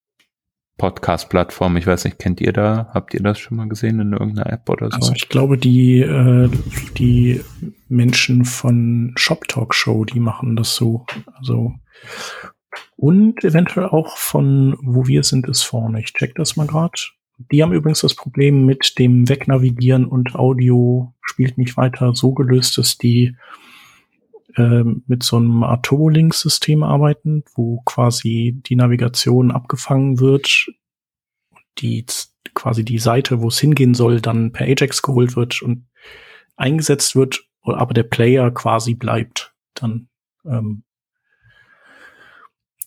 Podcast-Plattform. 0.78 1.76
Ich 1.76 1.86
weiß 1.86 2.04
nicht, 2.04 2.18
kennt 2.18 2.40
ihr 2.40 2.52
da? 2.52 2.90
Habt 2.92 3.14
ihr 3.14 3.22
das 3.22 3.38
schon 3.38 3.56
mal 3.56 3.68
gesehen 3.68 4.00
in 4.00 4.12
irgendeiner 4.12 4.52
App 4.52 4.68
oder 4.68 4.90
so? 4.90 4.96
Also 4.96 5.12
ich 5.14 5.28
glaube, 5.28 5.58
die, 5.58 6.00
äh, 6.00 6.48
die 6.96 7.40
Menschen 7.88 8.44
von 8.44 9.12
Shop 9.16 9.46
Talk 9.48 9.74
Show, 9.74 10.04
die 10.04 10.20
machen 10.20 10.56
das 10.56 10.74
so. 10.74 11.06
Also 11.34 11.74
und 12.96 13.42
eventuell 13.44 13.86
auch 13.86 14.16
von 14.16 14.76
Wo 14.80 15.06
wir 15.06 15.24
sind 15.24 15.48
ist 15.48 15.62
vorne. 15.62 16.00
Ich 16.00 16.14
check 16.14 16.34
das 16.36 16.56
mal 16.56 16.66
gerade. 16.66 16.92
Die 17.50 17.62
haben 17.62 17.72
übrigens 17.72 18.00
das 18.00 18.14
Problem 18.14 18.64
mit 18.64 18.98
dem 18.98 19.28
Wegnavigieren 19.28 20.04
und 20.04 20.34
Audio 20.34 21.12
spielt 21.22 21.58
nicht 21.58 21.76
weiter 21.76 22.14
so 22.14 22.32
gelöst, 22.32 22.78
dass 22.78 22.98
die 22.98 23.36
äh, 24.56 24.84
mit 25.06 25.22
so 25.22 25.36
einem 25.36 25.62
Art 25.62 25.84
Turbolink-System 25.84 26.82
arbeiten, 26.82 27.44
wo 27.54 27.80
quasi 27.82 28.60
die 28.66 28.76
Navigation 28.76 29.50
abgefangen 29.50 30.20
wird, 30.20 30.66
die 31.78 32.04
quasi 32.54 32.84
die 32.84 32.98
Seite, 32.98 33.40
wo 33.40 33.48
es 33.48 33.58
hingehen 33.58 33.94
soll, 33.94 34.20
dann 34.20 34.52
per 34.52 34.66
Ajax 34.66 35.02
geholt 35.02 35.36
wird 35.36 35.62
und 35.62 35.86
eingesetzt 36.56 37.16
wird, 37.16 37.44
aber 37.62 37.94
der 37.94 38.02
Player 38.02 38.50
quasi 38.50 38.94
bleibt. 38.94 39.54
Dann 39.74 40.08
ähm, 40.44 40.84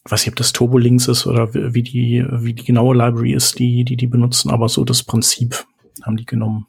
weiß 0.03 0.21
nicht, 0.21 0.33
ob 0.33 0.35
das 0.35 0.53
Turbolinks 0.53 1.07
ist 1.07 1.25
oder 1.25 1.53
wie 1.53 1.81
die, 1.81 2.25
wie 2.29 2.53
die 2.53 2.63
genaue 2.63 2.95
Library 2.95 3.33
ist, 3.33 3.57
die, 3.57 3.83
die 3.83 3.97
die 3.97 4.07
benutzen, 4.07 4.51
aber 4.51 4.69
so 4.69 4.85
das 4.85 5.03
Prinzip 5.03 5.65
haben 6.03 6.17
die 6.17 6.25
genommen. 6.25 6.67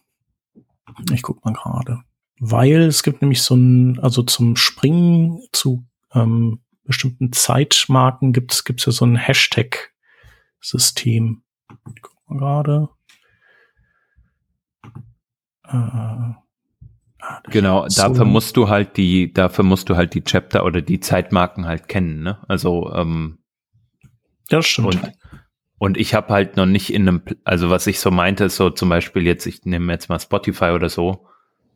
Ich 1.12 1.22
guck 1.22 1.44
mal 1.44 1.52
gerade 1.52 2.00
weil 2.38 2.82
es 2.82 3.02
gibt 3.02 3.22
nämlich 3.22 3.42
so 3.42 3.54
ein, 3.54 3.98
also 4.00 4.22
zum 4.22 4.56
Springen 4.56 5.40
zu 5.52 5.86
ähm, 6.12 6.60
bestimmten 6.84 7.32
Zeitmarken 7.32 8.32
gibt 8.32 8.52
es 8.52 8.62
ja 8.84 8.92
so 8.92 9.04
ein 9.04 9.16
Hashtag-System. 9.16 11.42
Guck 11.68 12.28
mal 12.28 12.38
gerade. 12.38 12.88
Äh, 15.64 15.76
ah, 15.76 16.44
genau, 17.50 17.88
so 17.88 18.02
dafür 18.02 18.24
musst 18.24 18.56
du 18.56 18.68
halt 18.68 18.96
die, 18.96 19.32
dafür 19.32 19.64
musst 19.64 19.88
du 19.88 19.96
halt 19.96 20.14
die 20.14 20.22
Chapter 20.22 20.64
oder 20.64 20.80
die 20.80 21.00
Zeitmarken 21.00 21.66
halt 21.66 21.88
kennen, 21.88 22.22
ne? 22.22 22.38
Also 22.46 22.92
ähm, 22.92 23.38
ja, 24.48 24.58
das 24.58 24.66
stimmt. 24.66 24.94
Und, 24.94 25.12
und 25.78 25.96
ich 25.96 26.14
habe 26.14 26.32
halt 26.32 26.56
noch 26.56 26.66
nicht 26.66 26.92
in 26.92 27.08
einem, 27.08 27.22
also 27.44 27.68
was 27.68 27.88
ich 27.88 27.98
so 27.98 28.12
meinte, 28.12 28.44
ist 28.44 28.54
so 28.56 28.70
zum 28.70 28.88
Beispiel 28.88 29.22
jetzt, 29.22 29.46
ich 29.46 29.64
nehme 29.64 29.92
jetzt 29.92 30.08
mal 30.08 30.20
Spotify 30.20 30.66
oder 30.66 30.88
so, 30.88 31.26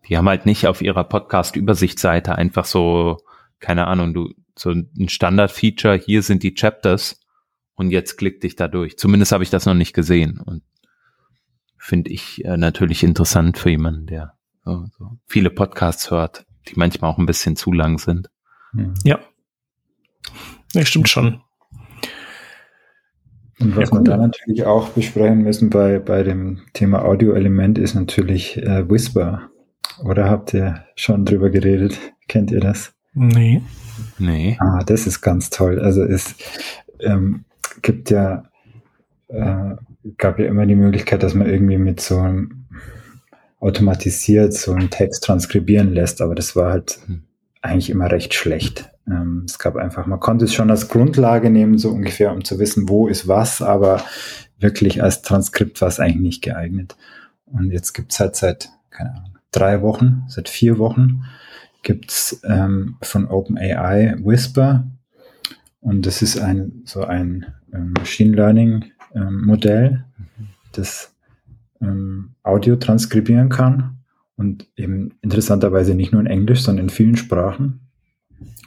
die 0.09 0.17
haben 0.17 0.29
halt 0.29 0.47
nicht 0.47 0.67
auf 0.67 0.83
ihrer 0.83 1.05
Podcast-Übersichtsseite 1.05 2.37
einfach 2.37 2.65
so, 2.65 3.19
keine 3.59 3.87
Ahnung, 3.87 4.15
du, 4.15 4.33
so 4.57 4.71
ein 4.71 5.09
Standard-Feature, 5.09 5.97
hier 5.97 6.23
sind 6.23 6.43
die 6.43 6.55
Chapters 6.55 7.21
und 7.75 7.91
jetzt 7.91 8.17
klick 8.17 8.41
dich 8.41 8.57
da 8.57 8.69
durch. 8.69 8.99
Zumindest 8.99 9.33
habe 9.33 9.45
ich 9.45 9.51
das 9.51 9.67
noch 9.67 9.75
nicht 9.75 9.95
gesehen 9.95 10.41
und 10.41 10.63
finde 11.79 12.11
ich 12.11 12.45
äh, 12.45 12.57
natürlich 12.57 13.03
interessant 13.03 13.59
für 13.59 13.71
jemanden, 13.71 14.07
der 14.07 14.35
so, 14.65 14.87
so 14.99 15.19
viele 15.27 15.51
Podcasts 15.51 16.11
hört, 16.11 16.45
die 16.69 16.75
manchmal 16.77 17.11
auch 17.11 17.19
ein 17.19 17.27
bisschen 17.27 17.57
zu 17.57 17.73
lang 17.73 17.99
sind. 17.99 18.31
Ja. 19.05 19.19
Ja, 20.75 20.85
stimmt 20.85 21.09
schon. 21.09 21.41
Und 23.59 23.77
was 23.77 23.91
Ja, 23.91 23.97
cool. 23.97 24.01
wir 24.01 24.05
da 24.05 24.17
natürlich 24.17 24.65
auch 24.65 24.91
besprechen 24.91 25.43
müssen 25.43 25.71
bei, 25.71 25.99
bei 25.99 26.23
dem 26.23 26.63
Thema 26.73 27.05
Audio-Element 27.05 27.79
ist 27.79 27.95
natürlich 27.95 28.57
äh, 28.59 28.89
Whisper. 28.89 29.51
Oder 30.05 30.29
habt 30.31 30.55
ihr 30.55 30.85
schon 30.94 31.24
drüber 31.24 31.50
geredet? 31.50 31.98
Kennt 32.29 32.50
ihr 32.50 32.61
das? 32.61 32.92
Nee. 33.14 33.62
Nee. 34.18 34.57
Ah, 34.61 34.83
das 34.85 35.07
ist 35.07 35.20
ganz 35.20 35.50
toll. 35.50 35.81
Also 35.81 36.03
es 36.05 36.35
ähm, 37.00 37.44
gibt 37.83 38.11
ja, 38.11 38.44
äh, 39.29 39.74
gab 40.16 40.38
ja 40.38 40.46
immer 40.46 40.66
die 40.66 40.76
Möglichkeit, 40.76 41.22
dass 41.22 41.35
man 41.35 41.48
irgendwie 41.48 41.79
mit 41.79 42.00
so 42.00 42.18
einem 42.18 42.66
automatisiert 43.59 44.55
so 44.55 44.72
einen 44.72 44.90
Text 44.90 45.24
transkribieren 45.24 45.92
lässt, 45.92 46.22
aber 46.22 46.35
das 46.35 46.57
war 46.57 46.70
halt 46.72 46.98
Hm. 47.07 47.22
eigentlich 47.62 47.90
immer 47.90 48.11
recht 48.11 48.33
schlecht. 48.35 48.90
Ähm, 49.07 49.44
es 49.46 49.59
gab 49.59 49.76
einfach, 49.76 50.07
man 50.07 50.20
konnte 50.20 50.46
es 50.46 50.55
schon 50.55 50.70
als 50.70 50.88
Grundlage 50.88 51.50
nehmen, 51.50 51.79
so 51.79 51.90
ungefähr, 51.90 52.33
um 52.33 52.44
zu 52.44 52.59
wissen, 52.59 52.88
wo 52.88 53.07
ist 53.09 53.29
was, 53.29 53.61
aber 53.61 54.03
wirklich 54.59 55.03
als 55.03 55.22
Transkript 55.22 55.81
war 55.81 55.88
es 55.88 56.00
eigentlich 56.00 56.20
nicht 56.22 56.42
geeignet. 56.42 56.96
Und 57.46 57.70
jetzt 57.70 57.92
gibt's 57.92 58.20
halt 58.20 58.37
seit, 58.37 58.70
keine 58.90 59.11
Ahnung, 59.11 59.30
drei 59.51 59.83
Wochen, 59.83 60.25
seit 60.29 60.49
vier 60.49 60.79
Wochen, 60.79 61.25
gibt's 61.83 62.41
ähm, 62.45 62.97
von 63.03 63.27
OpenAI 63.27 64.17
Whisper. 64.23 64.87
Und 65.81 66.07
das 66.07 66.23
ist 66.23 66.39
ein 66.39 66.83
so 66.85 67.05
ein 67.05 67.47
ähm, 67.73 67.95
Machine 67.99 68.37
Learning 68.37 68.85
ähm, 69.15 69.45
Modell, 69.45 70.05
das 70.73 71.15
ähm, 71.81 72.35
Audio 72.43 72.77
transkribieren 72.77 73.49
kann 73.49 73.99
und 74.37 74.69
eben 74.77 75.15
interessanterweise 75.23 75.95
nicht 75.95 76.13
nur 76.13 76.21
in 76.21 76.27
Englisch, 76.27 76.63
sondern 76.63 76.87
in 76.87 76.91
vielen 76.91 77.17
Sprachen. 77.17 77.81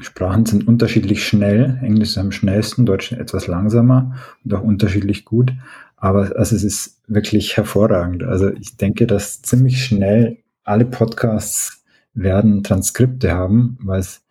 Sprachen 0.02 0.46
sind 0.46 0.68
unterschiedlich 0.68 1.26
schnell. 1.26 1.80
Englisch 1.82 2.10
ist 2.10 2.18
am 2.18 2.32
schnellsten, 2.32 2.86
Deutsch 2.86 3.12
etwas 3.12 3.48
langsamer 3.48 4.16
und 4.44 4.54
auch 4.54 4.62
unterschiedlich 4.62 5.26
gut. 5.26 5.54
Aber 5.96 6.36
also 6.38 6.56
es 6.56 6.64
ist 6.64 7.02
wirklich 7.08 7.58
hervorragend. 7.58 8.24
Also 8.24 8.52
ich 8.52 8.78
denke, 8.78 9.08
dass 9.08 9.42
ziemlich 9.42 9.84
schnell 9.84 10.43
alle 10.64 10.86
Podcasts 10.86 11.84
werden 12.14 12.64
Transkripte 12.64 13.34
haben, 13.34 13.78
weil 13.82 14.00
es 14.00 14.24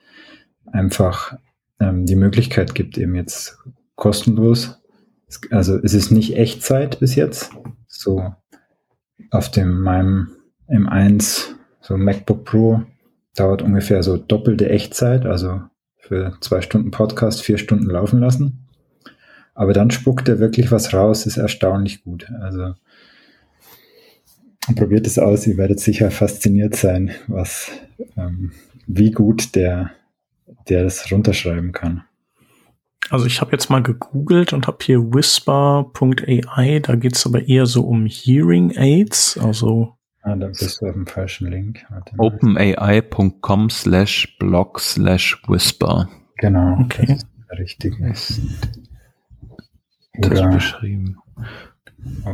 einfach 0.67 1.37
ähm, 1.81 2.07
die 2.07 2.17
Möglichkeit 2.17 2.75
gibt, 2.75 2.97
eben 2.99 3.15
jetzt 3.15 3.59
kostenlos. 3.97 4.81
Also 5.51 5.79
es 5.79 5.95
ist 5.95 6.11
nicht 6.11 6.37
Echtzeit 6.37 7.01
bis 7.01 7.15
jetzt. 7.15 7.51
So 7.89 8.35
auf 9.31 9.51
dem 9.51 9.81
meinem 9.81 10.37
M1, 10.69 11.55
so 11.81 11.97
MacBook 11.97 12.45
Pro, 12.45 12.83
dauert 13.35 13.63
ungefähr 13.63 14.03
so 14.03 14.17
doppelte 14.17 14.69
Echtzeit, 14.69 15.25
also 15.27 15.63
für 15.97 16.37
zwei 16.41 16.61
Stunden 16.61 16.91
Podcast 16.91 17.43
vier 17.43 17.59
Stunden 17.59 17.89
laufen 17.89 18.21
lassen. 18.21 18.69
Aber 19.55 19.73
dann 19.73 19.91
spuckt 19.91 20.29
er 20.29 20.39
wirklich 20.39 20.71
was 20.71 20.93
raus, 20.95 21.27
ist 21.27 21.37
erstaunlich 21.37 22.05
gut. 22.05 22.31
Also 22.41 22.75
probiert 24.77 25.07
es 25.07 25.19
aus, 25.19 25.47
ihr 25.47 25.57
werdet 25.57 25.81
sicher 25.81 26.11
fasziniert 26.11 26.75
sein, 26.77 27.11
was, 27.27 27.71
ähm, 28.17 28.53
wie 28.87 29.11
gut 29.11 29.55
der, 29.55 29.91
der 30.69 30.85
das 30.85 31.11
runterschreiben 31.11 31.73
kann. 31.73 32.05
Also 33.11 33.27
ich 33.27 33.41
habe 33.41 33.53
jetzt 33.53 33.69
mal 33.69 33.83
gegoogelt 33.83 34.53
und 34.53 34.67
habe 34.69 34.79
hier 34.83 35.01
whisper.ai, 35.13 36.79
da 36.81 36.95
geht's 36.95 37.27
aber 37.27 37.47
eher 37.49 37.67
so 37.67 37.83
um 37.83 38.07
Hearing 38.07 38.77
Aids, 38.77 39.37
also 39.39 39.97
Ah, 40.25 40.37
da 40.37 40.47
bist 40.47 40.81
du 40.81 40.87
auf 40.87 40.93
dem 40.93 41.05
falschen 41.09 41.51
Link. 41.51 41.85
Openai.com 42.17 43.71
slash 43.71 44.37
blog 44.39 44.79
slash 44.79 45.43
whisper 45.49 46.09
Genau, 46.39 46.79
Okay. 46.81 47.07
das 47.09 47.17
ist 47.19 47.27
der 47.51 47.59
richtige. 47.59 48.09
ist 48.09 48.41
das 50.19 50.41
beschrieben. 50.55 51.17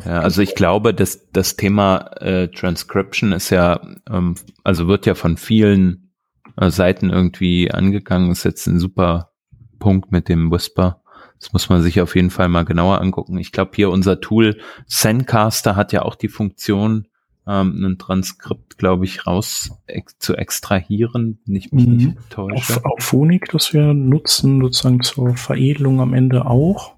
Ja, 0.05 0.21
also 0.21 0.43
ich 0.43 0.55
glaube, 0.55 0.95
dass 0.95 1.31
das 1.33 1.57
Thema 1.57 2.11
äh, 2.21 2.49
Transcription 2.49 3.33
ist 3.33 3.51
ja, 3.51 3.81
ähm, 4.11 4.35
also 4.65 4.89
wird 4.89 5.07
ja 5.07 5.15
von 5.15 5.37
vielen 5.37 6.11
äh, 6.57 6.71
Seiten 6.71 7.11
irgendwie 7.11 7.71
angegangen. 7.71 8.31
Ist 8.31 8.45
jetzt 8.45 8.67
ein 8.67 8.79
super 8.79 9.31
Punkt 9.79 10.13
mit 10.13 10.29
dem 10.29 10.51
Whisper. 10.51 11.03
Das 11.41 11.53
muss 11.53 11.69
man 11.69 11.83
sich 11.83 12.01
auf 12.01 12.17
jeden 12.17 12.31
Fall 12.31 12.49
mal 12.49 12.65
genauer 12.65 13.01
angucken. 13.01 13.39
Ich 13.39 13.53
glaube, 13.53 13.73
hier 13.75 13.91
unser 13.91 14.21
Tool 14.21 14.59
Zencaster 14.87 15.77
hat 15.77 15.93
ja 15.93 16.03
auch 16.03 16.17
die 16.17 16.29
Funktion, 16.29 17.07
ähm, 17.47 17.85
ein 17.85 17.99
Transkript, 17.99 18.77
glaube 18.77 19.05
ich, 19.05 19.27
raus 19.27 19.71
ex 19.87 20.19
zu 20.19 20.35
extrahieren, 20.37 21.39
wenn 21.47 21.55
ich 21.57 21.73
mich 21.73 21.87
Mhm. 21.87 21.97
nicht 21.97 22.17
täusche. 22.31 22.77
auf, 22.79 22.85
auf 22.85 23.05
Phonik, 23.05 23.49
das 23.53 23.73
wir 23.73 23.95
nutzen, 23.95 24.61
sozusagen 24.61 25.01
zur 25.01 25.37
Veredelung 25.37 26.01
am 26.01 26.13
Ende 26.13 26.45
auch. 26.47 26.98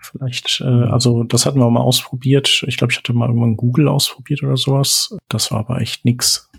Vielleicht, 0.00 0.60
äh, 0.60 0.64
also 0.64 1.24
das 1.24 1.46
hatten 1.46 1.58
wir 1.58 1.70
mal 1.70 1.80
ausprobiert. 1.80 2.64
Ich 2.66 2.76
glaube, 2.76 2.92
ich 2.92 2.98
hatte 2.98 3.12
mal 3.12 3.28
irgendwann 3.28 3.56
Google 3.56 3.88
ausprobiert 3.88 4.42
oder 4.42 4.56
sowas. 4.56 5.16
Das 5.28 5.50
war 5.50 5.60
aber 5.60 5.80
echt 5.80 6.04
nix. 6.04 6.50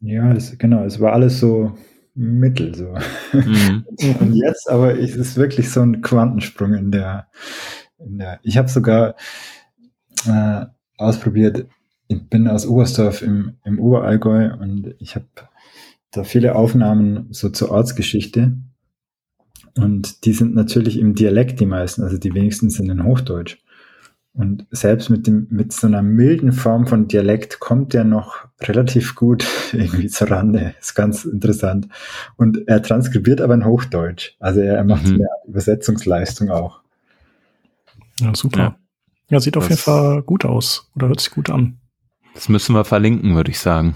Ja, 0.00 0.32
das, 0.34 0.56
genau, 0.58 0.84
es 0.84 1.00
war 1.00 1.12
alles 1.12 1.40
so 1.40 1.72
mittel 2.14 2.74
so. 2.74 2.94
Mhm. 3.32 3.84
Und 4.20 4.34
jetzt 4.34 4.68
aber 4.70 4.94
ist 4.94 5.16
es 5.16 5.36
wirklich 5.36 5.70
so 5.70 5.80
ein 5.80 6.02
Quantensprung 6.02 6.74
in 6.74 6.90
der, 6.90 7.28
in 7.98 8.18
der 8.18 8.38
ich 8.42 8.56
habe 8.56 8.68
sogar 8.68 9.16
äh, 10.26 10.66
ausprobiert, 10.96 11.66
ich 12.08 12.28
bin 12.28 12.48
aus 12.48 12.66
Oberstdorf 12.66 13.22
im, 13.22 13.56
im 13.64 13.80
Oberallgäu 13.80 14.52
und 14.54 14.94
ich 14.98 15.16
habe 15.16 15.26
da 16.12 16.22
viele 16.22 16.54
Aufnahmen 16.54 17.28
so 17.30 17.48
zur 17.48 17.70
Ortsgeschichte 17.70 18.56
und 19.76 20.24
die 20.24 20.32
sind 20.32 20.54
natürlich 20.54 20.98
im 20.98 21.14
Dialekt 21.14 21.60
die 21.60 21.66
meisten, 21.66 22.02
also 22.02 22.16
die 22.18 22.34
wenigsten 22.34 22.70
sind 22.70 22.88
in 22.90 23.04
Hochdeutsch. 23.04 23.58
Und 24.36 24.66
selbst 24.72 25.10
mit 25.10 25.28
dem, 25.28 25.46
mit 25.50 25.72
so 25.72 25.86
einer 25.86 26.02
milden 26.02 26.50
Form 26.52 26.88
von 26.88 27.06
Dialekt 27.06 27.60
kommt 27.60 27.94
er 27.94 28.02
noch 28.02 28.46
relativ 28.62 29.14
gut 29.14 29.46
irgendwie 29.72 30.08
zur 30.08 30.28
Rande. 30.30 30.74
Ist 30.80 30.94
ganz 30.96 31.24
interessant. 31.24 31.86
Und 32.36 32.66
er 32.66 32.82
transkribiert 32.82 33.40
aber 33.40 33.54
in 33.54 33.64
Hochdeutsch. 33.64 34.34
Also 34.40 34.58
er 34.60 34.82
macht 34.82 35.06
Mhm. 35.06 35.18
mehr 35.18 35.28
Übersetzungsleistung 35.46 36.50
auch. 36.50 36.80
Ja, 38.20 38.34
super. 38.34 38.58
Ja. 38.58 38.76
Ja, 39.30 39.40
sieht 39.40 39.56
auf 39.56 39.68
Das- 39.68 39.70
jeden 39.70 39.82
Fall 39.82 40.22
gut 40.22 40.44
aus 40.44 40.90
oder 40.96 41.08
hört 41.08 41.20
sich 41.20 41.30
gut 41.30 41.48
an. 41.48 41.78
Das 42.34 42.48
müssen 42.48 42.74
wir 42.74 42.84
verlinken, 42.84 43.36
würde 43.36 43.52
ich 43.52 43.60
sagen. 43.60 43.94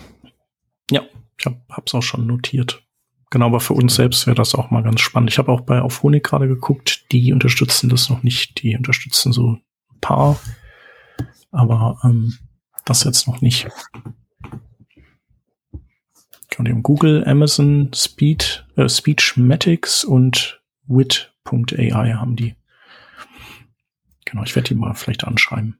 Ja, 0.92 1.02
ich 1.36 1.46
hab, 1.46 1.60
hab's 1.68 1.94
auch 1.94 2.02
schon 2.02 2.26
notiert. 2.28 2.82
Genau, 3.30 3.46
aber 3.46 3.60
für 3.60 3.74
uns 3.74 3.94
selbst 3.94 4.26
wäre 4.26 4.36
das 4.36 4.54
auch 4.54 4.70
mal 4.70 4.82
ganz 4.82 5.00
spannend. 5.00 5.30
Ich 5.30 5.38
habe 5.38 5.52
auch 5.52 5.60
bei 5.60 5.82
Auphonic 5.82 6.24
gerade 6.24 6.48
geguckt, 6.48 7.12
die 7.12 7.32
unterstützen 7.32 7.90
das 7.90 8.08
noch 8.08 8.22
nicht. 8.22 8.62
Die 8.62 8.74
unterstützen 8.76 9.32
so 9.32 9.58
ein 9.92 10.00
paar, 10.00 10.40
aber 11.50 11.98
ähm, 12.04 12.34
das 12.84 13.04
jetzt 13.04 13.26
noch 13.26 13.40
nicht. 13.42 13.68
Und 16.58 16.68
eben 16.68 16.82
Google, 16.82 17.24
Amazon, 17.24 17.90
Speed, 17.94 18.66
äh, 18.76 18.88
Speechmatics 18.88 20.04
und 20.04 20.60
wit.ai 20.88 22.12
haben 22.14 22.34
die. 22.34 22.56
Genau, 24.24 24.42
ich 24.42 24.56
werde 24.56 24.68
die 24.68 24.74
mal 24.74 24.94
vielleicht 24.94 25.24
anschreiben. 25.24 25.78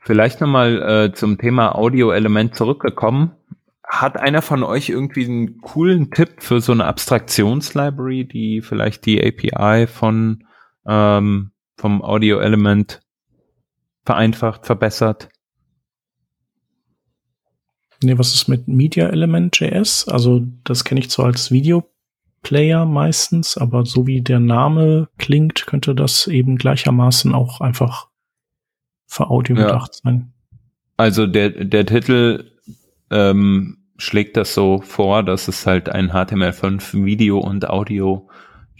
Vielleicht 0.00 0.40
nochmal 0.40 0.82
äh, 0.82 1.12
zum 1.12 1.36
Thema 1.36 1.74
Audio-Element 1.74 2.56
zurückgekommen. 2.56 3.32
Hat 3.88 4.18
einer 4.18 4.42
von 4.42 4.62
euch 4.62 4.90
irgendwie 4.90 5.24
einen 5.24 5.60
coolen 5.60 6.10
Tipp 6.10 6.42
für 6.42 6.60
so 6.60 6.72
eine 6.72 6.84
Abstraktionslibrary, 6.84 8.26
die 8.26 8.60
vielleicht 8.60 9.06
die 9.06 9.18
API 9.24 9.86
von 9.86 10.44
ähm, 10.86 11.52
vom 11.78 12.02
Audio-Element 12.02 13.00
vereinfacht, 14.04 14.66
verbessert? 14.66 15.30
Nee, 18.02 18.18
was 18.18 18.34
ist 18.34 18.48
mit 18.48 18.68
Media 18.68 19.08
Element 19.08 19.58
JS? 19.58 20.06
Also, 20.08 20.42
das 20.64 20.84
kenne 20.84 21.00
ich 21.00 21.10
zwar 21.10 21.26
als 21.26 21.50
Videoplayer 21.50 22.84
meistens, 22.84 23.56
aber 23.56 23.84
so 23.84 24.06
wie 24.06 24.20
der 24.22 24.38
Name 24.38 25.08
klingt, 25.18 25.66
könnte 25.66 25.94
das 25.94 26.26
eben 26.26 26.56
gleichermaßen 26.56 27.34
auch 27.34 27.60
einfach 27.60 28.08
für 29.06 29.30
Audio 29.30 29.56
Ja. 29.56 29.66
gedacht 29.66 29.94
sein. 29.94 30.32
Also 30.96 31.26
der, 31.26 31.50
der 31.64 31.86
Titel 31.86 32.52
ähm, 33.10 33.77
schlägt 33.98 34.36
das 34.36 34.54
so 34.54 34.80
vor, 34.80 35.22
dass 35.24 35.48
es 35.48 35.66
halt 35.66 35.88
ein 35.88 36.12
HTML5 36.12 37.04
Video 37.04 37.38
und 37.38 37.68
Audio 37.68 38.28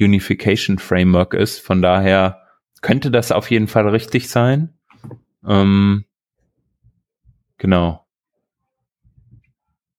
Unification 0.00 0.78
Framework 0.78 1.34
ist. 1.34 1.58
Von 1.58 1.82
daher 1.82 2.42
könnte 2.80 3.10
das 3.10 3.32
auf 3.32 3.50
jeden 3.50 3.66
Fall 3.66 3.88
richtig 3.88 4.30
sein. 4.30 4.78
Ähm, 5.46 6.04
genau. 7.58 8.06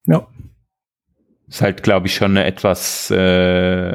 Ja. 0.06 0.26
Ist 1.46 1.60
halt, 1.60 1.82
glaube 1.82 2.06
ich, 2.06 2.14
schon 2.14 2.30
eine 2.30 2.44
etwas 2.44 3.10
äh, 3.10 3.94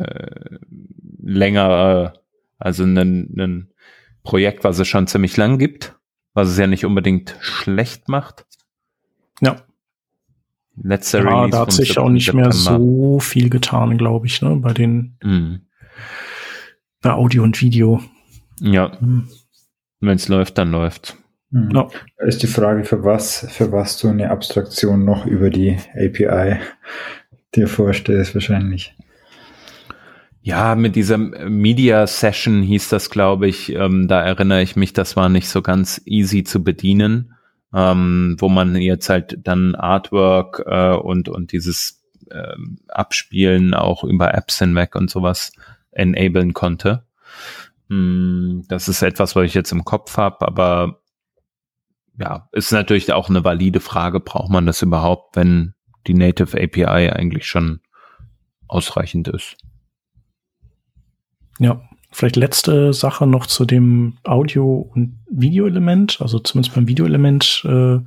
längere, 1.23 2.21
also 2.59 2.83
ein, 2.83 2.97
ein 3.37 3.73
Projekt, 4.23 4.63
was 4.63 4.77
es 4.77 4.87
schon 4.87 5.07
ziemlich 5.07 5.37
lang 5.37 5.57
gibt, 5.57 5.97
was 6.33 6.49
es 6.49 6.57
ja 6.57 6.67
nicht 6.67 6.85
unbedingt 6.85 7.35
schlecht 7.39 8.09
macht. 8.09 8.45
Ja. 9.41 9.64
Letzter 10.81 11.19
Ja, 11.23 11.29
Release 11.41 11.51
da 11.51 11.59
hat 11.61 11.71
sich 11.71 11.97
auch 11.97 12.03
7. 12.05 12.13
nicht 12.13 12.33
mehr 12.33 12.51
September. 12.51 12.79
so 12.79 13.19
viel 13.19 13.49
getan, 13.49 13.97
glaube 13.97 14.27
ich, 14.27 14.41
ne, 14.41 14.55
bei 14.57 14.73
den, 14.73 15.17
Mhm. 15.23 15.61
bei 17.01 17.11
Audio 17.13 17.43
und 17.43 17.61
Video. 17.61 18.01
Ja. 18.59 18.99
Hm. 18.99 19.27
Wenn 20.01 20.15
es 20.15 20.27
läuft, 20.27 20.57
dann 20.57 20.71
läuft. 20.71 21.15
Mhm. 21.51 21.71
Ja. 21.73 21.87
Da 22.17 22.25
ist 22.25 22.43
die 22.43 22.47
Frage, 22.47 22.83
für 22.83 23.03
was, 23.03 23.47
für 23.49 23.71
was 23.71 23.97
du 23.99 24.09
eine 24.09 24.31
Abstraktion 24.31 25.05
noch 25.05 25.25
über 25.25 25.49
die 25.49 25.77
API 25.95 26.57
dir 27.55 27.67
vorstellst, 27.67 28.33
wahrscheinlich. 28.35 28.93
Ja, 30.41 30.75
mit 30.75 30.95
dieser 30.95 31.17
Media 31.17 32.05
Session 32.05 32.61
hieß 32.61 32.89
das, 32.89 33.09
glaube 33.09 33.47
ich. 33.47 33.73
Ähm, 33.73 34.07
da 34.07 34.21
erinnere 34.21 34.61
ich 34.61 34.75
mich, 34.75 34.93
das 34.93 35.15
war 35.15 35.29
nicht 35.29 35.47
so 35.49 35.61
ganz 35.61 36.01
easy 36.05 36.43
zu 36.43 36.63
bedienen, 36.63 37.33
ähm, 37.75 38.37
wo 38.39 38.47
man 38.47 38.75
jetzt 38.77 39.09
halt 39.09 39.37
dann 39.43 39.75
Artwork 39.75 40.63
äh, 40.65 40.95
und 40.95 41.27
und 41.27 41.51
dieses 41.51 42.01
äh, 42.29 42.55
Abspielen 42.87 43.73
auch 43.73 44.03
über 44.05 44.33
Apps 44.33 44.59
hinweg 44.59 44.95
und 44.95 45.09
sowas 45.09 45.51
enablen 45.91 46.53
konnte. 46.53 47.05
Mm, 47.89 48.61
das 48.69 48.87
ist 48.87 49.01
etwas, 49.01 49.35
was 49.35 49.45
ich 49.45 49.53
jetzt 49.53 49.73
im 49.73 49.83
Kopf 49.83 50.15
habe, 50.17 50.47
aber 50.47 51.01
ja, 52.17 52.47
ist 52.53 52.71
natürlich 52.71 53.11
auch 53.11 53.29
eine 53.29 53.43
valide 53.43 53.81
Frage. 53.81 54.21
Braucht 54.21 54.49
man 54.49 54.65
das 54.65 54.81
überhaupt, 54.81 55.35
wenn 55.35 55.73
die 56.07 56.13
Native 56.13 56.57
API 56.57 57.09
eigentlich 57.11 57.45
schon 57.45 57.81
ausreichend 58.69 59.27
ist? 59.27 59.57
Ja, 61.59 61.81
vielleicht 62.15 62.37
letzte 62.37 62.93
Sache 62.93 63.27
noch 63.27 63.45
zu 63.45 63.65
dem 63.65 64.17
Audio- 64.23 64.89
und 64.93 65.19
Videoelement. 65.29 66.21
Also 66.21 66.39
zumindest 66.39 66.75
beim 66.75 66.87
Videoelement 66.87 67.63
äh, 67.65 67.99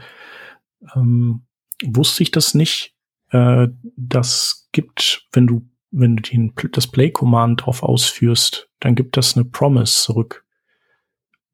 ähm, 0.95 1.43
wusste 1.85 2.23
ich 2.23 2.31
das 2.31 2.55
nicht. 2.55 2.95
Äh, 3.31 3.69
das 3.97 4.69
gibt, 4.73 5.29
wenn 5.33 5.47
du 5.47 5.69
wenn 5.91 6.17
du 6.17 6.23
den, 6.23 6.53
das 6.73 6.87
Play-Command 6.87 7.65
drauf 7.65 7.83
ausführst, 7.83 8.69
dann 8.81 8.95
gibt 8.95 9.17
das 9.17 9.37
eine 9.37 9.47
Promise 9.47 10.03
zurück. 10.03 10.45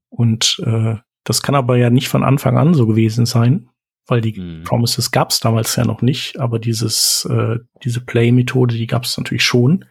Und 0.08 0.60
äh, 0.64 0.96
das 1.22 1.42
kann 1.42 1.54
aber 1.54 1.76
ja 1.76 1.90
nicht 1.90 2.08
von 2.08 2.24
Anfang 2.24 2.58
an 2.58 2.74
so 2.74 2.86
gewesen 2.86 3.26
sein, 3.26 3.68
weil 4.06 4.20
die 4.20 4.38
mhm. 4.38 4.64
Promises 4.64 5.10
gab 5.10 5.30
es 5.30 5.40
damals 5.40 5.76
ja 5.76 5.84
noch 5.84 6.02
nicht, 6.02 6.38
aber 6.38 6.58
dieses, 6.58 7.28
äh, 7.30 7.58
diese 7.82 8.00
Play-Methode, 8.00 8.74
die 8.74 8.86
gab 8.86 9.04
es 9.04 9.16
natürlich 9.16 9.44
schon. 9.44 9.84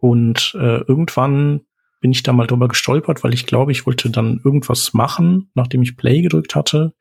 Und 0.00 0.56
äh, 0.58 0.80
irgendwann 0.80 1.60
bin 2.00 2.12
ich 2.12 2.22
da 2.22 2.32
mal 2.32 2.46
drüber 2.46 2.68
gestolpert, 2.68 3.22
weil 3.22 3.34
ich 3.34 3.46
glaube, 3.46 3.72
ich 3.72 3.86
wollte 3.86 4.10
dann 4.10 4.40
irgendwas 4.42 4.94
machen, 4.94 5.50
nachdem 5.54 5.82
ich 5.82 5.96
Play 5.96 6.22
gedrückt 6.22 6.54
hatte. 6.54 6.94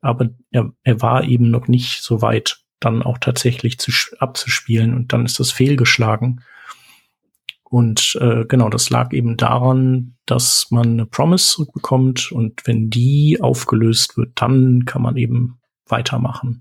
Aber 0.00 0.30
er, 0.50 0.72
er 0.82 1.00
war 1.00 1.24
eben 1.24 1.50
noch 1.50 1.68
nicht 1.68 2.02
so 2.02 2.20
weit, 2.22 2.60
dann 2.80 3.02
auch 3.02 3.18
tatsächlich 3.18 3.78
zu, 3.78 3.92
abzuspielen. 4.18 4.94
Und 4.94 5.12
dann 5.12 5.24
ist 5.24 5.38
das 5.38 5.52
fehlgeschlagen. 5.52 6.42
Und 7.62 8.18
äh, 8.20 8.46
genau, 8.46 8.68
das 8.68 8.90
lag 8.90 9.12
eben 9.12 9.36
daran, 9.36 10.16
dass 10.26 10.66
man 10.70 10.88
eine 10.88 11.06
Promise 11.06 11.46
zurückbekommt 11.46 12.32
und 12.32 12.66
wenn 12.66 12.90
die 12.90 13.38
aufgelöst 13.40 14.16
wird, 14.16 14.32
dann 14.34 14.86
kann 14.86 15.02
man 15.02 15.16
eben 15.16 15.60
weitermachen. 15.86 16.60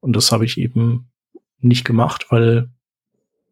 Und 0.00 0.16
das 0.16 0.32
habe 0.32 0.46
ich 0.46 0.56
eben 0.56 1.10
nicht 1.58 1.84
gemacht, 1.84 2.26
weil 2.30 2.70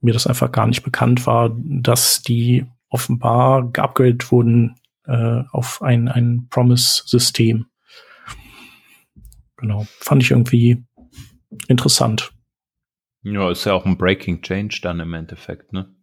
mir 0.00 0.12
das 0.12 0.26
einfach 0.26 0.52
gar 0.52 0.66
nicht 0.66 0.82
bekannt 0.82 1.26
war, 1.26 1.54
dass 1.56 2.22
die 2.22 2.66
offenbar 2.88 3.70
geupgradet 3.70 4.30
wurden 4.30 4.76
äh, 5.06 5.42
auf 5.52 5.82
ein, 5.82 6.08
ein 6.08 6.46
Promise-System. 6.50 7.66
Genau, 9.56 9.87
fand 9.98 10.22
ich 10.22 10.30
irgendwie 10.30 10.84
interessant. 11.66 12.32
Ja, 13.22 13.50
ist 13.50 13.64
ja 13.64 13.74
auch 13.74 13.84
ein 13.84 13.98
Breaking 13.98 14.42
Change 14.42 14.78
dann 14.82 15.00
im 15.00 15.12
Endeffekt, 15.14 15.72
ne? 15.72 15.94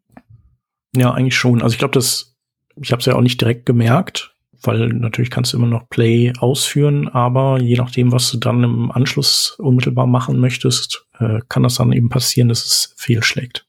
Ja, 0.96 1.14
eigentlich 1.14 1.36
schon. 1.36 1.62
Also 1.62 1.74
ich 1.74 1.80
glaube, 1.80 1.94
das, 1.94 2.36
ich 2.82 2.92
habe 2.92 3.00
es 3.00 3.06
ja 3.06 3.16
auch 3.16 3.22
nicht 3.22 3.40
direkt 3.40 3.66
gemerkt, 3.66 4.36
weil 4.62 4.90
natürlich 4.90 5.30
kannst 5.32 5.54
du 5.54 5.58
immer 5.58 5.68
noch 5.68 5.90
Play 5.90 6.34
ausführen, 6.40 7.08
aber 7.08 7.60
je 7.60 7.78
nachdem, 7.78 8.12
was 8.12 8.32
du 8.32 8.38
dann 8.38 8.64
im 8.64 8.92
Anschluss 8.92 9.56
unmittelbar 9.60 10.08
machen 10.08 10.40
möchtest, 10.40 11.08
äh, 11.20 11.40
kann 11.50 11.64
das 11.64 11.76
dann 11.76 11.92
eben 11.92 12.10
passieren, 12.10 12.50
dass 12.50 12.66
es 12.66 12.94
fehlschlägt. 12.98 13.65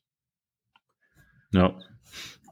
Ja. 1.57 1.75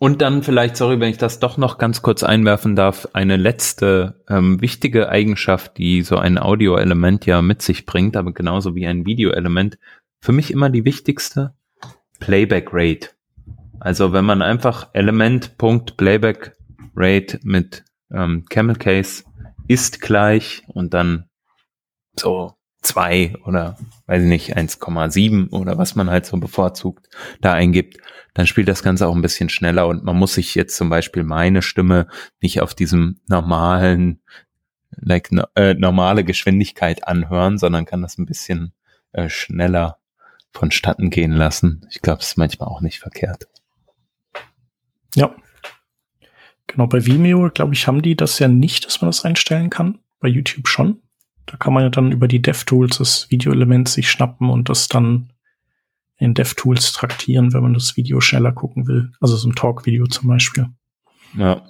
Und 0.01 0.23
dann 0.23 0.43
vielleicht, 0.43 0.77
sorry, 0.77 0.99
wenn 1.01 1.11
ich 1.11 1.19
das 1.19 1.39
doch 1.39 1.57
noch 1.57 1.79
ganz 1.79 2.03
kurz 2.03 2.23
einwerfen 2.23 2.75
darf, 2.75 3.09
eine 3.13 3.37
letzte 3.37 4.23
ähm, 4.29 4.61
wichtige 4.61 5.09
Eigenschaft, 5.09 5.79
die 5.79 6.03
so 6.03 6.17
ein 6.17 6.37
Audio-Element 6.37 7.27
ja 7.27 7.41
mit 7.43 7.63
sich 7.63 7.87
bringt, 7.87 8.17
aber 8.17 8.33
genauso 8.33 8.75
wie 8.75 8.87
ein 8.87 9.07
Video-Element, 9.07 9.79
für 10.21 10.33
mich 10.33 10.51
immer 10.51 10.69
die 10.69 10.85
wichtigste, 10.85 11.55
Playback 12.19 12.69
Rate. 12.73 13.11
Also 13.81 14.13
wenn 14.13 14.25
man 14.25 14.43
einfach 14.43 14.89
Element.playback 14.95 16.57
Rate 16.97 17.41
mit 17.43 17.85
ähm, 18.11 18.45
Camel 18.49 18.77
Case 18.77 19.25
ist 19.69 20.01
gleich 20.01 20.63
und 20.67 20.95
dann 20.95 21.29
so 22.17 22.55
zwei 22.83 23.35
oder 23.45 23.77
weiß 24.07 24.23
ich 24.23 24.29
nicht 24.29 24.57
1,7 24.57 25.51
oder 25.51 25.79
was 25.79 25.95
man 25.95 26.11
halt 26.11 26.27
so 26.27 26.37
bevorzugt 26.37 27.09
da 27.41 27.53
eingibt, 27.53 27.99
dann 28.35 28.47
spielt 28.47 28.69
das 28.69 28.83
Ganze 28.83 29.07
auch 29.07 29.15
ein 29.15 29.23
bisschen 29.23 29.49
schneller 29.49 29.87
und 29.87 30.05
man 30.05 30.17
muss 30.17 30.35
sich 30.35 30.55
jetzt 30.55 30.77
zum 30.77 30.91
Beispiel 30.91 31.23
meine 31.23 31.63
Stimme 31.63 32.09
nicht 32.41 32.61
auf 32.61 32.75
diesem 32.75 33.21
normalen 33.29 34.21
like 34.97 35.31
äh, 35.57 35.75
normale 35.75 36.25
Geschwindigkeit 36.25 37.07
anhören, 37.07 37.59
sondern 37.59 37.85
kann 37.85 38.03
das 38.03 38.19
ein 38.19 38.27
bisschen 38.27 38.73
äh, 39.13 39.29
schneller 39.29 39.99
vonstatten 40.53 41.11
gehen 41.11 41.33
lassen. 41.33 41.87
Ich 41.91 42.01
glaube, 42.01 42.21
es 42.21 42.29
ist 42.29 42.39
manchmal 42.39 42.69
auch 42.69 42.81
nicht 42.81 43.01
verkehrt. 43.01 43.49
Ja. 45.15 45.35
Genau, 46.67 46.87
bei 46.87 47.05
Vimeo, 47.05 47.51
glaube 47.53 47.75
ich, 47.75 47.87
haben 47.87 48.03
die 48.03 48.17
das 48.17 48.39
ja 48.39 48.49
nicht, 48.49 48.87
dass 48.87 49.01
man 49.01 49.09
das 49.09 49.25
einstellen 49.25 49.71
kann. 49.71 49.99
Bei 50.21 50.29
YouTube 50.29 50.69
schon. 50.69 51.03
Da 51.47 51.57
kann 51.57 51.75
man 51.75 51.83
ja 51.83 51.91
dann 51.91 52.11
über 52.11 52.27
die 52.27 52.41
DevTools 52.41 52.99
das 52.99 53.31
Videoelement 53.31 53.89
sich 53.89 54.11
schnappen 54.11 54.49
und 54.49 54.69
das 54.69 54.89
dann 54.89 55.31
in 56.19 56.35
DevTools 56.35 56.93
traktieren, 56.93 57.53
wenn 57.53 57.63
man 57.63 57.75
das 57.75 57.97
Video 57.97 58.21
schneller 58.21 58.53
gucken 58.53 58.87
will. 58.87 59.11
Also 59.21 59.37
so 59.37 59.49
ein 59.49 59.55
Talk-Video 59.55 60.07
zum 60.07 60.29
Beispiel. 60.29 60.67
Ja. 61.37 61.67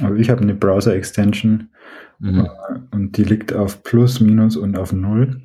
Also 0.00 0.14
ich 0.14 0.30
habe 0.30 0.42
eine 0.42 0.54
Browser-Extension 0.54 1.70
mhm. 2.18 2.40
Äh, 2.40 2.48
und 2.90 3.16
die 3.16 3.24
liegt 3.24 3.52
auf 3.52 3.82
Plus, 3.82 4.20
Minus 4.20 4.56
und 4.56 4.76
auf 4.76 4.92
Null. 4.92 5.42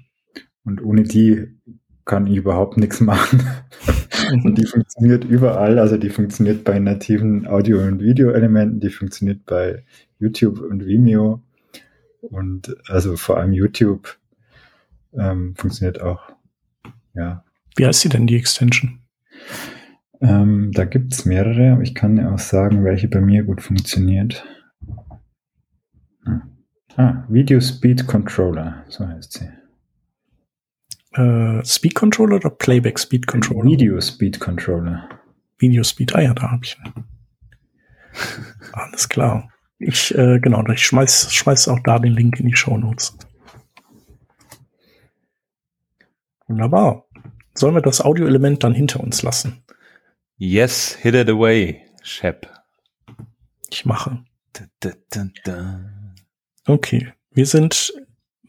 Und 0.64 0.84
ohne 0.84 1.04
die 1.04 1.48
kann 2.06 2.28
ich 2.28 2.38
überhaupt 2.38 2.78
nichts 2.78 3.02
machen. 3.02 3.44
und 4.44 4.58
die 4.58 4.66
funktioniert 4.66 5.24
überall. 5.24 5.80
Also 5.80 5.98
die 5.98 6.10
funktioniert 6.10 6.64
bei 6.64 6.78
nativen 6.80 7.48
Audio- 7.48 7.82
und 7.82 8.02
Video-Elementen, 8.02 8.80
die 8.80 8.90
funktioniert 8.90 9.46
bei 9.46 9.84
YouTube 10.20 10.60
und 10.60 10.86
Vimeo. 10.86 11.42
Und 12.22 12.76
also 12.88 13.16
vor 13.18 13.38
allem 13.38 13.54
YouTube 13.54 14.18
ähm, 15.14 15.56
funktioniert 15.56 16.02
auch. 16.02 16.22
Ja. 17.16 17.44
Wie 17.76 17.86
heißt 17.86 18.02
sie 18.02 18.10
denn, 18.10 18.28
die 18.28 18.36
Extension? 18.36 19.00
Ähm, 20.22 20.72
da 20.72 20.86
gibt 20.86 21.14
es 21.14 21.26
mehrere. 21.26 21.82
Ich 21.82 21.96
kann 21.96 22.24
auch 22.26 22.40
sagen, 22.40 22.84
welche 22.84 23.08
bei 23.08 23.22
mir 23.22 23.44
gut 23.44 23.62
funktioniert. 23.62 24.46
Hm. 26.26 26.42
Ah, 26.96 27.24
Video 27.30 27.60
Speed 27.60 28.08
Controller, 28.08 28.84
so 28.88 29.08
heißt 29.08 29.34
sie. 29.34 29.50
Äh, 31.14 31.66
Speed 31.66 31.96
Controller 31.96 32.36
oder 32.36 32.50
Playback 32.50 33.00
Speed 33.00 33.28
Controller? 33.28 33.70
Video 33.70 34.00
Speed 34.00 34.40
Controller. 34.40 35.10
Video 35.58 35.84
Speed, 35.84 36.16
ah 36.16 36.22
ja, 36.22 36.34
da 36.34 36.52
habe 36.52 36.64
ich. 36.64 36.78
Alles 38.74 39.10
klar. 39.10 39.50
Ich, 39.80 40.16
äh, 40.16 40.40
genau, 40.40 40.66
ich 40.68 40.86
schmeiß, 40.86 41.34
schmeiß 41.34 41.68
auch 41.68 41.80
da 41.80 41.98
den 42.00 42.14
Link 42.14 42.40
in 42.40 42.48
die 42.48 42.56
Show 42.56 42.78
Notes. 42.78 43.18
Wunderbar. 46.48 47.06
Sollen 47.54 47.76
wir 47.76 47.82
das 47.82 48.02
Audioelement 48.02 48.64
dann 48.64 48.74
hinter 48.74 49.00
uns 49.00 49.24
lassen? 49.24 49.64
Yes, 50.38 50.96
hit 50.96 51.16
it 51.16 51.30
away, 51.30 51.82
Shep. 52.02 52.50
Ich 53.70 53.86
mache. 53.86 54.24
Da, 54.80 54.92
da, 55.10 55.26
da, 55.44 55.80
okay, 56.66 57.14
wir 57.32 57.46
sind 57.46 57.94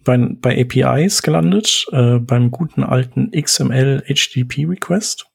bei, 0.05 0.19
bei 0.19 0.61
APIs 0.61 1.23
gelandet, 1.23 1.87
äh, 1.93 2.19
beim 2.19 2.51
guten 2.51 2.83
alten 2.83 3.31
XML 3.31 4.03
HTTP 4.07 4.67
Request. 4.67 5.27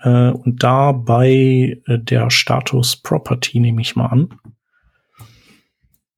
Äh, 0.00 0.30
und 0.30 0.62
da 0.62 0.92
bei 0.92 1.82
äh, 1.86 1.98
der 1.98 2.30
Status 2.30 2.96
Property 2.96 3.60
nehme 3.60 3.82
ich 3.82 3.96
mal 3.96 4.06
an. 4.06 4.40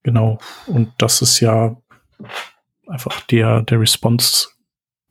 Genau. 0.03 0.38
Und 0.66 0.93
das 0.99 1.22
ist 1.22 1.40
ja 1.40 1.76
einfach 2.86 3.20
der, 3.22 3.62
der 3.62 3.80
Response 3.80 4.49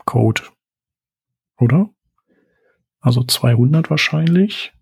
Code. 0.05 0.43
Oder? 1.61 1.89
Also 2.99 3.23
200 3.23 3.89
wahrscheinlich. 3.89 4.73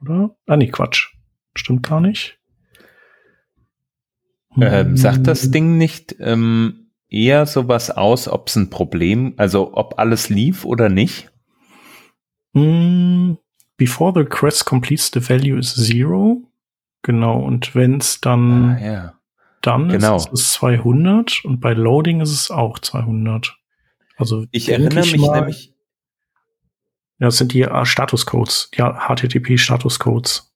Oder? 0.00 0.36
Ah, 0.46 0.56
nee, 0.56 0.68
Quatsch. 0.68 1.08
Stimmt 1.54 1.82
gar 1.82 2.00
nicht. 2.00 2.38
Ähm, 4.60 4.96
sagt 4.96 5.26
das 5.26 5.44
hm. 5.44 5.52
Ding 5.52 5.76
nicht 5.78 6.16
ähm, 6.20 6.90
eher 7.08 7.46
sowas 7.46 7.90
aus, 7.90 8.28
ob 8.28 8.48
es 8.48 8.56
ein 8.56 8.70
Problem, 8.70 9.34
also 9.36 9.74
ob 9.74 9.98
alles 9.98 10.30
lief 10.30 10.64
oder 10.64 10.88
nicht? 10.88 11.30
Mm, 12.54 13.34
before 13.76 14.12
the 14.14 14.20
request 14.20 14.64
completes 14.64 15.10
the 15.12 15.20
value 15.20 15.58
is 15.58 15.74
zero, 15.74 16.42
Genau, 17.02 17.40
und 17.40 17.74
wenn 17.74 17.98
es 17.98 18.20
dann, 18.20 18.70
Ah, 18.70 18.84
ja. 18.84 19.14
dann 19.62 19.88
genau. 19.88 20.16
ist 20.16 20.32
es 20.32 20.52
200 20.52 21.44
und 21.44 21.60
bei 21.60 21.72
Loading 21.72 22.20
ist 22.20 22.32
es 22.32 22.50
auch 22.50 22.78
200. 22.80 23.56
Also 24.16 24.46
Ich 24.50 24.68
erinnere 24.68 25.00
mich 25.00 25.16
mal- 25.18 25.38
nämlich, 25.40 25.74
das 27.18 27.36
sind 27.38 27.52
die 27.52 27.62
äh, 27.62 27.84
Statuscodes, 27.84 28.70
die 28.76 28.82
HTTP-Statuscodes. 28.82 30.52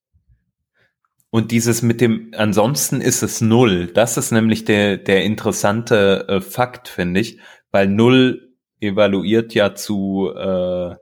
und 1.31 1.51
dieses 1.51 1.83
mit 1.83 2.01
dem, 2.01 2.33
ansonsten 2.37 3.01
ist 3.01 3.23
es 3.23 3.41
null. 3.41 3.87
Das 3.87 4.17
ist 4.17 4.33
nämlich 4.33 4.65
der, 4.65 4.99
der 4.99 5.25
interessante 5.25 6.27
äh, 6.29 6.41
Fakt, 6.41 6.89
finde 6.89 7.21
ich, 7.21 7.39
weil 7.71 7.89
null 7.89 8.55
evaluiert 8.81 9.55
ja 9.55 9.75
zu 9.75 10.31
äh, 10.35 10.95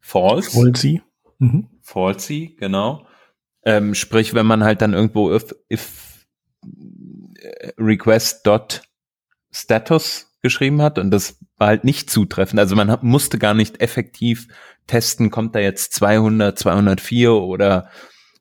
false. 0.00 0.72
Sie? 0.74 1.02
Mhm. 1.38 1.68
Falsy, 1.82 2.56
genau. 2.58 3.06
Ähm, 3.64 3.94
sprich, 3.94 4.34
wenn 4.34 4.46
man 4.46 4.64
halt 4.64 4.82
dann 4.82 4.94
irgendwo 4.94 5.32
if, 5.32 5.54
if 5.70 6.26
äh, 6.62 7.72
request 7.78 8.46
dot 8.46 8.82
status 9.52 10.34
geschrieben 10.42 10.82
hat 10.82 10.98
und 10.98 11.10
das 11.10 11.38
war 11.58 11.68
halt 11.68 11.84
nicht 11.84 12.10
zutreffend. 12.10 12.58
Also 12.58 12.76
man 12.76 12.90
hat, 12.90 13.02
musste 13.02 13.38
gar 13.38 13.54
nicht 13.54 13.80
effektiv 13.80 14.48
testen, 14.86 15.30
kommt 15.30 15.54
da 15.54 15.60
jetzt 15.60 15.94
200, 15.94 16.58
204 16.58 17.32
oder 17.34 17.88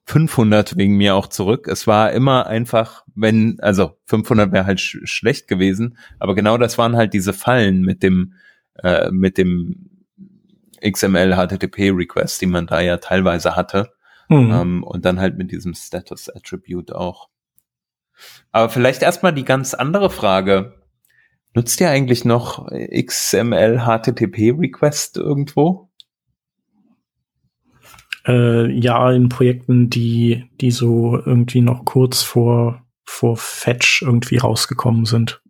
500 0.05 0.78
wegen 0.78 0.97
mir 0.97 1.16
auch 1.16 1.28
zurück. 1.28 1.68
Es 1.68 1.88
war 1.88 2.12
immer 2.12 2.47
einfach, 2.47 3.03
wenn, 3.16 3.59
also 3.62 3.97
500 4.05 4.51
wäre 4.51 4.66
halt 4.66 4.80
sch 4.80 4.97
schlecht 5.03 5.47
gewesen, 5.47 5.97
aber 6.20 6.36
genau 6.36 6.57
das 6.57 6.78
waren 6.78 6.97
halt 6.97 7.14
diese 7.14 7.34
Fallen 7.34 7.82
mit 7.82 8.03
dem, 8.03 8.34
äh, 8.82 9.12
mit 9.12 9.38
dem 9.38 9.89
XML 10.82 11.36
HTTP 11.36 11.91
Request, 11.91 12.41
die 12.41 12.47
man 12.47 12.68
da 12.68 12.82
ja 12.82 12.97
teilweise 12.97 13.55
hatte. 13.55 13.93
Mhm. 14.30 14.51
Ähm, 14.51 14.84
und 14.84 15.05
dann 15.05 15.20
halt 15.20 15.38
mit 15.38 15.51
diesem 15.51 15.74
Status 15.74 16.30
Attribute 16.30 16.93
auch. 16.93 17.30
Aber 18.51 18.70
vielleicht 18.70 19.01
erstmal 19.01 19.34
die 19.34 19.45
ganz 19.45 19.74
andere 19.74 20.09
Frage. 20.09 20.81
Nutzt 21.54 21.82
ihr 21.82 21.89
eigentlich 21.89 22.24
noch 22.24 22.68
XML 22.68 23.80
HTTP 23.86 24.52
Request 24.58 25.18
irgendwo? 25.18 25.89
Äh, 28.26 28.72
ja, 28.72 29.12
in 29.12 29.30
Projekten, 29.30 29.89
die, 29.89 30.45
die 30.62 30.72
so 30.72 31.18
irgendwie 31.18 31.62
noch 31.62 31.86
kurz 31.86 32.22
vor, 32.22 32.86
vor 33.04 33.36
Fetch 33.36 34.02
irgendwie 34.04 34.38
rausgekommen 34.38 35.06
sind. 35.06 35.41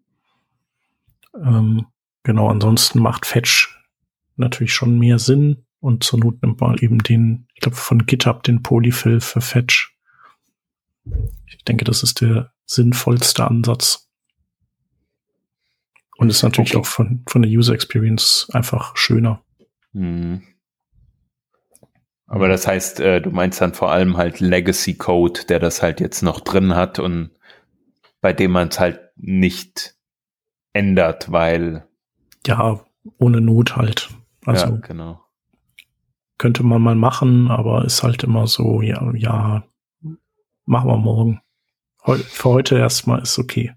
Ähm, 1.36 1.86
genau, 2.24 2.50
ansonsten 2.50 3.00
macht 3.00 3.26
Fetch 3.26 3.78
natürlich 4.38 4.74
schon 4.74 4.98
mehr 4.98 5.20
Sinn 5.20 5.66
und 5.80 6.04
zur 6.04 6.20
Not 6.20 6.42
nimmt 6.42 6.62
man 6.62 6.78
eben 6.78 7.00
den, 7.00 7.48
ich 7.54 7.62
glaube 7.62 7.78
von 7.78 8.06
GitHub 8.06 8.44
den 8.44 8.64
Polyfill 8.64 9.20
für 9.20 9.42
Fetch. 9.42 9.96
Ich 11.48 11.64
denke, 11.66 11.86
das 11.86 12.04
ist 12.04 12.22
der 12.22 12.54
sinnvollste 12.66 13.46
Ansatz. 13.46 14.11
Und 16.22 16.30
ist 16.30 16.44
natürlich 16.44 16.76
Okay. 16.76 16.82
auch 16.82 16.86
von, 16.86 17.24
von 17.28 17.42
der 17.42 17.50
User 17.50 17.74
Experience 17.74 18.48
einfach 18.54 18.96
schöner. 18.96 19.44
Hm. 19.94 20.44
Aber 22.28 22.48
das 22.48 22.68
heißt, 22.68 23.00
äh, 23.00 23.22
du 23.22 23.32
meinst 23.32 23.60
dann 23.60 23.74
vor 23.74 23.92
allem 23.92 24.18
halt 24.18 24.40
Legacy 24.40 24.94
Code, 24.94 25.42
der 25.50 25.58
das 25.58 25.82
halt 25.82 26.00
jetzt 26.00 26.22
noch 26.22 26.40
drin 26.40 26.76
hat 26.76 27.00
und 27.00 27.32
bei 28.22 28.34
dem 28.34 28.52
man 28.52 28.68
es 28.68 28.80
halt 28.80 29.00
nicht 29.16 29.96
ändert, 30.74 31.32
weil 31.32 31.88
Ja, 32.46 32.80
ohne 33.18 33.42
Not 33.42 33.76
halt. 33.76 34.10
Also 34.46 34.68
ja, 34.68 34.76
genau. 34.76 35.24
könnte 36.38 36.62
man 36.62 36.84
mal 36.84 36.96
machen, 36.96 37.50
aber 37.50 37.84
ist 37.84 38.04
halt 38.04 38.24
immer 38.24 38.46
so, 38.46 38.84
ja, 38.84 39.12
ja, 39.16 39.64
machen 40.66 40.88
wir 40.88 40.98
morgen. 40.98 41.42
Heu 42.06 42.18
für 42.18 42.50
heute 42.50 42.78
erstmal 42.78 43.24
ist 43.24 43.40
okay. 43.40 43.74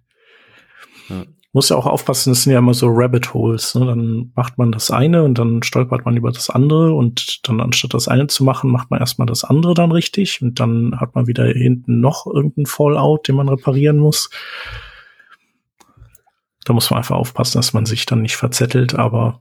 Ja. 1.08 1.24
Muss 1.54 1.68
ja 1.68 1.76
auch 1.76 1.86
aufpassen, 1.86 2.32
das 2.32 2.42
sind 2.42 2.52
ja 2.52 2.58
immer 2.58 2.74
so 2.74 2.88
Rabbit 2.90 3.32
Holes. 3.32 3.76
Ne? 3.76 3.86
Dann 3.86 4.32
macht 4.34 4.58
man 4.58 4.72
das 4.72 4.90
eine 4.90 5.22
und 5.22 5.38
dann 5.38 5.62
stolpert 5.62 6.04
man 6.04 6.16
über 6.16 6.32
das 6.32 6.50
andere 6.50 6.92
und 6.92 7.48
dann 7.48 7.60
anstatt 7.60 7.94
das 7.94 8.08
eine 8.08 8.26
zu 8.26 8.42
machen, 8.42 8.72
macht 8.72 8.90
man 8.90 8.98
erstmal 8.98 9.26
das 9.26 9.44
andere 9.44 9.72
dann 9.72 9.92
richtig 9.92 10.42
und 10.42 10.58
dann 10.58 10.98
hat 10.98 11.14
man 11.14 11.28
wieder 11.28 11.46
hinten 11.46 12.00
noch 12.00 12.26
irgendeinen 12.26 12.66
Fallout, 12.66 13.28
den 13.28 13.36
man 13.36 13.48
reparieren 13.48 13.98
muss. 13.98 14.30
Da 16.64 16.72
muss 16.72 16.90
man 16.90 16.98
einfach 16.98 17.14
aufpassen, 17.14 17.58
dass 17.58 17.72
man 17.72 17.86
sich 17.86 18.04
dann 18.04 18.22
nicht 18.22 18.34
verzettelt, 18.34 18.96
aber 18.96 19.40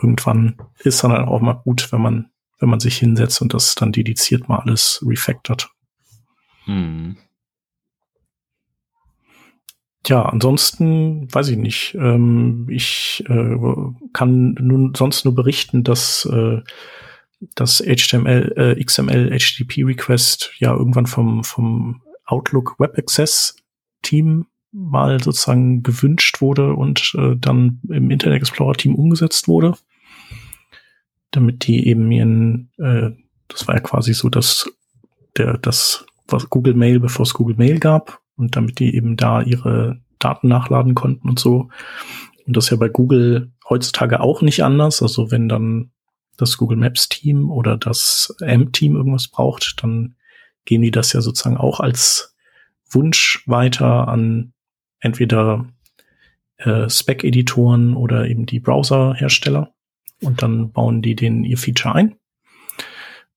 irgendwann 0.00 0.56
ist 0.78 1.04
dann 1.04 1.12
auch 1.12 1.42
mal 1.42 1.52
gut, 1.52 1.92
wenn 1.92 2.00
man, 2.00 2.30
wenn 2.60 2.70
man 2.70 2.80
sich 2.80 2.96
hinsetzt 2.96 3.42
und 3.42 3.52
das 3.52 3.74
dann 3.74 3.92
dediziert 3.92 4.48
mal 4.48 4.60
alles 4.60 5.04
refactort. 5.06 5.70
Hm. 6.64 7.18
Ja, 10.06 10.22
ansonsten 10.22 11.32
weiß 11.32 11.48
ich 11.48 11.56
nicht. 11.56 11.96
Ähm, 11.98 12.66
ich 12.70 13.24
äh, 13.28 13.56
kann 14.12 14.54
nun 14.60 14.94
sonst 14.94 15.24
nur 15.24 15.34
berichten, 15.34 15.82
dass 15.82 16.24
äh, 16.26 16.60
das 17.54 17.78
HTML, 17.78 18.52
äh, 18.56 18.84
XML 18.84 19.36
HTTP 19.36 19.84
Request 19.84 20.52
ja 20.58 20.74
irgendwann 20.74 21.06
vom 21.06 21.42
vom 21.42 22.02
Outlook 22.24 22.78
Web 22.78 22.96
Access 22.96 23.56
Team 24.02 24.46
mal 24.72 25.20
sozusagen 25.22 25.82
gewünscht 25.82 26.40
wurde 26.40 26.74
und 26.74 27.14
äh, 27.18 27.34
dann 27.36 27.80
im 27.88 28.10
Internet 28.10 28.38
Explorer 28.38 28.74
Team 28.74 28.94
umgesetzt 28.94 29.48
wurde, 29.48 29.74
damit 31.30 31.66
die 31.66 31.88
eben 31.88 32.10
ihren, 32.12 32.70
äh, 32.78 33.10
das 33.48 33.66
war 33.66 33.74
ja 33.74 33.80
quasi 33.80 34.14
so, 34.14 34.28
dass 34.28 34.70
der 35.36 35.58
das 35.58 36.06
was 36.28 36.50
Google 36.50 36.74
Mail, 36.74 37.00
bevor 37.00 37.22
es 37.24 37.34
Google 37.34 37.56
Mail 37.56 37.78
gab, 37.78 38.20
und 38.36 38.56
damit 38.56 38.78
die 38.78 38.94
eben 38.94 39.16
da 39.16 39.42
ihre 39.42 40.00
Daten 40.18 40.48
nachladen 40.48 40.94
konnten 40.94 41.28
und 41.28 41.38
so. 41.38 41.68
Und 42.46 42.56
das 42.56 42.64
ist 42.64 42.70
ja 42.70 42.76
bei 42.76 42.88
Google 42.88 43.52
heutzutage 43.68 44.20
auch 44.20 44.42
nicht 44.42 44.62
anders. 44.62 45.02
Also 45.02 45.30
wenn 45.30 45.48
dann 45.48 45.90
das 46.36 46.56
Google 46.56 46.76
Maps 46.76 47.08
Team 47.08 47.50
oder 47.50 47.76
das 47.76 48.34
M-Team 48.40 48.96
irgendwas 48.96 49.28
braucht, 49.28 49.82
dann 49.82 50.16
geben 50.64 50.82
die 50.82 50.90
das 50.90 51.12
ja 51.12 51.20
sozusagen 51.20 51.56
auch 51.56 51.80
als 51.80 52.36
Wunsch 52.90 53.42
weiter 53.46 54.08
an 54.08 54.52
entweder 55.00 55.66
äh, 56.58 56.88
Spec-Editoren 56.88 57.96
oder 57.96 58.26
eben 58.26 58.46
die 58.46 58.60
Browser-Hersteller. 58.60 59.72
Und 60.22 60.42
dann 60.42 60.72
bauen 60.72 61.02
die 61.02 61.14
den 61.14 61.44
ihr 61.44 61.58
Feature 61.58 61.94
ein. 61.94 62.16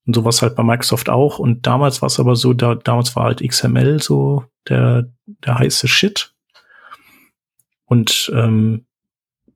Und 0.06 0.14
sowas 0.14 0.42
halt 0.42 0.56
bei 0.56 0.62
Microsoft 0.62 1.08
auch. 1.08 1.38
Und 1.38 1.66
damals 1.66 2.02
war 2.02 2.06
es 2.06 2.18
aber 2.18 2.36
so, 2.36 2.52
da, 2.52 2.74
damals 2.74 3.14
war 3.16 3.24
halt 3.24 3.46
XML 3.46 4.02
so 4.02 4.44
der, 4.68 5.10
der 5.26 5.58
heiße 5.58 5.88
Shit. 5.88 6.34
Und 7.84 8.30
ähm, 8.34 8.86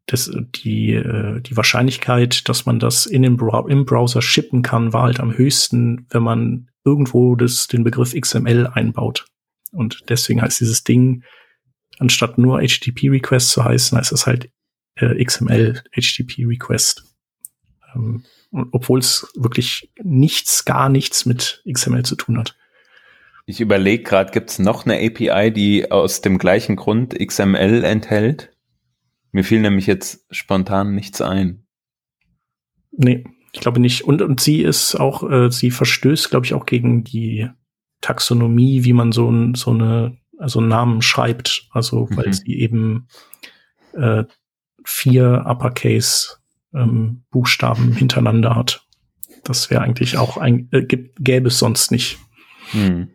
das, 0.07 0.31
die, 0.57 0.93
äh, 0.93 1.41
die 1.41 1.57
Wahrscheinlichkeit, 1.57 2.49
dass 2.49 2.67
man 2.67 2.79
das 2.79 3.07
in 3.07 3.23
dem 3.23 3.37
Brow 3.37 3.69
im 3.69 3.87
Browser 3.87 4.21
shippen 4.21 4.63
kann, 4.63 4.93
war 4.93 5.05
halt 5.05 5.21
am 5.21 5.37
höchsten, 5.37 6.07
wenn 6.11 6.23
man 6.23 6.69
irgendwo 6.85 7.37
das, 7.37 7.69
den 7.69 7.85
Begriff 7.85 8.15
XML 8.15 8.67
einbaut. 8.67 9.27
Und 9.73 10.05
deswegen 10.09 10.43
heißt 10.43 10.61
dieses 10.61 10.85
Ding, 10.85 11.25
anstatt 11.99 12.39
nur 12.39 12.61
HTTP-Request 12.61 13.51
zu 13.51 13.65
heißen, 13.65 13.97
heißt 13.97 14.13
es 14.13 14.27
halt 14.27 14.51
äh, 14.97 15.23
XML 15.25 15.83
HTTP-Request. 15.93 17.05
Ähm, 17.95 18.25
obwohl 18.73 19.01
es 19.01 19.31
wirklich 19.35 19.93
nichts, 20.03 20.65
gar 20.65 20.89
nichts 20.89 21.27
mit 21.27 21.63
XML 21.71 22.05
zu 22.05 22.17
tun 22.17 22.39
hat. 22.39 22.57
Ich 23.47 23.61
überlege 23.61 24.03
gerade, 24.05 24.33
gibt 24.33 24.51
es 24.51 24.59
noch 24.59 24.87
eine 24.87 24.97
API, 24.97 25.53
die 25.53 25.91
aus 25.91 26.23
dem 26.23 26.39
gleichen 26.39 26.77
Grund 26.77 27.15
XML 27.19 27.85
enthält? 27.85 28.51
Mir 29.33 29.45
fiel 29.45 29.61
nämlich 29.61 29.87
jetzt 29.87 30.25
spontan 30.31 30.95
nichts 30.95 31.21
ein. 31.21 31.67
Nee, 32.93 33.25
ich 33.53 33.61
glaube 33.61 33.81
nicht. 33.81 34.05
Und, 34.05 34.23
und 34.23 34.41
sie 34.41 34.63
ist 34.63 34.95
auch, 34.95 35.29
äh, 35.29 35.51
sie 35.51 35.71
verstößt, 35.71 36.31
glaube 36.31 36.47
ich, 36.47 36.55
auch 36.55 36.65
gegen 36.67 37.05
die 37.05 37.49
Taxonomie, 38.01 38.85
wie 38.85 38.93
man 38.93 39.13
so, 39.13 39.31
ein, 39.31 39.55
so 39.55 39.73
eine, 39.73 40.17
also 40.39 40.61
einen 40.61 40.69
Namen 40.69 41.03
schreibt. 41.03 41.69
Also, 41.71 42.09
weil 42.13 42.29
Mhm. 42.29 42.33
sie 42.33 42.59
eben 42.61 43.09
äh, 43.93 44.25
vier 44.85 45.45
Uppercase 45.47 46.37
ähm, 46.75 47.25
Buchstaben 47.31 47.93
hintereinander 47.93 48.55
hat. 48.55 48.87
Das 49.45 49.71
wäre 49.71 49.83
eigentlich 49.83 50.17
auch 50.17 50.37
ein, 50.37 50.69
äh, 50.73 50.83
gibt, 50.83 51.23
gäbe 51.23 51.49
es 51.49 51.59
sonst 51.59 51.91
nicht. 51.91 52.19
Hm. 52.71 53.09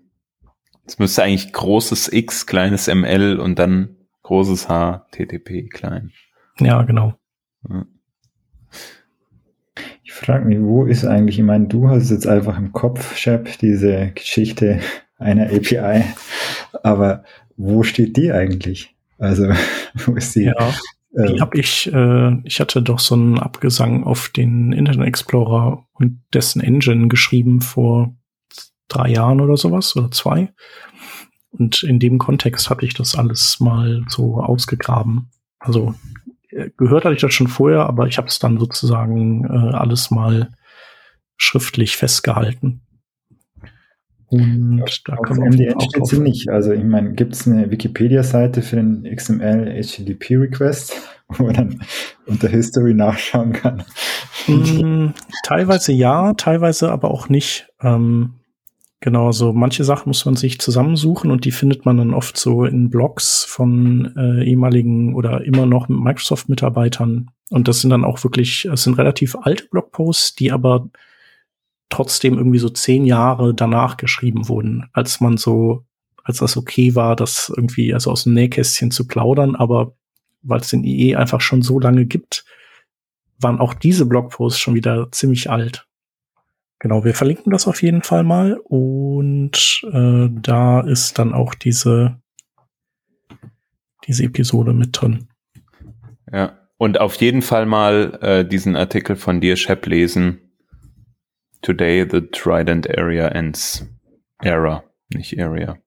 Es 0.86 1.00
müsste 1.00 1.24
eigentlich 1.24 1.54
großes 1.54 2.12
X, 2.12 2.46
kleines 2.46 2.88
ML 2.88 3.40
und 3.40 3.60
dann 3.60 3.96
großes 4.24 4.70
H, 4.70 5.06
TTP, 5.12 5.70
klein. 5.70 6.12
Ja, 6.60 6.82
genau. 6.84 7.14
Ja. 7.70 7.86
Ich 10.04 10.14
frage 10.14 10.46
mich, 10.46 10.60
wo 10.60 10.86
ist 10.86 11.06
eigentlich, 11.06 11.38
ich 11.38 11.46
meine, 11.46 11.68
du 11.68 11.88
hast 11.90 12.10
jetzt 12.10 12.28
einfach 12.28 12.58
im 12.58 12.72
Kopf, 12.74 13.16
Shep, 13.16 13.60
diese 13.60 14.12
Geschichte 14.16 14.80
einer 15.18 15.46
API, 15.46 16.04
aber 16.84 17.24
wo 17.56 17.84
steht 17.84 18.18
die 18.18 18.32
eigentlich? 18.32 18.96
Also, 19.18 19.50
wo 19.94 20.16
ist 20.16 20.36
die? 20.36 20.46
Ja, 20.46 20.74
die 21.12 21.36
äh, 21.36 21.40
habe 21.40 21.58
ich, 21.58 21.92
äh, 21.92 22.38
ich 22.44 22.60
hatte 22.60 22.82
doch 22.82 23.00
so 23.00 23.16
einen 23.16 23.40
Abgesang 23.40 24.04
auf 24.04 24.30
den 24.30 24.72
Internet 24.72 25.08
Explorer 25.08 25.86
und 25.94 26.22
dessen 26.34 26.62
Engine 26.62 27.08
geschrieben 27.08 27.62
vor 27.62 28.16
drei 28.88 29.10
Jahren 29.10 29.42
oder 29.42 29.58
sowas 29.58 29.96
oder 29.96 30.12
zwei. 30.12 30.54
Und 31.52 31.84
in 31.84 32.00
dem 32.00 32.20
Kontext 32.20 32.70
hatte 32.70 32.86
ich 32.86 32.94
das 32.94 33.16
alles 33.16 33.60
mal 33.60 34.04
so 34.08 34.40
ausgegraben. 34.40 35.32
Also 35.60 35.96
äh, 36.50 36.70
gehört 36.78 37.06
hatte 37.06 37.16
ich 37.16 37.22
das 37.22 37.34
schon 37.34 37.48
vorher, 37.48 37.88
aber 37.88 38.08
ich 38.08 38.18
habe 38.18 38.28
es 38.28 38.40
dann 38.40 38.60
sozusagen 38.60 39.46
äh, 39.46 39.76
alles 39.76 40.12
mal 40.12 40.52
schriftlich 41.38 41.98
festgehalten. 41.98 42.82
Und 44.30 44.84
auf, 44.84 44.90
da 45.06 45.18
man 45.36 45.50
MDN 45.50 45.80
steht 45.82 46.06
sie 46.06 46.20
nicht. 46.20 46.50
Also 46.50 46.72
ich 46.72 46.84
meine, 46.84 47.14
gibt 47.14 47.34
es 47.34 47.48
eine 47.48 47.72
Wikipedia-Seite 47.72 48.62
für 48.62 48.76
den 48.76 49.04
XML 49.04 49.82
HTTP 49.82 50.38
Request, 50.38 50.94
wo 51.30 51.46
man 51.46 51.54
dann 51.54 51.82
unter 52.28 52.48
History 52.48 52.94
nachschauen 52.94 53.54
kann? 53.54 53.84
Mm, 54.48 55.14
teilweise 55.44 55.94
ja, 55.94 56.34
teilweise 56.34 56.92
aber 56.92 57.10
auch 57.10 57.30
nicht. 57.30 57.70
Ähm, 57.82 58.36
genau, 59.00 59.32
so 59.32 59.52
manche 59.52 59.84
Sachen 59.84 60.10
muss 60.10 60.26
man 60.26 60.36
sich 60.36 60.60
zusammensuchen 60.60 61.32
und 61.32 61.46
die 61.46 61.52
findet 61.52 61.86
man 61.86 61.98
dann 61.98 62.14
oft 62.14 62.38
so 62.38 62.66
in 62.66 62.92
Blogs 62.92 63.46
von 63.46 64.14
äh, 64.16 64.44
ehemaligen 64.46 65.16
oder 65.16 65.44
immer 65.44 65.66
noch 65.66 65.90
Microsoft-Mitarbeitern. 65.90 67.32
Und 67.50 67.68
das 67.68 67.82
sind 67.82 67.90
dann 67.90 68.06
auch 68.06 68.24
wirklich, 68.24 68.66
es 68.66 68.84
sind 68.84 69.00
relativ 69.00 69.36
alte 69.42 69.66
Blogposts, 69.72 70.36
die 70.36 70.52
aber 70.52 70.90
trotzdem 71.90 72.38
irgendwie 72.38 72.60
so 72.60 72.70
zehn 72.70 73.06
Jahre 73.06 73.54
danach 73.54 73.98
geschrieben 73.98 74.48
wurden, 74.48 74.90
als 74.94 75.20
man 75.20 75.38
so, 75.38 75.86
als 76.24 76.38
das 76.38 76.56
okay 76.56 76.96
war, 76.96 77.16
das 77.16 77.52
irgendwie 77.56 77.94
also 77.94 78.12
aus 78.12 78.24
dem 78.24 78.34
Nähkästchen 78.34 78.92
zu 78.92 79.08
plaudern, 79.08 79.56
aber 79.56 79.96
weil 80.42 80.62
es 80.62 80.70
den 80.70 80.84
IE 80.84 81.16
einfach 81.16 81.42
schon 81.42 81.62
so 81.62 81.80
lange 81.80 82.06
gibt, 82.06 82.46
waren 83.40 83.60
auch 83.60 83.74
diese 83.74 84.06
Blogposts 84.06 84.60
schon 84.60 84.76
wieder 84.76 85.12
ziemlich 85.12 85.50
alt. 85.50 85.88
Genau, 86.80 87.04
wir 87.04 87.14
verlinken 87.14 87.52
das 87.52 87.68
auf 87.68 87.82
jeden 87.82 88.04
Fall 88.04 88.24
mal 88.24 88.60
und 88.64 89.82
äh, 89.92 90.30
da 90.32 90.82
ist 90.82 91.20
dann 91.20 91.34
auch 91.34 91.54
diese 91.56 92.22
diese 94.08 94.24
Episode 94.24 94.74
mit 94.74 95.00
drin. 95.00 95.28
Ja, 96.32 96.58
und 96.78 97.00
auf 97.00 97.16
jeden 97.16 97.42
Fall 97.42 97.66
mal 97.66 98.18
äh, 98.22 98.46
diesen 98.46 98.76
Artikel 98.76 99.16
von 99.16 99.42
dir, 99.42 99.56
Shep, 99.56 99.86
lesen 99.86 100.49
Today 101.62 102.08
the 102.10 102.22
Trident 102.22 102.90
area 102.98 103.28
ends. 103.28 103.86
Era, 104.42 104.84
nicht 105.14 105.38
Area. 105.40 105.78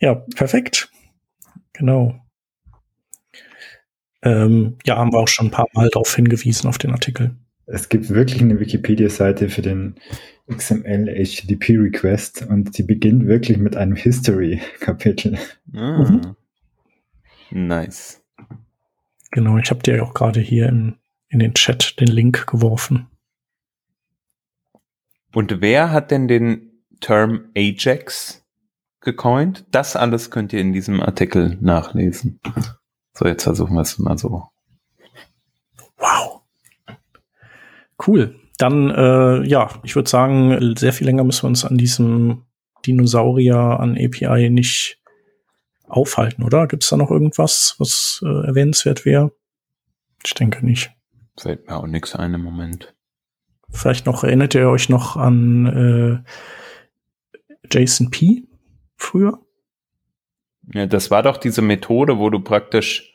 Ja, 0.00 0.14
perfekt. 0.34 0.90
Genau. 1.72 2.20
Ähm, 4.22 4.76
ja, 4.84 4.96
haben 4.96 5.12
wir 5.12 5.18
auch 5.18 5.28
schon 5.28 5.46
ein 5.46 5.50
paar 5.50 5.68
Mal 5.72 5.88
darauf 5.90 6.14
hingewiesen, 6.14 6.68
auf 6.68 6.78
den 6.78 6.90
Artikel. 6.92 7.36
Es 7.66 7.88
gibt 7.88 8.10
wirklich 8.10 8.42
eine 8.42 8.58
Wikipedia-Seite 8.58 9.48
für 9.48 9.62
den 9.62 9.94
XML 10.48 11.06
HTTP 11.06 11.78
Request 11.78 12.46
und 12.48 12.76
die 12.76 12.82
beginnt 12.82 13.26
wirklich 13.26 13.58
mit 13.58 13.76
einem 13.76 13.94
History-Kapitel. 13.94 15.38
Ah, 15.74 16.10
mhm. 16.10 16.36
Nice. 17.52 18.22
Genau, 19.30 19.56
ich 19.58 19.70
habe 19.70 19.82
dir 19.82 20.02
auch 20.02 20.14
gerade 20.14 20.40
hier 20.40 20.68
in, 20.68 20.96
in 21.28 21.38
den 21.38 21.54
Chat 21.54 22.00
den 22.00 22.08
Link 22.08 22.46
geworfen. 22.48 23.06
Und 25.32 25.60
wer 25.60 25.92
hat 25.92 26.10
denn 26.10 26.28
den 26.28 26.82
Term 27.00 27.50
Ajax 27.56 28.44
gecoint? 29.00 29.64
Das 29.70 29.96
alles 29.96 30.30
könnt 30.30 30.52
ihr 30.52 30.60
in 30.60 30.72
diesem 30.72 31.00
Artikel 31.00 31.56
nachlesen. 31.60 32.40
So, 33.12 33.26
jetzt 33.26 33.42
versuchen 33.42 33.74
wir 33.74 33.82
es 33.82 33.98
mal 33.98 34.16
so. 34.16 34.44
Wow. 35.98 36.42
Cool. 38.06 38.36
Dann, 38.58 38.90
äh, 38.90 39.46
ja, 39.46 39.68
ich 39.82 39.94
würde 39.96 40.08
sagen, 40.08 40.74
sehr 40.76 40.92
viel 40.92 41.06
länger 41.06 41.24
müssen 41.24 41.44
wir 41.44 41.48
uns 41.48 41.64
an 41.64 41.76
diesem 41.76 42.44
Dinosaurier 42.86 43.56
an 43.56 43.98
API 43.98 44.50
nicht 44.50 45.00
aufhalten, 45.86 46.44
oder? 46.44 46.66
Gibt 46.66 46.84
es 46.84 46.90
da 46.90 46.96
noch 46.96 47.10
irgendwas, 47.10 47.74
was 47.78 48.20
äh, 48.24 48.46
erwähnenswert 48.46 49.04
wäre? 49.04 49.32
Ich 50.24 50.34
denke 50.34 50.64
nicht. 50.64 50.92
Fällt 51.36 51.66
mir 51.66 51.76
auch 51.76 51.86
nichts 51.86 52.14
ein 52.14 52.34
im 52.34 52.42
Moment. 52.42 52.94
Vielleicht 53.72 54.06
noch, 54.06 54.24
erinnert 54.24 54.54
ihr 54.54 54.68
euch 54.68 54.88
noch 54.88 55.16
an 55.16 56.24
äh, 56.24 57.50
Jason 57.70 58.10
P. 58.10 58.44
früher? 58.96 59.38
Ja, 60.72 60.86
das 60.86 61.10
war 61.10 61.22
doch 61.22 61.36
diese 61.36 61.62
Methode, 61.62 62.18
wo 62.18 62.30
du 62.30 62.40
praktisch 62.40 63.14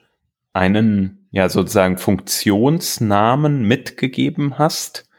einen, 0.53 1.27
ja, 1.31 1.49
sozusagen 1.49 1.97
Funktionsnamen 1.97 3.67
mitgegeben 3.67 4.57
hast, 4.57 5.09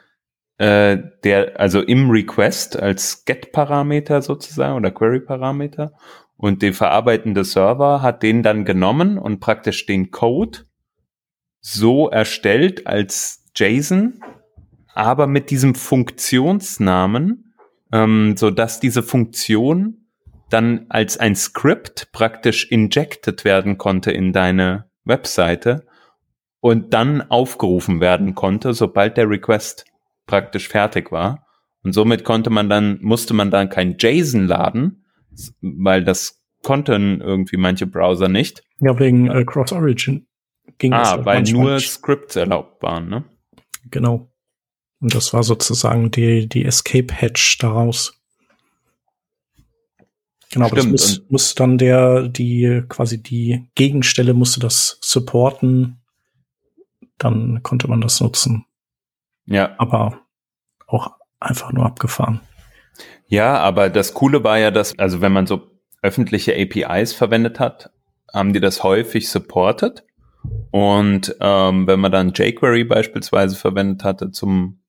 äh, 0.58 0.98
der, 1.22 1.60
also 1.60 1.82
im 1.82 2.10
Request 2.10 2.80
als 2.80 3.24
Get-Parameter 3.24 4.22
sozusagen 4.22 4.76
oder 4.76 4.90
Query-Parameter 4.90 5.92
und 6.36 6.62
der 6.62 6.72
verarbeitende 6.72 7.44
Server 7.44 8.02
hat 8.02 8.22
den 8.22 8.42
dann 8.42 8.64
genommen 8.64 9.18
und 9.18 9.40
praktisch 9.40 9.86
den 9.86 10.10
Code 10.10 10.60
so 11.60 12.08
erstellt 12.08 12.86
als 12.86 13.44
JSON 13.54 14.20
aber 14.96 15.26
mit 15.26 15.50
diesem 15.50 15.74
Funktionsnamen, 15.74 17.54
ähm, 17.92 18.36
so 18.36 18.50
dass 18.50 18.80
diese 18.80 19.02
Funktion 19.02 20.06
dann 20.48 20.86
als 20.88 21.18
ein 21.18 21.34
Script 21.34 22.12
praktisch 22.12 22.70
injected 22.70 23.44
werden 23.44 23.78
konnte 23.78 24.10
in 24.12 24.32
deine 24.32 24.88
Webseite 25.04 25.86
und 26.60 26.94
dann 26.94 27.22
aufgerufen 27.22 28.00
werden 28.00 28.34
konnte, 28.34 28.72
sobald 28.72 29.16
der 29.16 29.28
Request 29.28 29.84
praktisch 30.26 30.68
fertig 30.68 31.12
war. 31.12 31.46
Und 31.82 31.92
somit 31.92 32.24
konnte 32.24 32.50
man 32.50 32.68
dann, 32.68 32.98
musste 33.02 33.34
man 33.34 33.50
dann 33.50 33.68
kein 33.68 33.96
JSON 33.98 34.46
laden, 34.46 35.04
weil 35.60 36.04
das 36.04 36.42
konnten 36.62 37.20
irgendwie 37.20 37.56
manche 37.58 37.86
Browser 37.86 38.28
nicht. 38.28 38.62
Ja, 38.80 38.98
wegen 38.98 39.30
äh, 39.30 39.44
Cross-Origin 39.44 40.26
ging 40.78 40.92
ah, 40.92 40.98
das. 40.98 41.12
Ah, 41.12 41.24
weil 41.24 41.42
nur 41.42 41.78
Scripts 41.78 42.34
erlaubt 42.34 42.82
waren, 42.82 43.08
ne? 43.08 43.24
Genau. 43.90 44.32
Und 45.06 45.14
das 45.14 45.32
war 45.32 45.44
sozusagen 45.44 46.10
die, 46.10 46.48
die 46.48 46.64
Escape-Hatch 46.64 47.58
daraus. 47.58 48.20
Genau, 50.50 50.66
Stimmt. 50.66 50.78
das 50.78 50.86
muss, 50.90 51.22
muss 51.28 51.54
dann 51.54 51.78
der, 51.78 52.28
die, 52.28 52.82
quasi 52.88 53.22
die 53.22 53.68
Gegenstelle 53.76 54.34
musste 54.34 54.58
das 54.58 54.98
supporten. 55.00 56.00
Dann 57.18 57.62
konnte 57.62 57.86
man 57.86 58.00
das 58.00 58.20
nutzen. 58.20 58.64
Ja. 59.44 59.76
Aber 59.78 60.22
auch 60.88 61.12
einfach 61.38 61.70
nur 61.70 61.86
abgefahren. 61.86 62.40
Ja, 63.28 63.58
aber 63.58 63.90
das 63.90 64.12
Coole 64.12 64.42
war 64.42 64.58
ja, 64.58 64.72
dass, 64.72 64.98
also 64.98 65.20
wenn 65.20 65.30
man 65.30 65.46
so 65.46 65.70
öffentliche 66.02 66.52
APIs 66.56 67.12
verwendet 67.12 67.60
hat, 67.60 67.92
haben 68.34 68.52
die 68.52 68.60
das 68.60 68.82
häufig 68.82 69.28
supported. 69.28 70.02
Und 70.72 71.36
ähm, 71.38 71.86
wenn 71.86 72.00
man 72.00 72.10
dann 72.10 72.32
jQuery 72.32 72.82
beispielsweise 72.82 73.54
verwendet 73.54 74.02
hatte 74.02 74.32
zum 74.32 74.80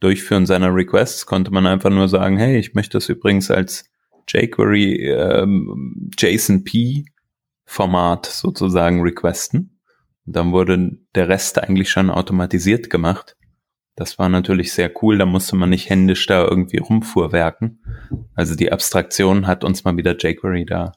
Durchführen 0.00 0.46
seiner 0.46 0.74
Requests 0.74 1.26
konnte 1.26 1.50
man 1.50 1.66
einfach 1.66 1.90
nur 1.90 2.08
sagen, 2.08 2.36
hey, 2.36 2.58
ich 2.58 2.74
möchte 2.74 2.98
das 2.98 3.08
übrigens 3.08 3.50
als 3.50 3.90
jQuery 4.28 5.10
ähm, 5.10 6.10
JSON-P 6.18 7.04
Format 7.64 8.26
sozusagen 8.26 9.02
requesten. 9.02 9.80
Und 10.24 10.36
dann 10.36 10.52
wurde 10.52 10.98
der 11.14 11.28
Rest 11.28 11.62
eigentlich 11.62 11.90
schon 11.90 12.10
automatisiert 12.10 12.90
gemacht. 12.90 13.36
Das 13.96 14.18
war 14.18 14.28
natürlich 14.28 14.72
sehr 14.72 14.92
cool, 15.02 15.18
da 15.18 15.26
musste 15.26 15.56
man 15.56 15.70
nicht 15.70 15.88
händisch 15.88 16.26
da 16.26 16.44
irgendwie 16.44 16.78
rumfuhrwerken. 16.78 17.82
Also 18.34 18.54
die 18.54 18.70
Abstraktion 18.70 19.46
hat 19.46 19.64
uns 19.64 19.84
mal 19.84 19.96
wieder 19.96 20.16
jQuery 20.16 20.66
da. 20.66 20.92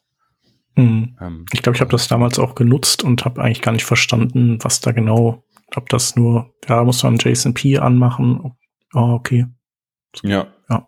Mhm. 0.75 1.17
Ähm, 1.21 1.45
ich 1.53 1.61
glaube, 1.61 1.77
ich 1.77 1.81
habe 1.81 1.91
das 1.91 2.07
damals 2.07 2.39
auch 2.39 2.55
genutzt 2.55 3.03
und 3.03 3.25
habe 3.25 3.41
eigentlich 3.41 3.61
gar 3.61 3.71
nicht 3.71 3.85
verstanden, 3.85 4.59
was 4.61 4.81
da 4.81 4.91
genau, 4.91 5.43
ob 5.75 5.89
das 5.89 6.15
nur, 6.15 6.53
ja, 6.67 6.83
muss 6.83 7.03
man 7.03 7.17
JSON-P 7.17 7.77
anmachen, 7.77 8.53
Ah, 8.93 9.13
okay. 9.13 9.45
Ja. 10.23 10.47
Ja. 10.69 10.87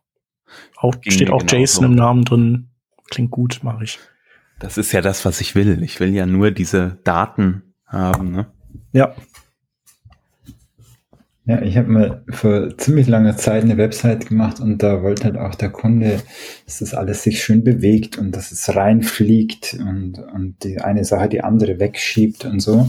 Auch, 0.77 0.95
steht 1.07 1.29
auch 1.29 1.39
genau 1.39 1.59
Jason 1.59 1.83
so. 1.83 1.89
im 1.89 1.95
Namen 1.95 2.25
drin. 2.25 2.69
Klingt 3.09 3.31
gut, 3.31 3.59
mache 3.63 3.83
ich. 3.83 3.99
Das 4.59 4.77
ist 4.77 4.91
ja 4.91 5.01
das, 5.01 5.25
was 5.25 5.41
ich 5.41 5.55
will. 5.55 5.81
Ich 5.83 5.99
will 5.99 6.13
ja 6.13 6.25
nur 6.25 6.51
diese 6.51 6.99
Daten 7.03 7.73
haben, 7.85 8.31
ne? 8.31 8.47
Ja. 8.93 9.15
Ja, 11.45 11.61
ich 11.63 11.75
habe 11.75 11.89
mal 11.89 12.23
vor 12.29 12.77
ziemlich 12.77 13.07
langer 13.07 13.35
Zeit 13.35 13.63
eine 13.63 13.75
Website 13.77 14.27
gemacht 14.27 14.59
und 14.59 14.83
da 14.83 15.01
wollte 15.01 15.23
halt 15.23 15.37
auch 15.37 15.55
der 15.55 15.71
Kunde, 15.71 16.21
dass 16.65 16.79
das 16.79 16.93
alles 16.93 17.23
sich 17.23 17.43
schön 17.43 17.63
bewegt 17.63 18.19
und 18.19 18.35
dass 18.35 18.51
es 18.51 18.73
reinfliegt 18.75 19.73
und, 19.79 20.19
und 20.19 20.63
die 20.63 20.79
eine 20.79 21.03
Sache 21.03 21.29
die 21.29 21.43
andere 21.43 21.79
wegschiebt 21.79 22.45
und 22.45 22.59
so. 22.59 22.87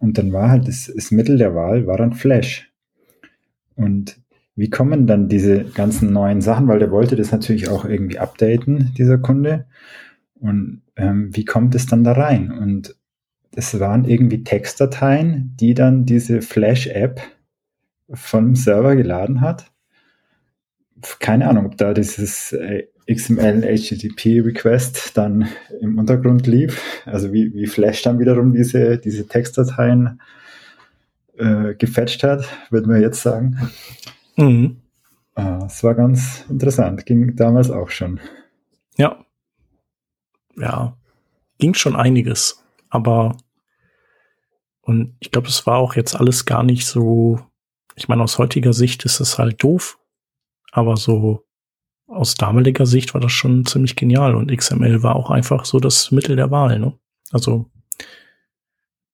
Und 0.00 0.18
dann 0.18 0.32
war 0.32 0.50
halt 0.50 0.66
das, 0.66 0.92
das 0.94 1.12
Mittel 1.12 1.38
der 1.38 1.54
Wahl, 1.54 1.86
war 1.86 1.96
dann 1.96 2.14
Flash. 2.14 2.70
Und 3.76 4.17
wie 4.58 4.70
kommen 4.70 5.06
dann 5.06 5.28
diese 5.28 5.62
ganzen 5.62 6.12
neuen 6.12 6.40
Sachen? 6.40 6.66
Weil 6.66 6.80
der 6.80 6.90
wollte 6.90 7.14
das 7.14 7.30
natürlich 7.30 7.68
auch 7.68 7.84
irgendwie 7.84 8.18
updaten, 8.18 8.92
dieser 8.98 9.16
Kunde. 9.16 9.66
Und 10.34 10.82
ähm, 10.96 11.30
wie 11.32 11.44
kommt 11.44 11.76
es 11.76 11.86
dann 11.86 12.02
da 12.02 12.12
rein? 12.12 12.50
Und 12.50 12.96
es 13.54 13.78
waren 13.78 14.04
irgendwie 14.04 14.42
Textdateien, 14.42 15.54
die 15.60 15.74
dann 15.74 16.06
diese 16.06 16.42
Flash-App 16.42 17.20
vom 18.12 18.56
Server 18.56 18.96
geladen 18.96 19.40
hat, 19.42 19.70
keine 21.20 21.48
Ahnung, 21.48 21.66
ob 21.66 21.76
da 21.76 21.94
dieses 21.94 22.52
äh, 22.52 22.88
XML 23.08 23.62
HTTP 23.62 24.40
Request 24.44 25.16
dann 25.16 25.48
im 25.80 25.98
Untergrund 25.98 26.48
lief. 26.48 27.02
Also 27.06 27.32
wie, 27.32 27.54
wie 27.54 27.66
Flash 27.66 28.02
dann 28.02 28.18
wiederum 28.18 28.52
diese, 28.52 28.98
diese 28.98 29.28
Textdateien 29.28 30.20
äh, 31.36 31.74
gefetcht 31.74 32.24
hat, 32.24 32.44
würden 32.70 32.92
wir 32.92 33.00
jetzt 33.00 33.22
sagen. 33.22 33.56
Mhm. 34.38 34.80
Äh, 35.34 35.64
es 35.66 35.82
war 35.84 35.94
ganz 35.94 36.44
interessant, 36.48 37.04
ging 37.06 37.36
damals 37.36 37.70
auch 37.70 37.90
schon. 37.90 38.20
Ja. 38.96 39.24
Ja, 40.56 40.96
ging 41.58 41.74
schon 41.74 41.94
einiges, 41.94 42.64
aber 42.88 43.36
und 44.80 45.16
ich 45.20 45.30
glaube, 45.30 45.48
es 45.48 45.66
war 45.66 45.76
auch 45.76 45.96
jetzt 45.96 46.16
alles 46.16 46.46
gar 46.46 46.62
nicht 46.62 46.86
so, 46.86 47.40
ich 47.94 48.08
meine, 48.08 48.22
aus 48.22 48.38
heutiger 48.38 48.72
Sicht 48.72 49.04
ist 49.04 49.20
es 49.20 49.38
halt 49.38 49.62
doof, 49.62 49.98
aber 50.72 50.96
so 50.96 51.44
aus 52.06 52.34
damaliger 52.34 52.86
Sicht 52.86 53.12
war 53.12 53.20
das 53.20 53.32
schon 53.32 53.66
ziemlich 53.66 53.96
genial 53.96 54.34
und 54.34 54.50
XML 54.50 55.02
war 55.02 55.14
auch 55.14 55.30
einfach 55.30 55.66
so 55.66 55.78
das 55.78 56.10
Mittel 56.10 56.36
der 56.36 56.50
Wahl, 56.50 56.78
ne? 56.78 56.98
Also 57.30 57.70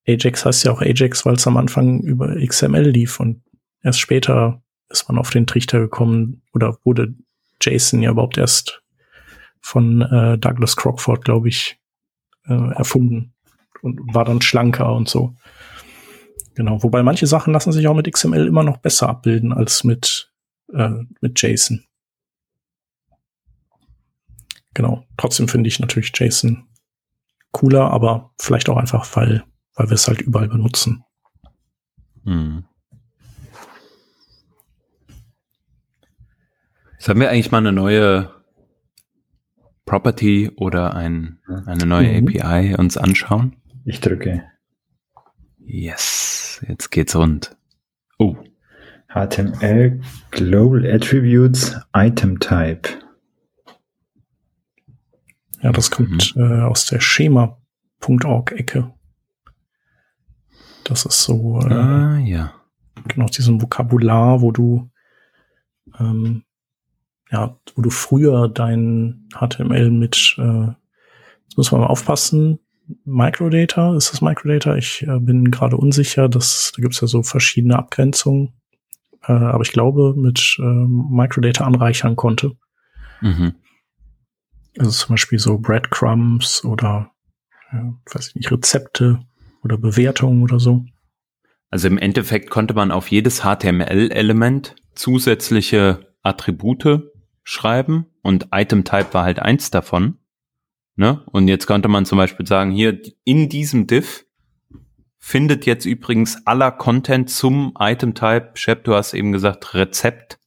Ajax 0.06 0.44
heißt 0.44 0.64
ja 0.64 0.72
auch 0.72 0.80
Ajax, 0.80 1.26
weil 1.26 1.34
es 1.34 1.46
am 1.46 1.56
Anfang 1.56 2.00
über 2.00 2.36
XML 2.36 2.88
lief 2.90 3.18
und 3.18 3.42
erst 3.82 4.00
später 4.00 4.62
ist 4.94 5.08
man 5.08 5.18
auf 5.18 5.30
den 5.30 5.46
Trichter 5.46 5.80
gekommen 5.80 6.42
oder 6.52 6.78
wurde 6.84 7.14
JSON 7.60 8.00
ja 8.00 8.12
überhaupt 8.12 8.38
erst 8.38 8.82
von 9.60 10.02
äh, 10.02 10.38
Douglas 10.38 10.76
Crockford, 10.76 11.24
glaube 11.24 11.48
ich, 11.48 11.78
äh, 12.46 12.72
erfunden 12.74 13.34
und 13.82 14.14
war 14.14 14.24
dann 14.24 14.40
schlanker 14.40 14.94
und 14.94 15.08
so. 15.08 15.34
Genau, 16.54 16.82
wobei 16.82 17.02
manche 17.02 17.26
Sachen 17.26 17.52
lassen 17.52 17.72
sich 17.72 17.88
auch 17.88 17.94
mit 17.94 18.10
XML 18.10 18.46
immer 18.46 18.62
noch 18.62 18.76
besser 18.76 19.08
abbilden 19.08 19.52
als 19.52 19.82
mit, 19.82 20.32
äh, 20.72 20.90
mit 21.20 21.42
JSON. 21.42 21.84
Genau, 24.74 25.04
trotzdem 25.16 25.48
finde 25.48 25.68
ich 25.68 25.80
natürlich 25.80 26.12
JSON 26.14 26.68
cooler, 27.52 27.90
aber 27.90 28.32
vielleicht 28.40 28.68
auch 28.68 28.76
einfach, 28.76 29.16
weil, 29.16 29.44
weil 29.74 29.88
wir 29.88 29.94
es 29.94 30.06
halt 30.06 30.20
überall 30.20 30.48
benutzen. 30.48 31.04
Hm. 32.24 32.64
Sollen 37.04 37.20
wir 37.20 37.28
eigentlich 37.28 37.50
mal 37.50 37.58
eine 37.58 37.72
neue 37.72 38.30
Property 39.84 40.50
oder 40.56 40.94
ein, 40.94 41.38
eine 41.66 41.84
neue 41.84 42.18
mhm. 42.18 42.28
API 42.28 42.76
uns 42.78 42.96
anschauen? 42.96 43.56
Ich 43.84 44.00
drücke. 44.00 44.42
Yes, 45.58 46.64
jetzt 46.66 46.90
geht's 46.90 47.14
rund. 47.14 47.58
Oh. 48.18 48.38
HTML 49.08 50.00
Global 50.30 50.90
Attributes 50.90 51.78
Item 51.94 52.40
Type. 52.40 52.88
Ja, 55.60 55.72
das 55.72 55.90
kommt 55.90 56.34
mhm. 56.34 56.42
äh, 56.42 56.62
aus 56.62 56.86
der 56.86 57.00
Schema.org-Ecke. 57.00 58.94
Das 60.84 61.04
ist 61.04 61.22
so, 61.22 61.60
äh, 61.60 61.70
ah, 61.70 62.16
ja. 62.16 62.54
genau, 63.08 63.26
diesem 63.26 63.60
Vokabular, 63.60 64.40
wo 64.40 64.52
du 64.52 64.90
ähm, 66.00 66.44
ja, 67.34 67.58
wo 67.74 67.82
du 67.82 67.90
früher 67.90 68.48
dein 68.48 69.28
HTML 69.34 69.90
mit, 69.90 70.36
äh, 70.38 70.68
jetzt 71.42 71.56
muss 71.56 71.72
man 71.72 71.80
mal 71.80 71.88
aufpassen, 71.88 72.60
Microdata, 73.04 73.96
ist 73.96 74.12
das 74.12 74.20
Microdata? 74.20 74.76
Ich 74.76 75.02
äh, 75.02 75.18
bin 75.18 75.50
gerade 75.50 75.76
unsicher, 75.76 76.28
dass, 76.28 76.72
da 76.76 76.80
gibt 76.80 76.94
es 76.94 77.00
ja 77.00 77.08
so 77.08 77.24
verschiedene 77.24 77.76
Abgrenzungen, 77.76 78.52
äh, 79.26 79.32
aber 79.32 79.62
ich 79.62 79.72
glaube, 79.72 80.14
mit 80.16 80.56
äh, 80.60 80.62
Microdata 80.62 81.64
anreichern 81.64 82.14
konnte. 82.14 82.52
Mhm. 83.20 83.54
Also 84.78 84.90
zum 84.92 85.14
Beispiel 85.14 85.40
so 85.40 85.58
Breadcrumbs 85.58 86.64
oder, 86.64 87.10
ja, 87.72 87.94
weiß 88.12 88.28
ich 88.28 88.34
nicht, 88.36 88.52
Rezepte 88.52 89.18
oder 89.64 89.76
Bewertungen 89.76 90.44
oder 90.44 90.60
so. 90.60 90.84
Also 91.68 91.88
im 91.88 91.98
Endeffekt 91.98 92.48
konnte 92.48 92.74
man 92.74 92.92
auf 92.92 93.08
jedes 93.08 93.40
HTML-Element 93.40 94.76
zusätzliche 94.94 96.14
Attribute 96.22 97.13
schreiben 97.44 98.06
und 98.22 98.48
Item 98.52 98.84
Type 98.84 99.12
war 99.12 99.24
halt 99.24 99.38
eins 99.38 99.70
davon. 99.70 100.18
Ne? 100.96 101.22
Und 101.26 101.48
jetzt 101.48 101.66
könnte 101.66 101.88
man 101.88 102.06
zum 102.06 102.18
Beispiel 102.18 102.46
sagen, 102.46 102.70
hier 102.70 103.00
in 103.24 103.48
diesem 103.48 103.86
Div 103.86 104.24
findet 105.18 105.66
jetzt 105.66 105.86
übrigens 105.86 106.46
aller 106.46 106.72
Content 106.72 107.30
zum 107.30 107.74
Item 107.78 108.14
Type, 108.14 108.50
Shep, 108.54 108.84
du 108.84 108.94
hast 108.94 109.14
eben 109.14 109.32
gesagt, 109.32 109.74
Rezept 109.74 110.38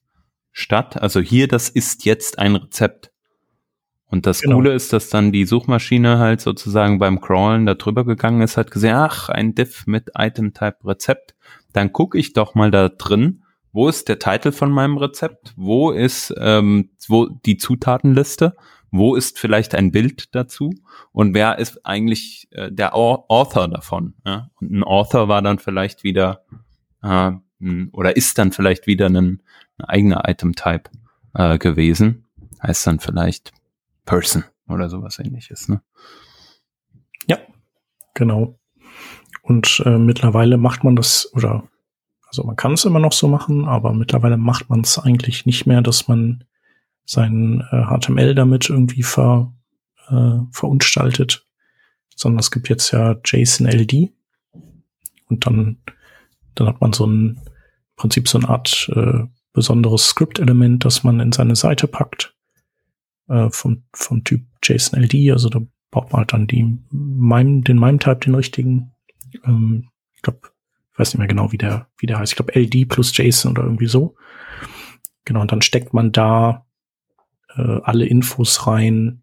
statt. 0.52 1.00
Also 1.00 1.20
hier, 1.20 1.48
das 1.48 1.68
ist 1.68 2.04
jetzt 2.04 2.38
ein 2.38 2.56
Rezept. 2.56 3.12
Und 4.06 4.26
das 4.26 4.40
genau. 4.40 4.56
Coole 4.56 4.72
ist, 4.72 4.92
dass 4.92 5.10
dann 5.10 5.32
die 5.32 5.44
Suchmaschine 5.44 6.18
halt 6.18 6.40
sozusagen 6.40 6.98
beim 6.98 7.20
Crawlen 7.20 7.66
da 7.66 7.74
drüber 7.74 8.04
gegangen 8.04 8.40
ist, 8.40 8.56
hat 8.56 8.70
gesehen, 8.70 8.94
ach, 8.94 9.28
ein 9.28 9.54
Div 9.54 9.86
mit 9.86 10.10
Item 10.16 10.54
Type 10.54 10.78
Rezept. 10.84 11.34
Dann 11.72 11.92
gucke 11.92 12.18
ich 12.18 12.32
doch 12.32 12.54
mal 12.54 12.70
da 12.70 12.88
drin 12.88 13.42
wo 13.78 13.88
ist 13.88 14.08
der 14.08 14.18
Titel 14.18 14.50
von 14.50 14.72
meinem 14.72 14.96
Rezept? 14.96 15.52
Wo 15.54 15.92
ist 15.92 16.34
ähm, 16.36 16.90
wo 17.06 17.26
die 17.26 17.58
Zutatenliste? 17.58 18.56
Wo 18.90 19.14
ist 19.14 19.38
vielleicht 19.38 19.76
ein 19.76 19.92
Bild 19.92 20.34
dazu? 20.34 20.70
Und 21.12 21.32
wer 21.32 21.60
ist 21.60 21.86
eigentlich 21.86 22.48
äh, 22.50 22.72
der 22.72 22.96
Author 22.96 23.68
davon? 23.68 24.14
Ja? 24.26 24.50
Und 24.60 24.72
ein 24.72 24.82
Author 24.82 25.28
war 25.28 25.42
dann 25.42 25.60
vielleicht 25.60 26.02
wieder 26.02 26.42
äh, 27.04 27.30
oder 27.92 28.16
ist 28.16 28.36
dann 28.38 28.50
vielleicht 28.50 28.88
wieder 28.88 29.06
ein, 29.06 29.16
ein 29.16 29.84
eigener 29.84 30.28
Item-Type 30.28 30.90
äh, 31.34 31.56
gewesen. 31.58 32.24
Heißt 32.60 32.84
dann 32.84 32.98
vielleicht 32.98 33.52
Person 34.04 34.42
oder 34.68 34.88
sowas 34.88 35.20
ähnliches. 35.20 35.68
Ne? 35.68 35.82
Ja, 37.28 37.38
genau. 38.12 38.58
Und 39.42 39.80
äh, 39.86 39.98
mittlerweile 39.98 40.56
macht 40.56 40.82
man 40.82 40.96
das 40.96 41.32
oder 41.32 41.68
also 42.28 42.44
man 42.44 42.56
kann 42.56 42.74
es 42.74 42.84
immer 42.84 43.00
noch 43.00 43.12
so 43.12 43.26
machen, 43.28 43.64
aber 43.64 43.92
mittlerweile 43.92 44.36
macht 44.36 44.68
man 44.70 44.80
es 44.82 44.98
eigentlich 44.98 45.46
nicht 45.46 45.66
mehr, 45.66 45.82
dass 45.82 46.08
man 46.08 46.44
sein 47.04 47.64
äh, 47.70 47.84
HTML 47.84 48.34
damit 48.34 48.68
irgendwie 48.68 49.02
ver, 49.02 49.52
äh, 50.08 50.38
verunstaltet, 50.52 51.46
sondern 52.14 52.40
es 52.40 52.50
gibt 52.50 52.68
jetzt 52.68 52.90
ja 52.92 53.16
JSON-LD 53.24 54.10
und 55.28 55.46
dann, 55.46 55.78
dann 56.54 56.66
hat 56.66 56.80
man 56.80 56.92
so 56.92 57.06
ein 57.06 57.40
im 57.98 58.02
Prinzip 58.02 58.28
so 58.28 58.38
eine 58.38 58.48
Art 58.48 58.90
äh, 58.94 59.24
besonderes 59.52 60.06
Script-Element, 60.08 60.84
das 60.84 61.02
man 61.02 61.18
in 61.18 61.32
seine 61.32 61.56
Seite 61.56 61.88
packt 61.88 62.34
äh, 63.28 63.48
vom, 63.50 63.84
vom 63.92 64.22
Typ 64.22 64.42
JSON-LD. 64.62 65.32
Also 65.32 65.48
da 65.48 65.60
braucht 65.90 66.12
man 66.12 66.20
halt 66.20 66.32
dann 66.32 66.46
die 66.46 66.78
MIME, 66.90 67.62
den 67.62 67.78
MIME-Type, 67.78 68.20
den 68.20 68.34
richtigen. 68.34 68.92
Ähm, 69.44 69.88
ich 70.14 70.22
glaube, 70.22 70.40
weiß 70.98 71.12
nicht 71.12 71.18
mehr 71.18 71.28
genau, 71.28 71.52
wie 71.52 71.58
der, 71.58 71.88
wie 71.98 72.06
der 72.06 72.18
heißt. 72.18 72.32
Ich 72.32 72.36
glaube 72.36 72.58
LD 72.58 72.88
plus 72.88 73.16
JSON 73.16 73.52
oder 73.52 73.62
irgendwie 73.62 73.86
so. 73.86 74.16
Genau, 75.24 75.40
und 75.40 75.52
dann 75.52 75.62
steckt 75.62 75.94
man 75.94 76.12
da 76.12 76.66
äh, 77.56 77.80
alle 77.82 78.06
Infos 78.06 78.66
rein, 78.66 79.22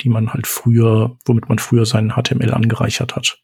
die 0.00 0.08
man 0.08 0.32
halt 0.32 0.46
früher, 0.46 1.18
womit 1.24 1.48
man 1.48 1.58
früher 1.58 1.86
seinen 1.86 2.12
HTML 2.12 2.52
angereichert 2.52 3.16
hat. 3.16 3.42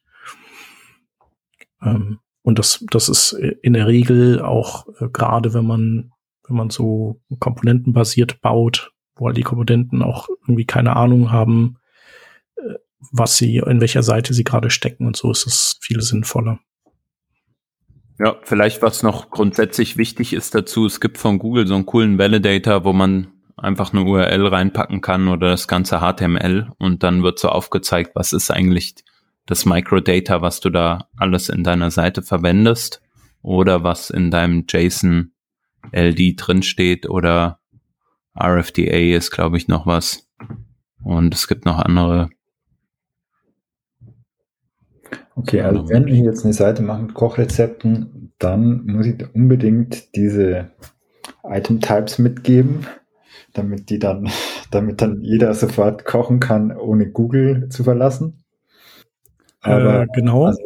Ähm, 1.82 2.20
und 2.42 2.58
das, 2.58 2.84
das 2.90 3.08
ist 3.08 3.32
in 3.32 3.72
der 3.72 3.86
Regel 3.86 4.40
auch 4.40 4.86
äh, 5.00 5.08
gerade, 5.08 5.54
wenn 5.54 5.66
man, 5.66 6.12
wenn 6.46 6.56
man 6.56 6.70
so 6.70 7.20
komponentenbasiert 7.38 8.40
baut, 8.40 8.92
wo 9.16 9.26
halt 9.26 9.36
die 9.36 9.42
Komponenten 9.42 10.02
auch 10.02 10.28
irgendwie 10.42 10.66
keine 10.66 10.96
Ahnung 10.96 11.30
haben, 11.30 11.78
äh, 12.56 12.74
was 13.12 13.36
sie, 13.36 13.56
in 13.58 13.80
welcher 13.80 14.02
Seite 14.02 14.34
sie 14.34 14.44
gerade 14.44 14.70
stecken 14.70 15.06
und 15.06 15.16
so 15.16 15.30
ist 15.30 15.46
es 15.46 15.78
viel 15.80 16.00
sinnvoller. 16.00 16.60
Ja, 18.18 18.36
vielleicht 18.42 18.80
was 18.80 19.02
noch 19.02 19.30
grundsätzlich 19.30 19.96
wichtig 19.96 20.32
ist 20.32 20.54
dazu, 20.54 20.86
es 20.86 21.00
gibt 21.00 21.18
von 21.18 21.38
Google 21.38 21.66
so 21.66 21.74
einen 21.74 21.86
coolen 21.86 22.18
Validator, 22.18 22.84
wo 22.84 22.92
man 22.92 23.28
einfach 23.56 23.92
eine 23.92 24.04
URL 24.04 24.46
reinpacken 24.46 25.00
kann 25.00 25.28
oder 25.28 25.50
das 25.50 25.66
ganze 25.66 25.98
HTML 26.00 26.70
und 26.78 27.02
dann 27.02 27.22
wird 27.22 27.38
so 27.38 27.48
aufgezeigt, 27.48 28.12
was 28.14 28.32
ist 28.32 28.50
eigentlich 28.50 28.94
das 29.46 29.66
Microdata, 29.66 30.42
was 30.42 30.60
du 30.60 30.70
da 30.70 31.08
alles 31.16 31.48
in 31.48 31.64
deiner 31.64 31.90
Seite 31.90 32.22
verwendest 32.22 33.02
oder 33.42 33.82
was 33.82 34.10
in 34.10 34.30
deinem 34.30 34.64
JSON 34.68 35.32
LD 35.92 36.34
drinsteht 36.36 37.08
oder 37.08 37.60
RFDA 38.38 39.16
ist, 39.16 39.30
glaube 39.30 39.56
ich, 39.56 39.68
noch 39.68 39.86
was. 39.86 40.28
Und 41.02 41.34
es 41.34 41.46
gibt 41.46 41.66
noch 41.66 41.78
andere 41.78 42.30
Okay, 45.36 45.60
also 45.62 45.88
wenn 45.88 46.06
wir 46.06 46.14
jetzt 46.14 46.44
eine 46.44 46.52
Seite 46.52 46.82
machen 46.82 47.06
mit 47.06 47.14
Kochrezepten, 47.14 48.32
dann 48.38 48.84
muss 48.86 49.06
ich 49.06 49.34
unbedingt 49.34 50.14
diese 50.14 50.70
Item 51.42 51.80
Types 51.80 52.18
mitgeben, 52.18 52.86
damit 53.52 53.90
die 53.90 53.98
dann, 53.98 54.30
damit 54.70 55.02
dann 55.02 55.22
jeder 55.22 55.54
sofort 55.54 56.04
kochen 56.04 56.40
kann, 56.40 56.76
ohne 56.76 57.10
Google 57.10 57.68
zu 57.68 57.82
verlassen. 57.82 58.44
Aber 59.60 60.02
äh, 60.02 60.06
genau. 60.14 60.44
Also, 60.46 60.62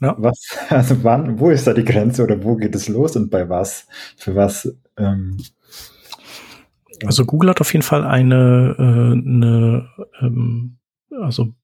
ja. 0.00 0.16
was, 0.18 0.58
also 0.70 1.04
wann, 1.04 1.38
wo 1.38 1.50
ist 1.50 1.66
da 1.66 1.72
die 1.72 1.84
Grenze 1.84 2.24
oder 2.24 2.42
wo 2.42 2.56
geht 2.56 2.74
es 2.74 2.88
los 2.88 3.14
und 3.16 3.30
bei 3.30 3.48
was? 3.48 3.86
Für 4.16 4.34
was? 4.34 4.74
Ähm, 4.96 5.36
Also 7.04 7.24
Google 7.24 7.50
hat 7.50 7.60
auf 7.60 7.72
jeden 7.72 7.82
Fall 7.82 8.04
eine, 8.04 8.74
äh, 8.76 9.12
eine 9.12 9.88
ähm, 10.20 10.78
also 11.10 11.54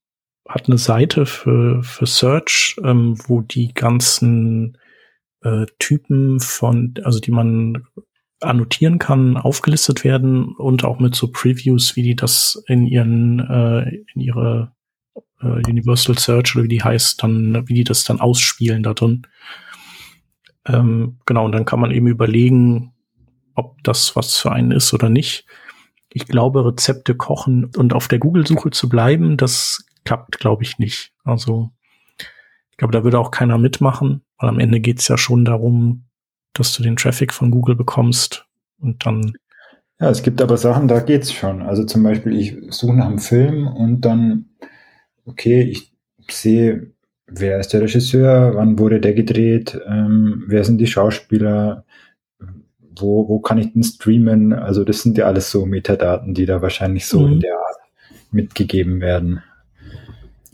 hat 0.49 0.69
eine 0.69 0.79
Seite 0.79 1.27
für, 1.27 1.83
für 1.83 2.07
Search, 2.07 2.77
ähm, 2.83 3.17
wo 3.27 3.41
die 3.41 3.75
ganzen 3.75 4.79
äh, 5.43 5.67
Typen 5.79 6.41
von, 6.41 6.95
also 7.03 7.21
die 7.21 7.31
man 7.31 7.85
annotieren 8.41 8.99
kann, 8.99 9.37
aufgelistet 9.37 10.05
werden 10.05 10.55
und 10.57 10.85
auch 10.85 10.99
mit 10.99 11.15
so 11.15 11.29
Previews, 11.29 11.97
wie 11.97 12.03
die 12.03 12.17
das 12.17 12.63
in 12.67 12.87
ihren, 12.87 13.41
äh, 13.41 14.03
in 14.15 14.21
ihre 14.21 14.73
äh, 15.41 15.47
Universal 15.69 16.19
Search 16.19 16.55
oder 16.55 16.65
wie 16.65 16.69
die 16.69 16.83
heißt, 16.83 17.23
dann, 17.23 17.67
wie 17.69 17.75
die 17.75 17.85
das 17.85 18.05
dann 18.05 18.21
ausspielen 18.21 18.83
da 18.83 18.95
drin. 18.95 19.27
Ähm, 20.67 21.19
genau, 21.27 21.47
und 21.47 21.53
dann 21.53 21.65
kann 21.65 21.81
man 21.81 21.91
eben 21.91 22.09
überlegen, 22.09 22.93
ob 23.55 23.83
das 23.83 24.17
was 24.17 24.37
für 24.37 24.53
einen 24.53 24.73
ist 24.73 24.93
oder 24.93 25.09
nicht. 25.09 25.47
Ich 26.13 26.27
glaube, 26.27 26.65
Rezepte 26.65 27.15
kochen 27.15 27.71
und 27.77 27.95
auf 27.95 28.09
der 28.09 28.19
Google-Suche 28.19 28.71
zu 28.71 28.89
bleiben, 28.89 29.37
das 29.37 29.86
klappt, 30.07 30.39
glaube 30.39 30.63
ich, 30.63 30.79
nicht. 30.79 31.13
Also 31.25 31.71
ich 32.71 32.79
glaube, 32.79 32.93
da 32.93 33.05
würde 33.05 33.19
auch 33.19 33.31
keiner 33.31 33.59
mitmachen, 33.59 34.23
weil 34.39 34.49
am 34.49 34.59
Ende 34.59 34.81
geht 34.81 35.01
es 35.01 35.09
ja 35.09 35.19
schon 35.19 35.45
darum, 35.45 36.05
dass 36.53 36.73
du 36.75 36.83
den 36.83 36.97
Traffic 36.97 37.33
von 37.33 37.51
Google 37.51 37.75
bekommst 37.75 38.47
und 38.79 39.05
dann. 39.05 39.37
Ja, 40.01 40.11
es 40.11 40.23
gibt 40.23 40.43
aber 40.43 40.57
Sachen, 40.57 40.89
da 40.89 41.01
geht's 41.01 41.33
schon. 41.33 41.63
Also 41.63 41.85
zum 41.85 42.03
Beispiel, 42.03 42.39
ich 42.39 42.57
suche 42.71 42.95
nach 42.95 43.07
einem 43.07 43.19
Film 43.19 43.67
und 43.67 44.03
dann, 44.03 44.51
okay, 45.25 45.63
ich 45.63 45.93
sehe, 46.31 46.93
wer 47.27 47.59
ist 47.59 47.73
der 47.73 47.83
Regisseur, 47.83 48.55
wann 48.55 48.79
wurde 48.79 49.01
der 49.01 49.15
gedreht, 49.15 49.81
ähm, 49.87 50.45
wer 50.47 50.65
sind 50.65 50.79
die 50.79 50.87
Schauspieler, 50.87 51.85
wo, 52.99 53.29
wo 53.29 53.41
kann 53.41 53.59
ich 53.59 53.73
den 53.73 53.83
streamen? 53.83 54.53
Also 54.53 54.85
das 54.85 55.03
sind 55.03 55.19
ja 55.19 55.27
alles 55.27 55.51
so 55.51 55.67
Metadaten, 55.67 56.35
die 56.35 56.47
da 56.47 56.63
wahrscheinlich 56.63 57.07
so 57.07 57.21
mhm. 57.21 57.35
in 57.35 57.41
der 57.41 57.55
Art 57.55 57.77
mitgegeben 58.31 59.01
werden. 59.01 59.43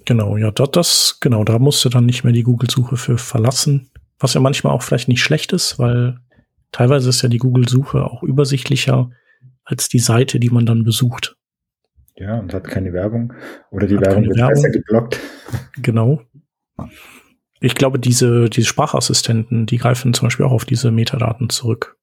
Genau, 0.05 0.37
ja, 0.37 0.51
das, 0.51 0.71
das, 0.73 1.19
genau, 1.21 1.45
da 1.45 1.59
musst 1.59 1.85
du 1.85 1.89
dann 1.89 2.07
nicht 2.07 2.25
mehr 2.25 2.33
die 2.33 2.43
Google-Suche 2.43 2.97
für 2.97 3.19
verlassen. 3.19 3.91
Was 4.19 4.35
ja 4.35 4.41
manchmal 4.41 4.73
auch 4.73 4.83
vielleicht 4.83 5.09
nicht 5.09 5.23
schlecht 5.23 5.53
ist, 5.53 5.79
weil 5.79 6.19
teilweise 6.71 7.09
ist 7.09 7.23
ja 7.23 7.29
die 7.29 7.39
Google-Suche 7.39 8.05
auch 8.05 8.23
übersichtlicher 8.23 9.11
als 9.65 9.89
die 9.89 9.99
Seite, 9.99 10.41
die 10.41 10.51
man 10.51 10.67
dann 10.67 10.85
besucht. 10.85 11.37
Ja, 12.17 12.39
und 12.39 12.53
hat 12.53 12.65
keine 12.65 12.93
Werbung. 12.93 13.33
Oder 13.71 13.87
die 13.87 13.97
hat 13.97 14.07
Werbung 14.07 14.27
wird 14.27 14.37
Werbung. 14.37 14.55
besser 14.55 14.71
geblockt. 14.71 15.21
Genau. 15.83 16.23
Ich 17.61 17.75
glaube, 17.75 17.99
diese, 17.99 18.51
diese 18.51 18.67
Sprachassistenten, 18.67 19.67
die 19.67 19.77
greifen 19.77 20.15
zum 20.15 20.27
Beispiel 20.27 20.47
auch 20.47 20.53
auf 20.53 20.65
diese 20.65 20.91
Metadaten 20.91 21.49
zurück. 21.49 21.97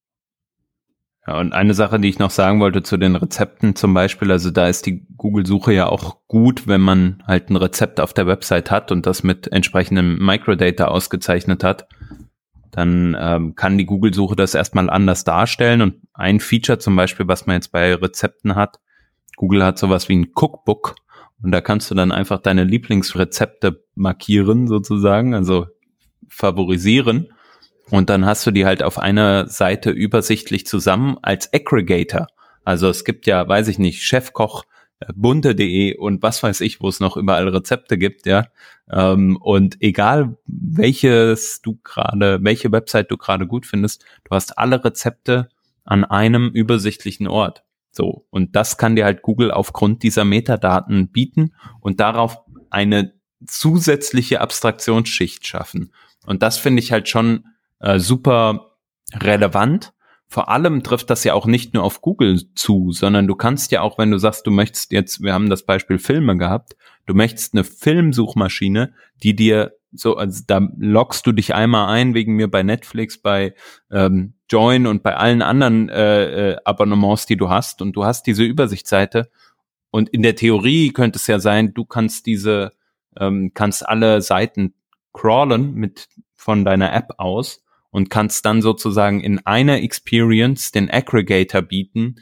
Und 1.38 1.54
eine 1.54 1.74
Sache, 1.74 2.00
die 2.00 2.10
ich 2.10 2.20
noch 2.20 2.32
sagen 2.32 2.60
wollte 2.60 2.82
zu 2.84 2.98
den 2.98 3.16
Rezepten 3.16 3.76
zum 3.76 3.94
Beispiel, 3.94 4.32
also 4.32 4.52
da 4.52 4.68
ist 4.68 4.86
die 4.86 5.06
Google-Suche 5.18 5.74
ja 5.74 5.88
auch 5.88 6.18
gut, 6.28 6.68
wenn 6.68 6.82
man 6.82 7.24
halt 7.28 7.50
ein 7.50 7.56
Rezept 7.56 8.00
auf 8.00 8.14
der 8.14 8.28
Website 8.28 8.72
hat 8.72 8.92
und 8.92 9.06
das 9.06 9.24
mit 9.24 9.52
entsprechendem 9.52 10.18
Microdata 10.18 10.86
ausgezeichnet 10.86 11.64
hat, 11.64 11.88
dann 12.72 13.18
ähm, 13.20 13.56
kann 13.56 13.78
die 13.78 13.86
Google-Suche 13.86 14.36
das 14.36 14.56
erstmal 14.56 14.90
anders 14.90 15.24
darstellen. 15.24 15.82
Und 15.82 15.96
ein 16.14 16.40
Feature 16.40 16.80
zum 16.80 16.96
Beispiel, 16.96 17.28
was 17.28 17.46
man 17.46 17.56
jetzt 17.56 17.72
bei 17.72 17.94
Rezepten 17.94 18.56
hat, 18.56 18.80
Google 19.36 19.64
hat 19.64 19.78
sowas 19.78 20.10
wie 20.10 20.16
ein 20.16 20.32
Cookbook 20.36 20.96
und 21.42 21.52
da 21.52 21.62
kannst 21.62 21.90
du 21.90 21.96
dann 21.96 22.12
einfach 22.12 22.40
deine 22.40 22.64
Lieblingsrezepte 22.64 23.84
markieren 23.96 24.68
sozusagen, 24.68 25.34
also 25.34 25.68
favorisieren 26.28 27.30
und 27.90 28.10
dann 28.10 28.26
hast 28.26 28.46
du 28.46 28.52
die 28.52 28.66
halt 28.66 28.84
auf 28.84 29.00
einer 29.00 29.48
Seite 29.48 29.92
übersichtlich 29.92 30.66
zusammen 30.66 31.18
als 31.22 31.52
Aggregator. 31.54 32.28
Also 32.64 32.90
es 32.90 33.04
gibt 33.04 33.26
ja, 33.26 33.48
weiß 33.48 33.68
ich 33.68 33.80
nicht, 33.80 34.04
Chefkoch, 34.04 34.64
äh, 35.00 35.08
bunte.de 35.16 35.98
und 35.98 36.22
was 36.22 36.44
weiß 36.44 36.62
ich, 36.62 36.82
wo 36.82 36.90
es 36.90 37.00
noch 37.00 37.18
überall 37.18 37.48
Rezepte 37.48 37.98
gibt, 37.98 38.26
ja. 38.26 38.48
Ähm, 38.92 39.38
und 39.38 39.82
egal 39.82 40.38
welches 40.46 41.62
du 41.62 41.80
gerade, 41.84 42.40
welche 42.44 42.72
Website 42.72 43.10
du 43.12 43.18
gerade 43.18 43.48
gut 43.48 43.66
findest, 43.66 44.04
du 44.24 44.36
hast 44.36 44.58
alle 44.58 44.84
Rezepte 44.84 45.50
an 45.84 46.04
einem 46.06 46.50
übersichtlichen 46.50 47.28
Ort. 47.28 47.64
So. 47.92 48.26
Und 48.30 48.56
das 48.56 48.78
kann 48.78 48.96
dir 48.96 49.06
halt 49.06 49.22
Google 49.22 49.52
aufgrund 49.52 50.04
dieser 50.04 50.26
Metadaten 50.26 51.10
bieten 51.10 51.56
und 51.82 52.00
darauf 52.00 52.38
eine 52.70 53.14
zusätzliche 53.48 54.42
Abstraktionsschicht 54.42 55.48
schaffen. 55.48 55.92
Und 56.26 56.44
das 56.44 56.58
finde 56.58 56.82
ich 56.82 56.92
halt 56.92 57.10
schon 57.10 57.46
äh, 57.80 58.00
super 58.00 58.78
relevant. 59.14 59.94
Vor 60.28 60.50
allem 60.50 60.84
trifft 60.84 61.10
das 61.10 61.24
ja 61.24 61.34
auch 61.34 61.48
nicht 61.48 61.74
nur 61.74 61.84
auf 61.84 62.02
Google 62.02 62.54
zu, 62.54 62.92
sondern 62.92 63.26
du 63.26 63.36
kannst 63.36 63.72
ja 63.72 63.82
auch, 63.82 63.98
wenn 63.98 64.12
du 64.12 64.20
sagst, 64.20 64.46
du 64.46 64.52
möchtest 64.52 64.92
jetzt, 64.92 65.24
wir 65.24 65.34
haben 65.34 65.50
das 65.50 65.66
Beispiel 65.66 65.98
Filme 65.98 66.38
gehabt, 66.38 66.76
du 67.08 67.16
möchtest 67.16 67.56
eine 67.56 67.64
Filmsuchmaschine, 67.64 68.94
die 69.24 69.36
dir 69.36 69.74
so, 69.92 70.18
also 70.18 70.44
da 70.46 70.62
loggst 70.78 71.26
du 71.26 71.32
dich 71.32 71.56
einmal 71.56 71.90
ein 71.90 72.14
wegen 72.14 72.36
mir 72.36 72.48
bei 72.50 72.62
Netflix, 72.62 73.20
bei 73.20 73.56
ähm, 73.92 74.36
Join 74.48 74.86
und 74.86 75.02
bei 75.02 75.16
allen 75.16 75.42
anderen 75.42 75.90
äh, 75.90 76.52
äh, 76.52 76.58
Abonnements, 76.64 77.26
die 77.26 77.38
du 77.38 77.50
hast. 77.50 77.82
Und 77.82 77.94
du 77.94 78.06
hast 78.06 78.28
diese 78.28 78.44
Übersichtsseite. 78.44 79.32
Und 79.90 80.10
in 80.10 80.22
der 80.22 80.36
Theorie 80.36 80.92
könnte 80.92 81.18
es 81.18 81.26
ja 81.26 81.40
sein, 81.40 81.74
du 81.74 81.86
kannst 81.86 82.28
diese, 82.28 82.72
ähm, 83.18 83.52
kannst 83.56 83.88
alle 83.88 84.22
Seiten 84.22 84.76
crawlen 85.12 85.74
mit 85.74 86.08
von 86.36 86.64
deiner 86.64 86.94
App 86.94 87.16
aus 87.18 87.64
und 87.92 88.10
kannst 88.10 88.46
dann 88.46 88.62
sozusagen 88.62 89.22
in 89.22 89.46
einer 89.46 89.82
Experience 89.82 90.72
den 90.72 90.90
Aggregator 90.90 91.62
bieten, 91.62 92.16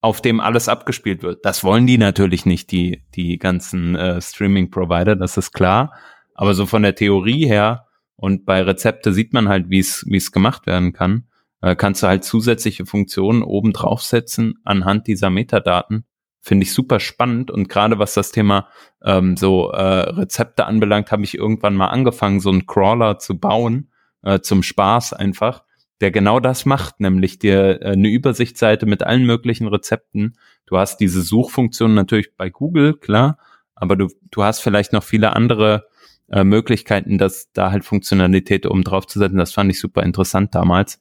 auf 0.00 0.20
dem 0.20 0.40
alles 0.40 0.68
abgespielt 0.68 1.22
wird. 1.22 1.44
Das 1.44 1.64
wollen 1.64 1.86
die 1.86 1.98
natürlich 1.98 2.46
nicht, 2.46 2.70
die, 2.70 3.02
die 3.14 3.38
ganzen 3.38 3.96
äh, 3.96 4.20
Streaming-Provider, 4.20 5.16
das 5.16 5.36
ist 5.36 5.52
klar. 5.52 5.92
Aber 6.34 6.54
so 6.54 6.66
von 6.66 6.82
der 6.82 6.94
Theorie 6.94 7.46
her 7.46 7.86
und 8.16 8.44
bei 8.44 8.62
Rezepte 8.62 9.12
sieht 9.12 9.32
man 9.32 9.48
halt, 9.48 9.68
wie 9.68 9.78
es 9.78 10.04
wie 10.08 10.16
es 10.16 10.32
gemacht 10.32 10.66
werden 10.66 10.92
kann, 10.92 11.24
äh, 11.60 11.74
kannst 11.76 12.02
du 12.02 12.06
halt 12.06 12.24
zusätzliche 12.24 12.86
Funktionen 12.86 13.42
oben 13.42 13.72
draufsetzen 13.72 14.54
anhand 14.64 15.06
dieser 15.06 15.30
Metadaten. 15.30 16.04
Finde 16.40 16.64
ich 16.64 16.72
super 16.72 17.00
spannend 17.00 17.50
und 17.50 17.68
gerade 17.68 17.98
was 17.98 18.14
das 18.14 18.30
Thema 18.30 18.68
ähm, 19.02 19.36
so 19.36 19.70
äh, 19.72 19.82
Rezepte 19.82 20.66
anbelangt, 20.66 21.10
habe 21.10 21.24
ich 21.24 21.36
irgendwann 21.36 21.74
mal 21.74 21.88
angefangen, 21.88 22.40
so 22.40 22.50
einen 22.50 22.66
Crawler 22.66 23.18
zu 23.18 23.38
bauen, 23.38 23.90
äh, 24.22 24.40
zum 24.40 24.62
Spaß 24.62 25.12
einfach, 25.12 25.64
der 26.00 26.10
genau 26.10 26.40
das 26.40 26.66
macht, 26.66 27.00
nämlich 27.00 27.38
dir 27.38 27.80
äh, 27.82 27.92
eine 27.92 28.08
Übersichtsseite 28.08 28.86
mit 28.86 29.02
allen 29.02 29.24
möglichen 29.24 29.66
Rezepten. 29.66 30.36
Du 30.66 30.78
hast 30.78 30.98
diese 30.98 31.22
Suchfunktion 31.22 31.94
natürlich 31.94 32.34
bei 32.36 32.50
Google, 32.50 32.94
klar, 32.94 33.38
aber 33.74 33.96
du, 33.96 34.08
du 34.30 34.42
hast 34.42 34.60
vielleicht 34.60 34.92
noch 34.92 35.02
viele 35.02 35.34
andere 35.34 35.86
äh, 36.28 36.44
Möglichkeiten, 36.44 37.18
dass 37.18 37.52
da 37.52 37.70
halt 37.70 37.84
Funktionalität 37.84 38.66
oben 38.66 38.84
drauf 38.84 39.06
zu 39.06 39.18
setzen. 39.18 39.36
Das 39.36 39.52
fand 39.52 39.70
ich 39.70 39.80
super 39.80 40.02
interessant 40.02 40.54
damals. 40.54 41.00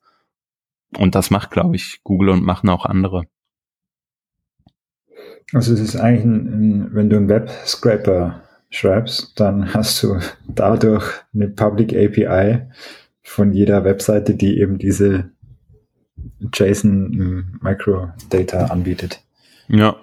Und 0.97 1.16
das 1.16 1.30
macht, 1.30 1.51
glaube 1.51 1.76
ich, 1.76 2.01
Google 2.03 2.30
und 2.30 2.43
machen 2.43 2.70
auch 2.70 2.86
andere. 2.86 3.24
Also 5.53 5.74
es 5.74 5.80
ist 5.80 5.95
eigentlich, 5.95 6.26
ein, 6.26 6.47
ein, 6.47 6.89
wenn 6.93 7.09
du 7.09 7.18
einen 7.18 7.30
Web-Scraper 7.30 8.41
schreibst, 8.70 9.39
dann 9.39 9.74
hast 9.74 10.01
du 10.03 10.20
dadurch 10.47 11.05
eine 11.34 11.49
Public 11.49 11.93
API, 11.93 12.61
von 13.26 13.51
jeder 13.51 13.84
Webseite, 13.84 14.36
die 14.36 14.59
eben 14.59 14.78
diese 14.78 15.32
JSON 16.53 17.11
hm, 17.11 17.59
Microdata 17.61 18.65
anbietet. 18.67 19.21
Ja. 19.67 19.97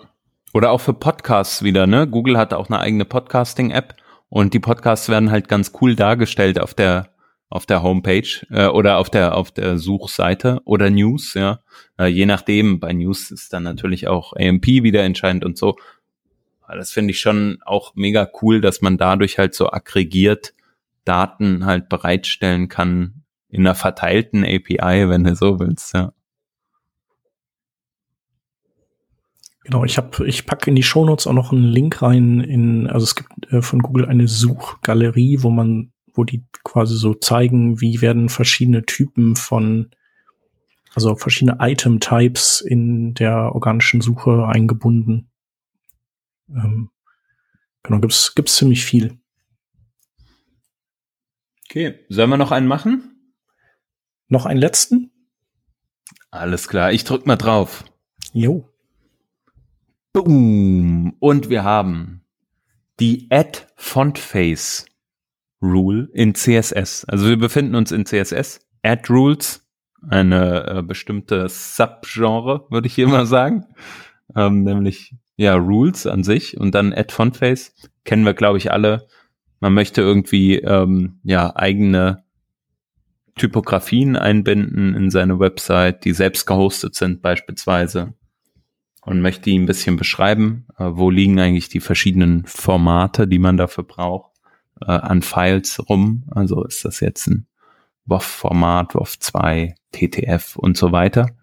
Oder 0.52 0.72
auch 0.72 0.80
für 0.80 0.92
Podcasts 0.92 1.62
wieder, 1.62 1.86
ne? 1.86 2.06
Google 2.06 2.36
hat 2.36 2.52
auch 2.52 2.68
eine 2.68 2.80
eigene 2.80 3.04
Podcasting-App 3.06 3.94
und 4.28 4.52
die 4.52 4.58
Podcasts 4.58 5.08
werden 5.08 5.30
halt 5.30 5.48
ganz 5.48 5.72
cool 5.80 5.94
dargestellt 5.94 6.60
auf 6.60 6.74
der 6.74 7.08
auf 7.48 7.66
der 7.66 7.82
Homepage 7.82 8.46
äh, 8.50 8.66
oder 8.66 8.98
auf 8.98 9.08
der 9.08 9.36
auf 9.36 9.50
der 9.50 9.78
Suchseite 9.78 10.60
oder 10.64 10.90
News, 10.90 11.34
ja. 11.34 11.60
Äh, 11.98 12.06
je 12.06 12.26
nachdem, 12.26 12.80
bei 12.80 12.92
News 12.92 13.30
ist 13.30 13.52
dann 13.52 13.62
natürlich 13.62 14.08
auch 14.08 14.34
AMP 14.34 14.66
wieder 14.66 15.04
entscheidend 15.04 15.44
und 15.44 15.56
so. 15.56 15.76
Das 16.66 16.90
finde 16.90 17.12
ich 17.12 17.20
schon 17.20 17.58
auch 17.64 17.94
mega 17.94 18.28
cool, 18.40 18.60
dass 18.60 18.80
man 18.80 18.96
dadurch 18.98 19.38
halt 19.38 19.54
so 19.54 19.70
aggregiert 19.70 20.54
Daten 21.04 21.64
halt 21.64 21.88
bereitstellen 21.88 22.68
kann 22.68 23.24
in 23.48 23.66
einer 23.66 23.74
verteilten 23.74 24.44
API, 24.44 25.08
wenn 25.08 25.24
du 25.24 25.36
so 25.36 25.58
willst, 25.60 25.94
ja. 25.94 26.12
Genau, 29.64 29.84
ich 29.84 29.96
habe, 29.96 30.26
ich 30.26 30.44
packe 30.44 30.70
in 30.70 30.76
die 30.76 30.82
Shownotes 30.82 31.26
auch 31.26 31.32
noch 31.34 31.52
einen 31.52 31.64
Link 31.64 32.02
rein 32.02 32.40
in, 32.40 32.88
also 32.88 33.04
es 33.04 33.14
gibt 33.14 33.52
äh, 33.52 33.62
von 33.62 33.78
Google 33.78 34.06
eine 34.06 34.26
Suchgalerie, 34.26 35.42
wo 35.42 35.50
man, 35.50 35.92
wo 36.14 36.24
die 36.24 36.44
quasi 36.64 36.96
so 36.96 37.14
zeigen, 37.14 37.80
wie 37.80 38.00
werden 38.00 38.28
verschiedene 38.28 38.84
Typen 38.84 39.36
von, 39.36 39.90
also 40.94 41.14
verschiedene 41.14 41.58
Item-Types 41.60 42.60
in 42.60 43.14
der 43.14 43.54
organischen 43.54 44.00
Suche 44.00 44.46
eingebunden. 44.46 45.30
Ähm, 46.48 46.90
genau, 47.84 48.00
gibt's 48.00 48.34
gibt's 48.34 48.56
ziemlich 48.56 48.84
viel. 48.84 49.21
Okay, 51.72 51.94
sollen 52.10 52.28
wir 52.28 52.36
noch 52.36 52.50
einen 52.50 52.68
machen? 52.68 53.32
Noch 54.28 54.44
einen 54.44 54.60
letzten? 54.60 55.10
Alles 56.30 56.68
klar, 56.68 56.92
ich 56.92 57.04
drück 57.04 57.24
mal 57.24 57.36
drauf. 57.36 57.84
Jo. 58.34 58.68
Boom. 60.12 61.16
Und 61.18 61.48
wir 61.48 61.64
haben 61.64 62.26
die 63.00 63.26
Add 63.30 63.60
Font 63.74 64.18
Face 64.18 64.84
Rule 65.62 66.10
in 66.12 66.34
CSS. 66.34 67.06
Also 67.06 67.26
wir 67.26 67.38
befinden 67.38 67.74
uns 67.74 67.90
in 67.90 68.04
CSS. 68.04 68.60
Add 68.82 69.10
Rules, 69.10 69.66
eine 70.06 70.66
äh, 70.66 70.82
bestimmte 70.82 71.48
Subgenre, 71.48 72.66
würde 72.68 72.86
ich 72.86 72.94
hier 72.94 73.08
mal 73.08 73.24
sagen. 73.24 73.64
Ähm, 74.36 74.64
nämlich 74.64 75.14
ja 75.36 75.54
Rules 75.54 76.06
an 76.06 76.22
sich 76.22 76.58
und 76.58 76.74
dann 76.74 76.92
Add 76.92 77.14
Font 77.14 77.38
Face 77.38 77.72
kennen 78.04 78.26
wir 78.26 78.34
glaube 78.34 78.58
ich 78.58 78.70
alle. 78.70 79.08
Man 79.62 79.74
möchte 79.74 80.00
irgendwie 80.00 80.56
ähm, 80.56 81.20
ja 81.22 81.54
eigene 81.54 82.24
Typografien 83.36 84.16
einbinden 84.16 84.92
in 84.96 85.08
seine 85.08 85.38
Website, 85.38 86.04
die 86.04 86.14
selbst 86.14 86.46
gehostet 86.46 86.96
sind 86.96 87.22
beispielsweise 87.22 88.14
und 89.02 89.20
möchte 89.20 89.44
die 89.44 89.56
ein 89.56 89.66
bisschen 89.66 89.96
beschreiben, 89.96 90.66
äh, 90.78 90.86
wo 90.90 91.10
liegen 91.10 91.38
eigentlich 91.38 91.68
die 91.68 91.78
verschiedenen 91.78 92.44
Formate, 92.44 93.28
die 93.28 93.38
man 93.38 93.56
dafür 93.56 93.84
braucht, 93.84 94.32
äh, 94.80 94.86
an 94.90 95.22
Files 95.22 95.80
rum. 95.88 96.24
Also 96.32 96.64
ist 96.64 96.84
das 96.84 96.98
jetzt 96.98 97.28
ein 97.28 97.46
WOF-Format, 98.06 98.96
WOF 98.96 99.20
2, 99.20 99.76
TTF 99.92 100.56
und 100.56 100.76
so 100.76 100.90
weiter. 100.90 101.36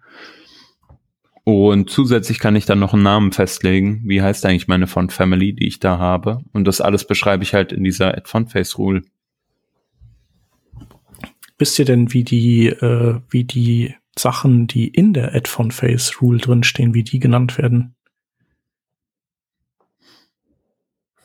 Und 1.50 1.90
zusätzlich 1.90 2.38
kann 2.38 2.56
ich 2.56 2.66
dann 2.66 2.78
noch 2.78 2.92
einen 2.94 3.02
Namen 3.02 3.32
festlegen. 3.32 4.02
Wie 4.04 4.22
heißt 4.22 4.44
eigentlich 4.46 4.68
meine 4.68 4.86
Font 4.86 5.12
Family, 5.12 5.52
die 5.54 5.66
ich 5.66 5.80
da 5.80 5.98
habe? 5.98 6.40
Und 6.52 6.64
das 6.64 6.80
alles 6.80 7.06
beschreibe 7.06 7.42
ich 7.42 7.54
halt 7.54 7.72
in 7.72 7.84
dieser 7.84 8.08
Add 8.16 8.28
Font 8.28 8.50
Face 8.52 8.78
Rule. 8.78 9.02
Wisst 11.58 11.78
ihr 11.78 11.84
denn, 11.84 12.12
wie 12.12 12.24
die, 12.24 12.68
äh, 12.68 13.20
wie 13.28 13.44
die 13.44 13.94
Sachen, 14.18 14.66
die 14.66 14.88
in 14.88 15.12
der 15.12 15.34
Add 15.34 15.48
Font 15.48 15.74
Face 15.74 16.20
Rule 16.20 16.38
drinstehen, 16.38 16.94
wie 16.94 17.04
die 17.04 17.18
genannt 17.18 17.58
werden? 17.58 17.94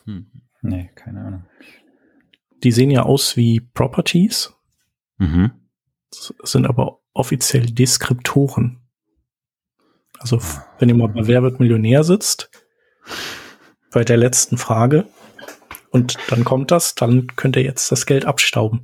Hm. 0.04 0.26
Nee, 0.62 0.90
keine 0.94 1.20
Ahnung. 1.20 1.44
Die 2.62 2.72
sehen 2.72 2.90
ja 2.90 3.02
aus 3.02 3.36
wie 3.36 3.60
Properties, 3.60 4.52
Mhm. 5.18 5.52
sind 6.10 6.66
aber 6.66 7.00
offiziell 7.12 7.66
Deskriptoren. 7.66 8.85
Also, 10.18 10.40
wenn 10.78 10.88
ihr 10.88 10.94
mal 10.94 11.08
bei 11.08 11.26
Wer 11.26 11.42
wird 11.42 11.60
Millionär 11.60 12.04
sitzt, 12.04 12.50
bei 13.92 14.04
der 14.04 14.16
letzten 14.16 14.58
Frage, 14.58 15.06
und 15.90 16.18
dann 16.28 16.44
kommt 16.44 16.70
das, 16.70 16.94
dann 16.94 17.26
könnt 17.36 17.56
ihr 17.56 17.62
jetzt 17.62 17.90
das 17.90 18.04
Geld 18.04 18.26
abstauben. 18.26 18.82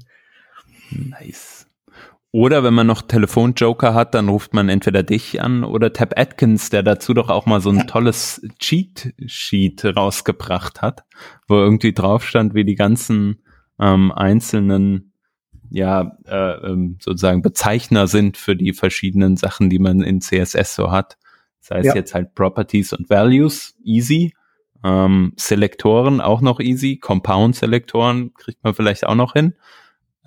Nice. 0.90 1.66
Oder 2.30 2.64
wenn 2.64 2.72
man 2.72 2.86
noch 2.86 3.02
Telefonjoker 3.02 3.92
hat, 3.92 4.14
dann 4.14 4.30
ruft 4.30 4.54
man 4.54 4.70
entweder 4.70 5.02
dich 5.02 5.42
an 5.42 5.64
oder 5.64 5.92
Tab 5.92 6.18
Atkins, 6.18 6.70
der 6.70 6.82
dazu 6.82 7.12
doch 7.12 7.28
auch 7.28 7.44
mal 7.44 7.60
so 7.60 7.68
ein 7.68 7.86
tolles 7.86 8.40
Cheat-Sheet 8.58 9.84
rausgebracht 9.94 10.80
hat, 10.80 11.04
wo 11.46 11.56
irgendwie 11.56 11.92
drauf 11.92 12.26
stand, 12.26 12.54
wie 12.54 12.64
die 12.64 12.74
ganzen 12.74 13.42
ähm, 13.78 14.10
einzelnen 14.12 15.12
ja 15.68 16.16
äh, 16.26 16.52
ähm, 16.66 16.96
sozusagen 17.00 17.42
Bezeichner 17.42 18.06
sind 18.06 18.38
für 18.38 18.56
die 18.56 18.72
verschiedenen 18.72 19.36
Sachen, 19.36 19.68
die 19.68 19.78
man 19.78 20.00
in 20.00 20.22
CSS 20.22 20.74
so 20.74 20.90
hat. 20.90 21.18
Sei 21.62 21.78
es 21.78 21.86
Ja. 21.86 21.94
jetzt 21.94 22.12
halt 22.12 22.34
Properties 22.34 22.92
und 22.92 23.08
Values, 23.08 23.76
easy. 23.84 24.34
Ähm, 24.84 25.32
Selektoren 25.36 26.20
auch 26.20 26.40
noch 26.40 26.58
easy. 26.58 26.96
Compound-Selektoren 26.96 28.34
kriegt 28.34 28.62
man 28.64 28.74
vielleicht 28.74 29.06
auch 29.06 29.14
noch 29.14 29.32
hin. 29.34 29.54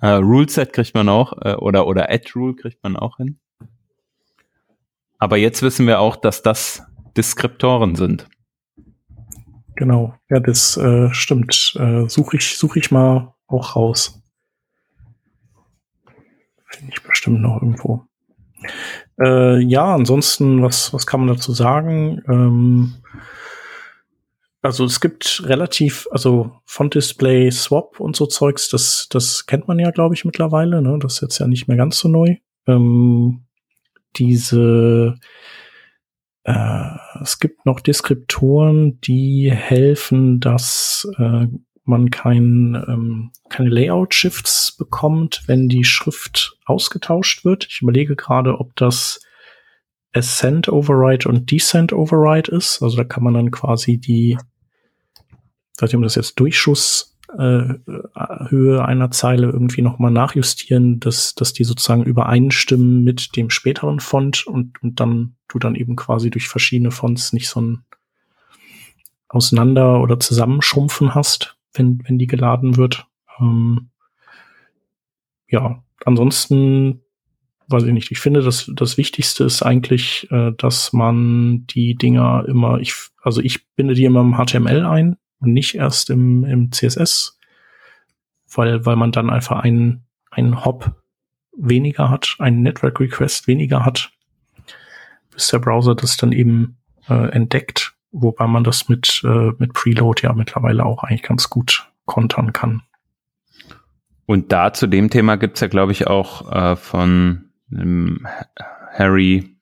Äh, 0.00 0.08
Rule-Set 0.08 0.72
kriegt 0.72 0.94
man 0.94 1.10
auch, 1.10 1.34
äh, 1.42 1.54
oder, 1.54 1.86
oder 1.86 2.10
Add-Rule 2.10 2.54
kriegt 2.54 2.82
man 2.82 2.96
auch 2.96 3.18
hin. 3.18 3.38
Aber 5.18 5.36
jetzt 5.36 5.62
wissen 5.62 5.86
wir 5.86 6.00
auch, 6.00 6.16
dass 6.16 6.42
das 6.42 6.82
Deskriptoren 7.16 7.96
sind. 7.96 8.28
Genau. 9.74 10.14
Ja, 10.30 10.40
das 10.40 10.78
äh, 10.78 11.12
stimmt. 11.12 11.76
Äh, 11.78 12.08
Suche 12.08 12.38
ich, 12.38 12.56
such 12.56 12.76
ich 12.76 12.90
mal 12.90 13.34
auch 13.46 13.76
raus. 13.76 14.22
Finde 16.64 16.92
ich 16.94 17.02
bestimmt 17.02 17.42
noch 17.42 17.60
irgendwo. 17.60 18.06
Äh, 19.20 19.60
ja, 19.60 19.94
ansonsten, 19.94 20.62
was, 20.62 20.92
was 20.92 21.06
kann 21.06 21.20
man 21.20 21.34
dazu 21.34 21.52
sagen? 21.52 22.22
Ähm, 22.28 22.94
also 24.62 24.84
es 24.84 25.00
gibt 25.00 25.42
relativ, 25.44 26.08
also 26.10 26.52
Font 26.64 26.94
Display 26.94 27.50
Swap 27.50 28.00
und 28.00 28.16
so 28.16 28.26
Zeugs, 28.26 28.68
das, 28.68 29.06
das 29.10 29.46
kennt 29.46 29.68
man 29.68 29.78
ja, 29.78 29.90
glaube 29.90 30.14
ich, 30.14 30.24
mittlerweile. 30.24 30.82
Ne? 30.82 30.98
Das 31.00 31.14
ist 31.14 31.20
jetzt 31.22 31.38
ja 31.38 31.46
nicht 31.46 31.68
mehr 31.68 31.76
ganz 31.76 31.98
so 31.98 32.08
neu. 32.08 32.36
Ähm, 32.66 33.44
diese 34.16 35.14
äh, 36.46 36.96
es 37.22 37.40
gibt 37.40 37.66
noch 37.66 37.80
Deskriptoren, 37.80 39.00
die 39.00 39.50
helfen, 39.52 40.38
dass 40.38 41.08
äh, 41.18 41.48
man 41.88 42.10
kein, 42.10 42.74
ähm, 42.88 43.30
keine 43.48 43.70
Layout-Shifts 43.70 44.76
bekommt, 44.76 45.42
wenn 45.46 45.68
die 45.68 45.84
Schrift 45.84 46.58
ausgetauscht 46.64 47.44
wird. 47.44 47.66
Ich 47.68 47.82
überlege 47.82 48.16
gerade, 48.16 48.58
ob 48.58 48.74
das 48.76 49.20
Ascent 50.12 50.68
Override 50.68 51.28
und 51.28 51.50
Descent 51.50 51.92
Override 51.92 52.50
ist. 52.50 52.82
Also 52.82 52.96
da 52.96 53.04
kann 53.04 53.22
man 53.22 53.34
dann 53.34 53.50
quasi 53.50 53.98
die, 53.98 54.38
ob 55.80 56.02
das 56.02 56.14
jetzt 56.14 56.40
Durchschuss 56.40 57.16
äh, 57.36 57.74
einer 58.78 59.10
Zeile 59.10 59.46
irgendwie 59.48 59.82
nochmal 59.82 60.10
nachjustieren, 60.10 61.00
dass, 61.00 61.34
dass 61.34 61.52
die 61.52 61.64
sozusagen 61.64 62.04
übereinstimmen 62.04 63.04
mit 63.04 63.36
dem 63.36 63.50
späteren 63.50 64.00
Font 64.00 64.46
und, 64.46 64.82
und 64.82 65.00
dann 65.00 65.36
du 65.48 65.58
dann 65.58 65.74
eben 65.74 65.96
quasi 65.96 66.30
durch 66.30 66.48
verschiedene 66.48 66.90
Fonts 66.90 67.32
nicht 67.32 67.48
so 67.48 67.60
ein 67.60 67.84
Auseinander- 69.28 70.00
oder 70.00 70.20
Zusammenschrumpfen 70.20 71.14
hast, 71.14 71.55
wenn, 71.78 72.02
wenn 72.06 72.18
die 72.18 72.26
geladen 72.26 72.76
wird. 72.76 73.06
Ähm, 73.40 73.90
ja, 75.48 75.82
ansonsten 76.04 77.02
weiß 77.68 77.84
ich 77.84 77.92
nicht. 77.92 78.10
Ich 78.10 78.20
finde, 78.20 78.42
das, 78.42 78.70
das 78.74 78.96
Wichtigste 78.96 79.44
ist 79.44 79.62
eigentlich, 79.62 80.28
äh, 80.30 80.52
dass 80.56 80.92
man 80.92 81.66
die 81.66 81.94
Dinger 81.94 82.44
immer, 82.46 82.78
ich, 82.80 82.94
also 83.22 83.40
ich 83.40 83.68
binde 83.74 83.94
die 83.94 84.04
immer 84.04 84.20
im 84.20 84.36
HTML 84.36 84.84
ein 84.84 85.16
und 85.40 85.52
nicht 85.52 85.74
erst 85.74 86.10
im, 86.10 86.44
im 86.44 86.70
CSS, 86.70 87.38
weil, 88.54 88.86
weil 88.86 88.96
man 88.96 89.12
dann 89.12 89.30
einfach 89.30 89.60
einen, 89.60 90.04
einen 90.30 90.64
Hop 90.64 90.94
weniger 91.56 92.10
hat, 92.10 92.36
einen 92.38 92.62
Network 92.62 93.00
Request 93.00 93.48
weniger 93.48 93.84
hat, 93.84 94.12
bis 95.32 95.48
der 95.48 95.58
Browser 95.58 95.94
das 95.94 96.16
dann 96.16 96.32
eben 96.32 96.78
äh, 97.08 97.30
entdeckt, 97.30 97.95
wobei 98.20 98.46
man 98.46 98.64
das 98.64 98.88
mit, 98.88 99.22
äh, 99.24 99.52
mit 99.58 99.72
Preload 99.72 100.22
ja 100.22 100.32
mittlerweile 100.32 100.84
auch 100.84 101.04
eigentlich 101.04 101.22
ganz 101.22 101.50
gut 101.50 101.90
kontern 102.04 102.52
kann. 102.52 102.82
Und 104.26 104.52
da 104.52 104.72
zu 104.72 104.86
dem 104.86 105.10
Thema 105.10 105.36
gibt's 105.36 105.60
ja, 105.60 105.68
glaube 105.68 105.92
ich, 105.92 106.06
auch 106.06 106.50
äh, 106.50 106.76
von 106.76 107.50
ähm, 107.72 108.26
Harry 108.92 109.56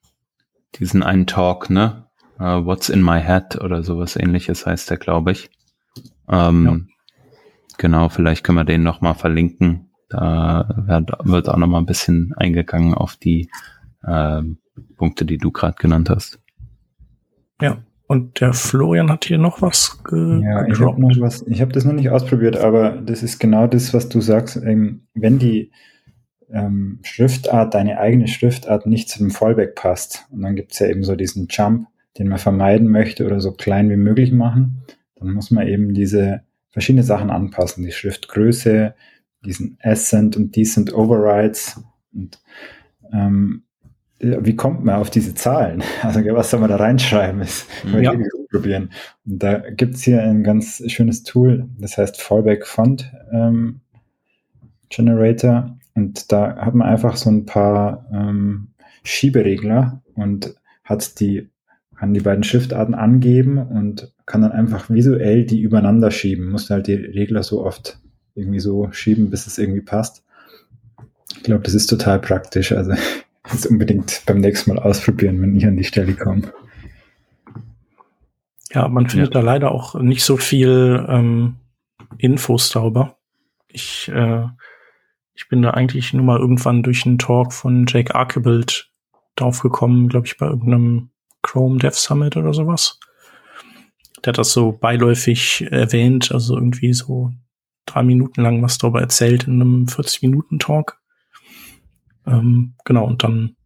diesen 0.77 1.03
einen 1.03 1.27
Talk, 1.27 1.71
ne? 1.71 2.01
Uh, 2.41 2.65
What's 2.65 2.89
in 2.89 3.01
my 3.01 3.21
head 3.21 3.61
oder 3.61 3.85
sowas 3.85 4.17
ähnliches 4.17 4.67
heißt 4.67 4.91
der, 4.91 4.97
glaube 4.97 5.31
ich. 5.31 5.51
Ähm, 6.29 6.89
Genau, 7.79 8.09
vielleicht 8.09 8.45
können 8.45 8.59
wir 8.59 8.65
den 8.65 8.83
nochmal 8.83 9.15
verlinken. 9.15 9.91
Da 10.09 10.69
wird, 10.87 11.11
wird 11.25 11.49
auch 11.49 11.57
nochmal 11.57 11.83
ein 11.83 11.87
bisschen 11.87 12.33
eingegangen 12.37 12.95
auf 12.95 13.17
die 13.17 13.51
äh, 14.03 14.43
Punkte, 14.97 15.25
die 15.25 15.39
du 15.39 15.51
gerade 15.51 15.77
genannt 15.77 16.11
hast. 16.11 16.41
Ja, 17.61 17.79
und 18.07 18.41
der 18.41 18.53
Florian 18.53 19.11
hat 19.11 19.25
hier 19.25 19.39
noch 19.39 19.63
was 19.63 20.03
ge 20.05 20.41
Ja, 20.43 20.67
ich 20.67 20.81
habe 20.81 21.01
noch 21.01 21.11
was, 21.21 21.43
ich 21.47 21.61
habe 21.61 21.73
das 21.73 21.85
noch 21.85 21.95
nicht 21.95 22.11
ausprobiert, 22.11 22.57
aber 22.57 22.91
das 22.91 23.23
ist 23.23 23.39
genau 23.39 23.67
das, 23.67 23.95
was 23.95 24.09
du 24.09 24.21
sagst. 24.21 24.57
Ähm, 24.57 25.07
wenn 25.15 25.39
die 25.39 25.73
ähm, 26.51 27.01
Schriftart, 27.03 27.75
deine 27.75 27.99
eigene 27.99 28.29
Schriftart 28.29 28.87
nicht 28.87 29.09
zu 29.09 29.19
dem 29.19 29.31
Fallback 29.31 29.75
passt, 29.75 30.27
und 30.31 30.43
dann 30.43 30.55
gibt's 30.55 30.79
ja 30.79 30.89
eben 30.89 31.03
so 31.03 31.17
diesen 31.17 31.49
Jump, 31.49 31.89
den 32.19 32.29
man 32.29 32.39
vermeiden 32.39 32.91
möchte 32.91 33.27
oder 33.27 33.41
so 33.41 33.53
klein 33.53 33.89
wie 33.91 33.97
möglich 33.97 34.33
machen, 34.33 34.83
dann 35.17 35.33
muss 35.33 35.51
man 35.51 35.67
eben 35.67 35.95
diese 35.95 36.43
verschiedene 36.71 37.05
Sachen 37.05 37.31
anpassen, 37.31 37.85
die 37.85 37.93
Schriftgröße, 37.93 38.95
diesen 39.45 39.79
Ascent 39.83 40.37
und 40.37 40.55
Decent 40.55 40.93
Overrides 40.93 41.83
und 42.13 42.41
ähm, 43.13 43.65
wie 44.21 44.57
kommt 44.57 44.85
man 44.85 44.97
auf 44.97 45.11
diese 45.11 45.35
Zahlen? 45.35 45.83
Also 46.03 46.21
was 46.35 46.51
soll 46.51 46.61
man 46.61 46.71
da 46.71 46.77
reinschreiben? 46.77 47.41
Das 47.41 47.67
Mhm. 47.85 48.03
ja. 48.03 48.15
probieren. 48.51 48.91
Und 49.27 49.43
da 49.43 49.59
gibt's 49.71 50.03
hier 50.03 50.23
ein 50.23 50.45
ganz 50.45 50.83
schönes 50.87 51.25
Tool, 51.25 51.69
das 51.79 51.99
heißt 51.99 52.21
Fallback 52.23 52.67
Font 52.67 53.13
ähm, 53.33 53.81
Generator. 54.89 55.77
Und 55.95 56.31
da 56.33 56.57
hat 56.57 56.75
man 56.75 56.89
einfach 56.89 57.17
so 57.17 57.31
ein 57.31 57.47
paar 57.47 58.07
ähm, 58.13 58.69
Schieberegler 59.03 60.03
und 60.15 60.55
hat 60.85 61.21
die, 61.21 61.51
kann 61.97 62.15
die 62.15 62.21
beiden 62.21 62.45
Schriftarten 62.45 62.95
angeben 62.95 63.59
und 63.59 64.13
kann 64.27 64.43
dann 64.43 64.53
einfach 64.53 64.91
visuell 64.91 65.45
die 65.45 65.61
übereinander 65.61 66.11
schieben. 66.11 66.51
Muss 66.51 66.71
halt 66.71 66.87
die 66.87 66.95
Regler 66.95 67.43
so 67.43 67.65
oft 67.65 67.99
irgendwie 68.35 68.61
so 68.61 68.89
schieben, 68.93 69.31
bis 69.31 69.47
es 69.47 69.59
irgendwie 69.59 69.83
passt. 69.83 70.25
Ich 71.37 71.43
glaube, 71.43 71.63
das 71.63 71.75
ist 71.75 71.87
total 71.87 72.21
praktisch. 72.21 72.73
Also 72.73 72.93
jetzt 73.51 73.67
unbedingt 73.67 74.23
beim 74.27 74.39
nächsten 74.39 74.75
Mal 74.75 74.83
ausprobieren, 74.83 75.41
wenn 75.43 75.57
ich 75.57 75.67
an 75.67 75.77
die 75.77 75.85
Stelle 75.85 76.15
komme. 76.15 76.53
Ja, 78.73 78.89
man 78.89 79.09
findet 79.09 79.35
ja. 79.35 79.41
da 79.41 79.45
leider 79.45 79.71
auch 79.71 79.95
nicht 79.95 80.25
so 80.25 80.37
viel 80.37 81.05
ähm, 81.09 81.57
Infos 82.19 82.71
darüber. 82.71 83.17
Ich, 83.69 84.11
äh, 84.13 84.47
ich 85.35 85.49
bin 85.49 85.63
da 85.63 85.71
eigentlich 85.71 86.13
nur 86.13 86.25
mal 86.25 86.39
irgendwann 86.39 86.83
durch 86.83 87.07
einen 87.07 87.19
Talk 87.19 87.53
von 87.53 87.87
Jake 87.87 88.15
Archibald 88.15 88.91
draufgekommen, 89.37 90.09
glaube 90.09 90.27
ich, 90.27 90.37
bei 90.39 90.47
irgendeinem 90.47 91.11
Chrome 91.43 91.79
Dev 91.79 91.97
Summit 91.97 92.37
oder 92.37 92.53
sowas. 92.53 92.99
Der 94.25 94.31
hat 94.31 94.39
das 94.39 94.53
so 94.53 94.73
beiläufig 94.73 95.67
erwähnt, 95.71 96.33
also 96.33 96.57
irgendwie 96.57 96.95
so 96.95 97.33
drei 97.87 98.03
Minuten 98.03 98.43
lang 98.43 98.63
was 98.63 98.79
darüber 98.79 99.01
erzählt 99.01 99.47
in 99.47 99.61
einem 99.61 99.85
40-Minuten-Talk. 99.85 100.99
Ähm, 102.27 102.75
genau, 102.85 103.07
und 103.07 103.23
dann, 103.23 103.57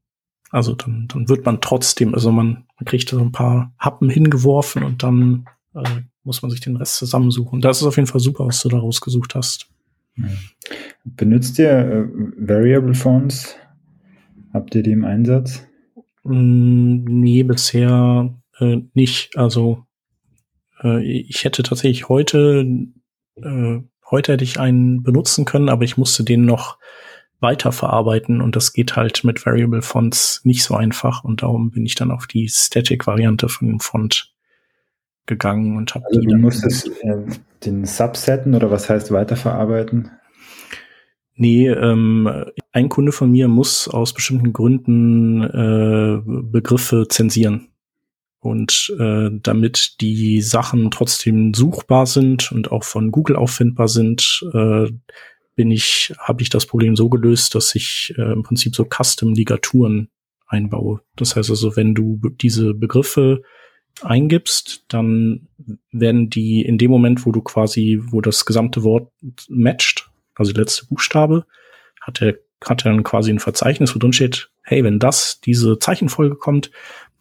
also 0.50 0.74
dann, 0.74 1.08
dann 1.08 1.28
wird 1.28 1.44
man 1.44 1.60
trotzdem, 1.60 2.14
also 2.14 2.32
man, 2.32 2.66
man 2.78 2.84
kriegt 2.84 3.08
so 3.08 3.20
ein 3.20 3.32
paar 3.32 3.72
Happen 3.78 4.10
hingeworfen 4.10 4.82
und 4.82 5.02
dann 5.02 5.46
äh, 5.74 6.02
muss 6.24 6.42
man 6.42 6.50
sich 6.50 6.60
den 6.60 6.76
Rest 6.76 6.96
zusammensuchen. 6.96 7.60
Das 7.60 7.80
ist 7.80 7.86
auf 7.86 7.96
jeden 7.96 8.08
Fall 8.08 8.20
super, 8.20 8.46
was 8.46 8.62
du 8.62 8.68
da 8.68 8.78
rausgesucht 8.78 9.34
hast. 9.34 9.68
Benutzt 11.04 11.58
ihr 11.58 11.70
äh, 11.70 12.06
Variable 12.36 12.94
Fonts? 12.94 13.56
Habt 14.52 14.74
ihr 14.74 14.82
die 14.82 14.92
im 14.92 15.04
Einsatz? 15.04 15.66
Mm, 16.24 17.04
nee, 17.04 17.42
bisher 17.42 18.34
äh, 18.58 18.78
nicht. 18.94 19.36
Also 19.36 19.84
äh, 20.82 21.02
ich 21.02 21.44
hätte 21.44 21.62
tatsächlich 21.62 22.08
heute, 22.08 22.66
äh, 23.36 23.78
heute 24.10 24.32
hätte 24.32 24.44
ich 24.44 24.58
einen 24.58 25.02
benutzen 25.02 25.44
können, 25.44 25.68
aber 25.68 25.84
ich 25.84 25.96
musste 25.96 26.24
den 26.24 26.44
noch 26.44 26.78
weiterverarbeiten 27.40 28.40
und 28.40 28.56
das 28.56 28.72
geht 28.72 28.96
halt 28.96 29.22
mit 29.24 29.44
Variable 29.46 29.82
Fonts 29.82 30.40
nicht 30.44 30.64
so 30.64 30.74
einfach 30.74 31.24
und 31.24 31.42
darum 31.42 31.70
bin 31.70 31.86
ich 31.86 31.94
dann 31.94 32.10
auf 32.10 32.26
die 32.26 32.48
Static-Variante 32.48 33.48
von 33.48 33.68
dem 33.68 33.80
Font 33.80 34.34
gegangen 35.26 35.76
und 35.76 35.94
habe 35.94 36.06
also 36.06 36.20
die. 36.20 36.26
Du 36.26 36.36
musstest 36.36 36.88
äh, 37.02 37.26
den 37.64 37.84
Subsetten 37.84 38.54
oder 38.54 38.70
was 38.70 38.90
heißt 38.90 39.12
weiterverarbeiten? 39.12 40.10
Nee, 41.40 41.68
ähm, 41.68 42.28
ein 42.72 42.88
Kunde 42.88 43.12
von 43.12 43.30
mir 43.30 43.46
muss 43.46 43.86
aus 43.86 44.12
bestimmten 44.12 44.52
Gründen 44.52 45.42
äh, 45.44 46.20
Begriffe 46.24 47.06
zensieren. 47.08 47.68
Und 48.40 48.92
äh, 48.98 49.30
damit 49.42 50.00
die 50.00 50.40
Sachen 50.40 50.90
trotzdem 50.90 51.54
suchbar 51.54 52.06
sind 52.06 52.50
und 52.50 52.72
auch 52.72 52.84
von 52.84 53.10
Google 53.12 53.36
auffindbar 53.36 53.88
sind, 53.88 54.44
äh, 54.52 54.88
bin 55.58 55.72
ich, 55.72 56.14
habe 56.20 56.40
ich 56.40 56.50
das 56.50 56.66
Problem 56.66 56.94
so 56.94 57.08
gelöst, 57.08 57.56
dass 57.56 57.74
ich 57.74 58.14
äh, 58.16 58.32
im 58.32 58.44
Prinzip 58.44 58.76
so 58.76 58.84
Custom-Ligaturen 58.84 60.08
einbaue. 60.46 61.00
Das 61.16 61.34
heißt 61.34 61.50
also, 61.50 61.74
wenn 61.74 61.96
du 61.96 62.20
diese 62.40 62.74
Begriffe 62.74 63.42
eingibst, 64.00 64.84
dann 64.86 65.48
werden 65.90 66.30
die 66.30 66.62
in 66.62 66.78
dem 66.78 66.92
Moment, 66.92 67.26
wo 67.26 67.32
du 67.32 67.42
quasi, 67.42 68.00
wo 68.00 68.20
das 68.20 68.44
gesamte 68.44 68.84
Wort 68.84 69.10
matcht, 69.48 70.08
also 70.36 70.52
der 70.52 70.62
letzte 70.62 70.86
Buchstabe, 70.86 71.44
hat 72.00 72.22
er 72.22 72.38
hat 72.64 72.84
er 72.84 72.92
dann 72.92 73.02
quasi 73.02 73.32
ein 73.32 73.40
Verzeichnis, 73.40 73.94
wo 73.94 73.98
drin 73.98 74.12
steht, 74.12 74.50
hey, 74.62 74.84
wenn 74.84 74.98
das, 74.98 75.40
diese 75.40 75.78
Zeichenfolge 75.78 76.36
kommt, 76.36 76.70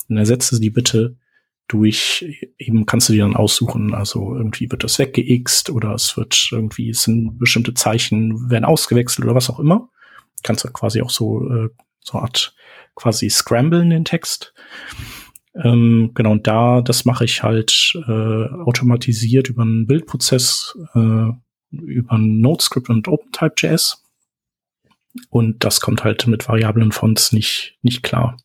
dann 0.08 0.18
ersetze 0.18 0.56
sie 0.56 0.70
bitte 0.70 1.16
durch, 1.68 2.48
eben 2.58 2.86
kannst 2.86 3.10
du 3.10 3.14
dir 3.14 3.24
dann 3.24 3.36
aussuchen, 3.36 3.94
also 3.94 4.36
irgendwie 4.36 4.72
wird 4.72 4.84
das 4.84 5.00
weggeixt 5.00 5.70
oder 5.70 5.94
es 5.94 6.16
wird 6.16 6.50
irgendwie, 6.52 6.90
es 6.90 7.04
sind 7.04 7.38
bestimmte 7.38 7.74
Zeichen, 7.74 8.50
werden 8.50 8.66
ausgewechselt 8.66 9.26
oder 9.26 9.36
was 9.36 9.50
auch 9.50 9.60
immer. 9.60 9.90
Kannst 10.44 10.64
du 10.64 10.72
quasi 10.72 11.02
auch 11.02 11.10
so, 11.10 11.50
äh, 11.50 11.70
so 12.00 12.20
Art 12.20 12.56
quasi 12.96 13.30
scramblen 13.30 13.90
den 13.90 14.06
Text. 14.06 14.54
Ähm, 15.56 16.12
genau, 16.14 16.32
und 16.32 16.48
da, 16.48 16.82
das 16.82 17.06
mache 17.06 17.26
ich 17.26 17.44
halt 17.44 17.94
äh, 18.08 18.12
automatisiert 18.12 19.50
über 19.50 19.64
einen 19.64 19.88
Bildprozess, 19.88 20.78
äh, 20.94 21.32
über 21.72 22.18
NodeScript 22.18 22.90
und 22.90 23.08
OpenType.js. 23.08 24.04
Und 25.30 25.64
das 25.64 25.82
kommt 25.82 26.04
halt 26.04 26.28
mit 26.28 26.48
variablen 26.48 26.92
Fonts 26.92 27.32
nicht, 27.32 27.78
nicht 27.82 28.04
klar. 28.04 28.38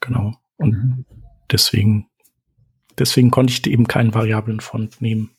Genau. 0.00 0.34
Und 0.56 0.72
mhm. 0.72 1.04
Deswegen, 1.52 2.08
deswegen 2.98 3.30
konnte 3.30 3.52
ich 3.52 3.66
eben 3.66 3.86
keinen 3.86 4.14
variablen 4.14 4.60
Font 4.60 5.00
nehmen. 5.00 5.30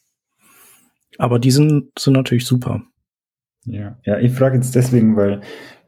Aber 1.18 1.40
die 1.40 1.52
sind, 1.52 1.92
sind 1.98 2.14
natürlich 2.14 2.46
super. 2.46 2.84
Ja, 3.66 3.98
ja, 4.04 4.20
ich 4.20 4.34
frage 4.34 4.56
jetzt 4.56 4.76
deswegen, 4.76 5.16
weil 5.16 5.42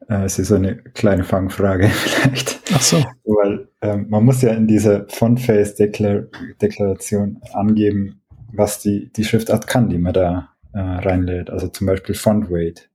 äh, 0.07 0.23
es 0.23 0.39
ist 0.39 0.47
so 0.49 0.55
eine 0.55 0.77
kleine 0.77 1.23
Fangfrage 1.23 1.89
vielleicht. 1.89 2.61
Ach 2.73 2.81
so. 2.81 3.03
Weil 3.23 3.67
ähm, 3.81 4.07
man 4.09 4.23
muss 4.23 4.41
ja 4.41 4.53
in 4.53 4.67
dieser 4.67 5.07
Font-Face-Deklaration 5.09 7.41
angeben, 7.53 8.21
was 8.53 8.79
die, 8.79 9.11
die 9.13 9.23
Schriftart 9.23 9.67
kann, 9.67 9.89
die 9.89 9.97
man 9.97 10.13
da 10.13 10.49
äh, 10.73 10.79
reinlädt. 10.79 11.49
Also 11.49 11.67
zum 11.67 11.87
Beispiel 11.87 12.15
Font 12.15 12.49
Weight. 12.49 12.89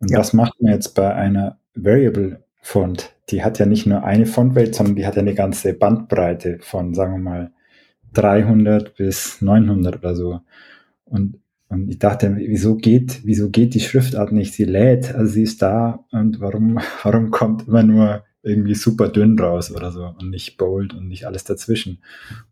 Und 0.00 0.10
ja. 0.10 0.18
was 0.18 0.32
macht 0.32 0.60
man 0.60 0.72
jetzt 0.72 0.94
bei 0.94 1.14
einer 1.14 1.58
Variable 1.74 2.43
Font? 2.64 3.14
Die 3.28 3.44
hat 3.44 3.58
ja 3.58 3.66
nicht 3.66 3.86
nur 3.86 4.04
eine 4.04 4.24
Font 4.24 4.54
Weight, 4.54 4.74
sondern 4.74 4.96
die 4.96 5.06
hat 5.06 5.16
ja 5.16 5.22
eine 5.22 5.34
ganze 5.34 5.74
Bandbreite 5.74 6.58
von, 6.62 6.94
sagen 6.94 7.12
wir 7.12 7.18
mal, 7.18 7.52
300 8.14 8.96
bis 8.96 9.42
900 9.42 9.98
oder 9.98 10.14
so. 10.16 10.40
Und, 11.04 11.40
und 11.68 11.90
ich 11.90 11.98
dachte, 11.98 12.34
wieso 12.38 12.76
geht, 12.76 13.20
wieso 13.24 13.50
geht 13.50 13.74
die 13.74 13.80
Schriftart 13.80 14.32
nicht? 14.32 14.54
Sie 14.54 14.64
lädt, 14.64 15.14
also 15.14 15.30
sie 15.30 15.42
ist 15.42 15.60
da 15.60 16.06
und 16.10 16.40
warum, 16.40 16.78
warum 17.02 17.30
kommt 17.30 17.68
immer 17.68 17.82
nur 17.82 18.24
irgendwie 18.42 18.74
super 18.74 19.08
dünn 19.08 19.38
raus 19.38 19.70
oder 19.70 19.92
so 19.92 20.14
und 20.18 20.30
nicht 20.30 20.56
bold 20.56 20.94
und 20.94 21.06
nicht 21.06 21.26
alles 21.26 21.44
dazwischen. 21.44 21.98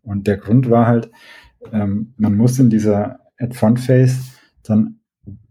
Und 0.03 0.27
der 0.27 0.37
Grund 0.37 0.69
war 0.69 0.85
halt, 0.85 1.09
ähm, 1.71 2.13
man 2.17 2.35
muss 2.35 2.59
in 2.59 2.69
dieser 2.69 3.19
Add 3.39 3.55
Font 3.55 3.79
Face 3.79 4.39
dann 4.61 4.99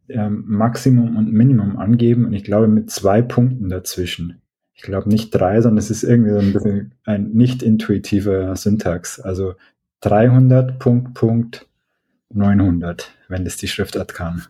ähm, 0.09 0.45
Maximum 0.47 1.17
und 1.17 1.33
Minimum 1.33 1.79
angeben 1.79 2.27
und 2.27 2.33
ich 2.33 2.45
glaube 2.45 2.69
mit 2.69 2.91
zwei 2.91 3.23
Punkten 3.23 3.69
dazwischen. 3.69 4.42
Ich 4.83 4.87
glaube 4.87 5.09
nicht 5.09 5.31
drei, 5.31 5.61
sondern 5.61 5.79
es 5.79 5.91
ist 5.91 6.03
irgendwie 6.03 6.33
so 6.33 6.39
ein 6.39 6.53
bisschen 6.53 6.95
ein 7.05 7.31
nicht 7.31 7.63
intuitiver 7.63 8.57
Syntax. 8.57 9.21
Also 9.21 9.55
300 10.01 10.81
Punkt 10.81 11.15
Punkt 11.15 11.69
900, 12.31 13.17
wenn 13.29 13.45
das 13.45 13.57
die 13.57 13.69
Schriftart 13.69 14.13
kann. 14.13 14.43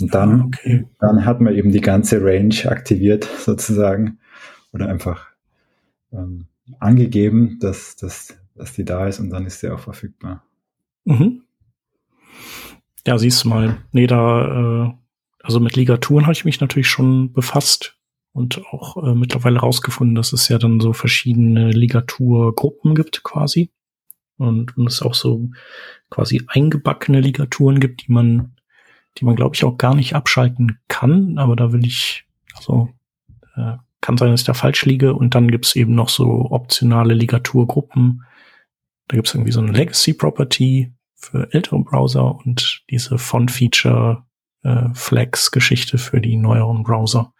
Und 0.00 0.14
dann, 0.14 0.40
ah, 0.40 0.44
okay. 0.44 0.86
dann 1.00 1.24
hat 1.24 1.40
man 1.40 1.54
eben 1.54 1.72
die 1.72 1.80
ganze 1.80 2.22
Range 2.22 2.54
aktiviert 2.66 3.24
sozusagen 3.24 4.20
oder 4.72 4.88
einfach 4.88 5.26
ähm, 6.12 6.46
angegeben, 6.78 7.58
dass, 7.60 7.96
dass, 7.96 8.36
dass 8.54 8.74
die 8.74 8.84
da 8.84 9.08
ist 9.08 9.18
und 9.18 9.30
dann 9.30 9.44
ist 9.44 9.58
sie 9.58 9.70
auch 9.70 9.80
verfügbar. 9.80 10.44
Mhm. 11.04 11.42
Ja, 13.04 13.18
siehst 13.18 13.42
du 13.42 13.48
mal. 13.48 13.78
Nee, 13.90 14.06
da, 14.06 14.86
äh, 14.86 14.92
also 15.42 15.58
mit 15.58 15.74
Ligaturen 15.74 16.26
habe 16.26 16.32
ich 16.32 16.44
mich 16.44 16.60
natürlich 16.60 16.88
schon 16.88 17.32
befasst 17.32 17.98
und 18.34 18.62
auch 18.66 19.02
äh, 19.02 19.14
mittlerweile 19.14 19.60
rausgefunden, 19.60 20.14
dass 20.14 20.32
es 20.32 20.48
ja 20.48 20.58
dann 20.58 20.80
so 20.80 20.92
verschiedene 20.92 21.70
Ligaturgruppen 21.70 22.94
gibt 22.94 23.22
quasi. 23.22 23.70
Und, 24.36 24.76
und 24.76 24.88
es 24.88 25.00
auch 25.00 25.14
so 25.14 25.48
quasi 26.10 26.42
eingebackene 26.48 27.20
Ligaturen 27.20 27.78
gibt, 27.78 28.06
die 28.06 28.12
man, 28.12 28.56
die 29.16 29.24
man, 29.24 29.36
glaube 29.36 29.54
ich, 29.54 29.62
auch 29.64 29.78
gar 29.78 29.94
nicht 29.94 30.14
abschalten 30.14 30.80
kann. 30.88 31.38
Aber 31.38 31.54
da 31.54 31.72
will 31.72 31.86
ich, 31.86 32.24
also 32.56 32.88
äh, 33.54 33.76
kann 34.00 34.16
sein, 34.16 34.32
dass 34.32 34.40
ich 34.40 34.46
da 34.46 34.54
falsch 34.54 34.84
liege. 34.84 35.14
Und 35.14 35.36
dann 35.36 35.48
gibt's 35.48 35.76
eben 35.76 35.94
noch 35.94 36.08
so 36.08 36.50
optionale 36.50 37.14
Ligaturgruppen. 37.14 38.24
Da 39.06 39.16
gibt's 39.16 39.32
irgendwie 39.32 39.52
so 39.52 39.60
eine 39.60 39.70
Legacy 39.72 40.12
Property, 40.12 40.92
für 41.24 41.52
ältere 41.52 41.80
Browser 41.80 42.34
und 42.34 42.82
diese 42.90 43.18
Font-Feature 43.18 44.24
äh, 44.62 44.88
für 44.94 46.20
die 46.20 46.36
neueren 46.36 46.82
Browser. 46.82 47.32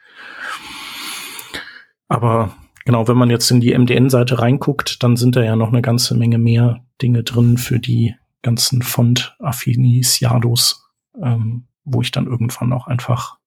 Aber 2.15 2.55
genau, 2.85 3.09
wenn 3.09 3.17
man 3.17 3.29
jetzt 3.29 3.51
in 3.51 3.61
die 3.61 3.77
MDN-Seite 3.77 4.39
reinguckt, 4.39 5.03
dann 5.03 5.17
sind 5.17 5.35
da 5.35 5.43
ja 5.43 5.57
noch 5.57 5.67
eine 5.69 5.83
ganze 5.83 6.15
Menge 6.15 6.39
mehr 6.39 6.85
Dinge 7.03 7.25
drin 7.25 7.59
für 7.59 7.81
die 7.81 8.15
ganzen 8.43 8.83
Font-Affiniciados, 8.83 10.89
ähm, 11.21 11.67
wo 11.85 12.03
ich 12.03 12.13
dann 12.13 12.27
irgendwann 12.27 12.73
auch 12.73 12.87
einfach 12.87 13.39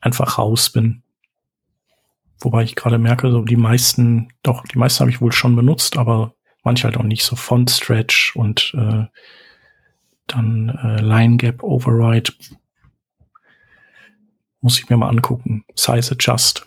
einfach 0.00 0.36
raus 0.36 0.68
bin. 0.70 1.02
Wobei 2.40 2.64
ich 2.64 2.74
gerade 2.74 2.98
merke, 2.98 3.30
so 3.30 3.42
die 3.42 3.56
meisten, 3.56 4.28
doch, 4.42 4.64
die 4.64 4.78
meisten 4.78 5.00
habe 5.00 5.10
ich 5.10 5.22
wohl 5.22 5.32
schon 5.32 5.56
benutzt, 5.56 5.96
aber 5.96 6.34
manche 6.64 6.84
halt 6.84 6.98
auch 6.98 7.04
nicht, 7.04 7.24
so 7.24 7.34
Font 7.34 7.70
Stretch 7.70 8.36
und 8.36 8.74
äh, 8.76 9.06
dann 10.26 10.68
äh, 10.68 11.00
Line 11.00 11.38
Gap 11.38 11.62
Override. 11.62 12.30
Muss 14.60 14.78
ich 14.78 14.90
mir 14.90 14.98
mal 14.98 15.08
angucken. 15.08 15.64
Size 15.74 16.12
Adjust. 16.12 16.66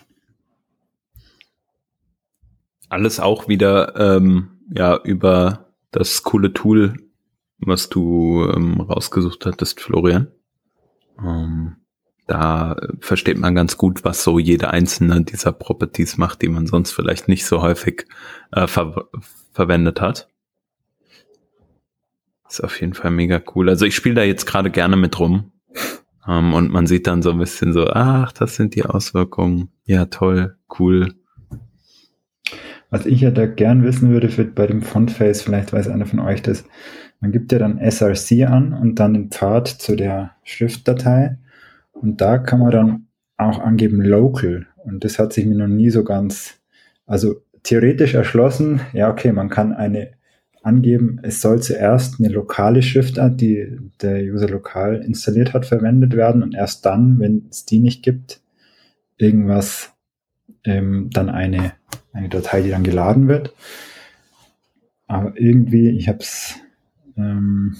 Alles 2.88 3.20
auch 3.20 3.48
wieder 3.48 3.96
ähm, 3.96 4.58
ja 4.70 4.96
über 5.02 5.72
das 5.90 6.22
coole 6.22 6.52
Tool, 6.52 6.94
was 7.58 7.88
du 7.88 8.48
ähm, 8.54 8.80
rausgesucht 8.80 9.46
hattest, 9.46 9.80
Florian. 9.80 10.28
Ähm, 11.18 11.76
da 12.26 12.76
versteht 13.00 13.38
man 13.38 13.54
ganz 13.54 13.76
gut, 13.76 14.04
was 14.04 14.24
so 14.24 14.38
jede 14.38 14.70
einzelne 14.70 15.22
dieser 15.22 15.52
Properties 15.52 16.18
macht, 16.18 16.42
die 16.42 16.48
man 16.48 16.66
sonst 16.66 16.90
vielleicht 16.92 17.28
nicht 17.28 17.46
so 17.46 17.62
häufig 17.62 18.06
äh, 18.52 18.66
ver 18.66 19.08
verwendet 19.52 20.00
hat. 20.00 20.28
Ist 22.48 22.62
auf 22.62 22.80
jeden 22.80 22.94
Fall 22.94 23.10
mega 23.10 23.40
cool. 23.54 23.68
Also 23.68 23.86
ich 23.86 23.96
spiele 23.96 24.16
da 24.16 24.22
jetzt 24.22 24.46
gerade 24.46 24.70
gerne 24.70 24.96
mit 24.96 25.18
rum. 25.18 25.52
Um, 26.26 26.32
ähm, 26.34 26.54
und 26.54 26.72
man 26.72 26.86
sieht 26.86 27.06
dann 27.06 27.22
so 27.22 27.30
ein 27.30 27.38
bisschen 27.38 27.72
so, 27.72 27.86
ach, 27.86 28.32
das 28.32 28.56
sind 28.56 28.74
die 28.74 28.84
Auswirkungen. 28.84 29.70
Ja, 29.84 30.06
toll, 30.06 30.56
cool. 30.78 31.14
Was 32.90 33.06
ich 33.06 33.20
ja 33.20 33.30
da 33.30 33.46
gern 33.46 33.82
wissen 33.82 34.10
würde 34.10 34.28
für, 34.28 34.44
bei 34.44 34.66
dem 34.66 34.82
Fontface, 34.82 35.42
vielleicht 35.42 35.72
weiß 35.72 35.88
einer 35.88 36.06
von 36.06 36.20
euch 36.20 36.42
das, 36.42 36.64
man 37.20 37.32
gibt 37.32 37.50
ja 37.52 37.58
dann 37.58 37.78
SRC 37.78 38.46
an 38.46 38.72
und 38.72 39.00
dann 39.00 39.14
den 39.14 39.30
Pfad 39.30 39.68
zu 39.68 39.96
der 39.96 40.32
Schriftdatei 40.44 41.38
und 41.92 42.20
da 42.20 42.38
kann 42.38 42.60
man 42.60 42.70
dann 42.70 43.06
auch 43.36 43.58
angeben 43.58 44.02
Local 44.02 44.66
und 44.84 45.04
das 45.04 45.18
hat 45.18 45.32
sich 45.32 45.46
mir 45.46 45.56
noch 45.56 45.66
nie 45.66 45.90
so 45.90 46.04
ganz, 46.04 46.60
also 47.06 47.42
theoretisch 47.62 48.14
erschlossen, 48.14 48.80
ja 48.92 49.10
okay, 49.10 49.32
man 49.32 49.48
kann 49.48 49.72
eine 49.72 50.10
angeben, 50.66 51.20
es 51.22 51.40
soll 51.40 51.62
zuerst 51.62 52.18
eine 52.18 52.28
lokale 52.28 52.82
Schriftart, 52.82 53.40
die 53.40 53.78
der 54.02 54.20
User 54.24 54.48
lokal 54.48 54.96
installiert 54.96 55.54
hat, 55.54 55.64
verwendet 55.64 56.16
werden 56.16 56.42
und 56.42 56.54
erst 56.54 56.84
dann, 56.84 57.20
wenn 57.20 57.46
es 57.50 57.64
die 57.66 57.78
nicht 57.78 58.02
gibt, 58.02 58.40
irgendwas, 59.16 59.94
ähm, 60.64 61.08
dann 61.12 61.28
eine, 61.28 61.72
eine 62.16 62.28
Datei, 62.28 62.62
die 62.62 62.70
dann 62.70 62.82
geladen 62.82 63.28
wird. 63.28 63.54
Aber 65.06 65.32
irgendwie, 65.36 65.90
ich 65.90 66.08
habe 66.08 66.18
es 66.18 66.56
ähm, 67.16 67.76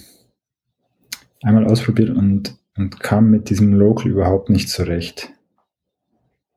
einmal 1.42 1.66
ausprobiert 1.66 2.10
und, 2.10 2.56
und 2.76 3.00
kam 3.00 3.30
mit 3.30 3.50
diesem 3.50 3.72
Local 3.72 4.10
überhaupt 4.10 4.50
nicht 4.50 4.68
zurecht. 4.68 5.30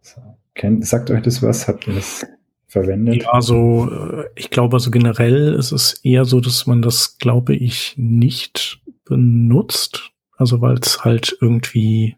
So. 0.01 0.21
Kennt, 0.53 0.85
sagt 0.85 1.09
euch 1.09 1.23
das 1.23 1.41
was? 1.41 1.67
Habt 1.67 1.87
ihr 1.87 1.95
das 1.95 2.27
verwendet? 2.67 3.23
Ja, 3.23 3.29
also 3.29 4.25
ich 4.35 4.49
glaube, 4.49 4.75
also 4.75 4.91
generell 4.91 5.55
ist 5.55 5.71
es 5.71 5.93
eher 6.03 6.25
so, 6.25 6.39
dass 6.39 6.67
man 6.67 6.81
das, 6.81 7.17
glaube 7.17 7.55
ich, 7.55 7.95
nicht 7.97 8.81
benutzt. 9.05 10.11
Also 10.37 10.61
weil 10.61 10.77
es 10.77 11.03
halt 11.03 11.35
irgendwie 11.41 12.15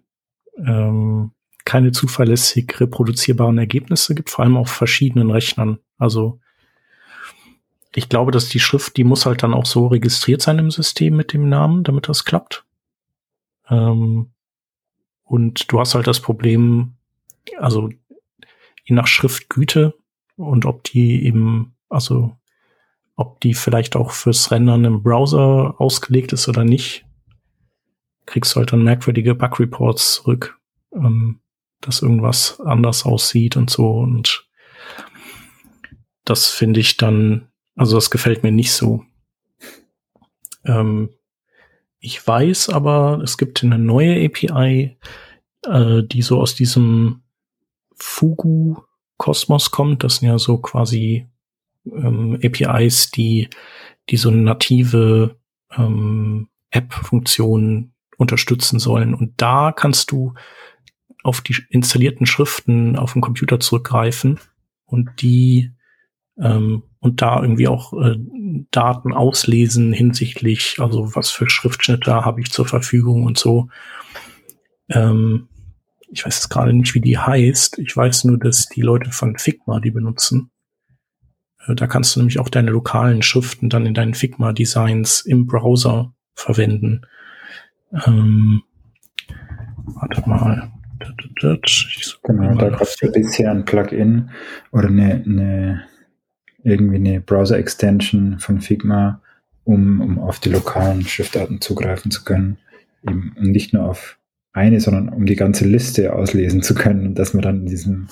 ähm, 0.58 1.32
keine 1.66 1.92
zuverlässig 1.92 2.80
reproduzierbaren 2.80 3.58
Ergebnisse 3.58 4.16
gibt, 4.16 4.30
vor 4.30 4.44
allem 4.44 4.58
auf 4.58 4.70
verschiedenen 4.70 5.32
Rechnern. 5.32 5.80
Also 5.98 6.40
ich 7.94 8.10
glaube, 8.10 8.32
dass 8.32 8.50
die 8.50 8.60
Schrift, 8.60 8.98
die 8.98 9.04
muss 9.04 9.26
halt 9.26 9.44
dann 9.44 9.54
auch 9.54 9.66
so 9.66 9.88
registriert 9.88 10.42
sein 10.42 10.60
im 10.60 10.72
System 10.72 11.16
mit 11.16 11.34
dem 11.34 11.50
Namen, 11.50 11.84
damit 11.84 12.08
das 12.08 12.26
klappt. 12.26 12.66
Ähm, 13.70 14.32
und 15.24 15.72
du 15.72 15.80
hast 15.80 15.96
halt 15.96 16.08
das 16.08 16.20
Problem, 16.20 16.96
also 17.58 17.90
je 18.84 18.96
nach 18.96 19.08
Schriftgüte 19.08 19.94
und 20.36 20.66
ob 20.66 20.84
die 20.84 21.26
eben, 21.26 21.76
also 21.90 22.36
ob 23.16 23.40
die 23.42 23.54
vielleicht 23.54 23.96
auch 23.96 24.12
fürs 24.12 24.52
Rendern 24.52 24.86
im 24.86 25.04
Browser 25.04 25.76
ausgelegt 25.80 26.34
ist 26.34 26.48
oder 26.48 26.64
nicht, 26.64 27.06
kriegst 28.26 28.56
du 28.56 28.60
halt 28.60 28.72
dann 28.72 28.84
merkwürdige 28.84 29.36
Bug-Reports 29.36 30.14
zurück, 30.14 30.60
ähm, 30.94 31.40
dass 31.82 32.02
irgendwas 32.02 32.60
anders 32.62 33.06
aussieht 33.06 33.58
und 33.58 33.70
so. 33.70 33.90
Und 33.92 34.48
das 36.26 36.48
finde 36.48 36.80
ich 36.80 36.98
dann, 36.98 37.50
also 37.76 37.96
das 37.96 38.12
gefällt 38.12 38.44
mir 38.44 38.52
nicht 38.52 38.72
so. 38.72 39.04
Ähm, 40.66 41.10
ich 42.00 42.26
weiß 42.26 42.70
aber, 42.70 43.22
es 43.24 43.38
gibt 43.38 43.64
eine 43.64 43.78
neue 43.78 44.26
API, 44.26 44.98
äh, 45.66 46.04
die 46.04 46.22
so 46.22 46.40
aus 46.40 46.56
diesem 46.56 47.22
Fugu 47.96 48.78
Kosmos 49.18 49.70
kommt. 49.70 50.04
Das 50.04 50.18
sind 50.18 50.30
ja 50.30 50.40
so 50.40 50.58
quasi 50.58 51.28
ähm, 51.86 52.40
APIs, 52.44 53.12
die, 53.12 53.50
die 54.10 54.18
so 54.18 54.32
native 54.32 55.38
ähm, 55.78 56.50
App-Funktionen 56.72 57.94
unterstützen 58.18 58.80
sollen. 58.80 59.14
Und 59.14 59.34
da 59.38 59.72
kannst 59.72 60.12
du 60.12 60.34
auf 61.24 61.42
die 61.42 61.56
installierten 61.70 62.26
Schriften 62.26 62.96
auf 62.96 63.14
dem 63.14 63.22
Computer 63.22 63.60
zurückgreifen 63.60 64.40
und 64.86 65.22
die 65.22 65.72
ähm, 66.40 66.84
und 67.00 67.22
da 67.22 67.42
irgendwie 67.42 67.68
auch 67.68 67.94
äh, 67.94 68.16
Daten 68.70 69.14
auslesen 69.14 69.92
hinsichtlich, 69.92 70.78
also 70.80 71.16
was 71.16 71.32
für 71.32 71.50
Schriftschnitte 71.50 72.26
habe 72.26 72.42
ich 72.42 72.52
zur 72.52 72.68
Verfügung 72.68 73.26
und 73.26 73.38
so. 73.38 73.70
Ähm, 74.90 75.48
ich 76.12 76.26
weiß 76.26 76.36
jetzt 76.36 76.50
gerade 76.50 76.74
nicht, 76.74 76.94
wie 76.94 77.02
die 77.02 77.18
heißt. 77.18 77.80
Ich 77.80 77.96
weiß 77.96 78.26
nur, 78.26 78.38
dass 78.38 78.68
die 78.68 78.82
Leute 78.82 79.12
von 79.12 79.38
Figma 79.38 79.80
die 79.80 79.92
benutzen. 79.92 80.52
Äh, 81.68 81.76
da 81.76 81.88
kannst 81.88 82.16
du 82.16 82.20
nämlich 82.20 82.40
auch 82.40 82.50
deine 82.50 82.72
lokalen 82.72 83.22
Schriften 83.22 83.70
dann 83.70 83.86
in 83.86 83.94
deinen 83.94 84.14
Figma-Designs 84.14 85.22
im 85.22 85.48
Browser 85.48 86.14
verwenden. 86.36 87.02
Ähm, 88.06 88.64
warte 89.86 90.30
mal. 90.30 90.72
Genau, 92.24 92.56
da 92.56 92.70
gab 92.70 92.82
es 92.82 93.00
ja 93.02 93.10
bisher 93.10 93.52
ein 93.52 93.66
Plugin 93.66 94.30
oder 94.72 94.88
eine, 94.88 95.24
eine 95.26 95.84
irgendwie 96.64 96.98
eine 96.98 97.22
Browser-Extension 97.22 98.40
von 98.40 98.62
Figma, 98.62 99.22
um, 99.64 100.02
um 100.02 100.20
auf 100.20 100.40
die 100.40 100.50
lokalen 100.50 101.04
Schriftarten 101.04 101.62
zugreifen 101.62 102.12
zu 102.12 102.24
können. 102.24 102.58
Eben, 103.08 103.36
und 103.38 103.52
nicht 103.52 103.74
nur 103.74 103.86
auf 103.86 104.20
eine, 104.54 104.80
sondern 104.80 105.10
um 105.10 105.26
die 105.26 105.36
ganze 105.36 105.66
Liste 105.66 106.14
auslesen 106.14 106.62
zu 106.62 106.76
können 106.76 107.08
und 107.08 107.20
dass 107.20 107.34
man 107.34 107.42
dann 107.42 107.62
in 107.62 107.66
diesem 107.66 108.08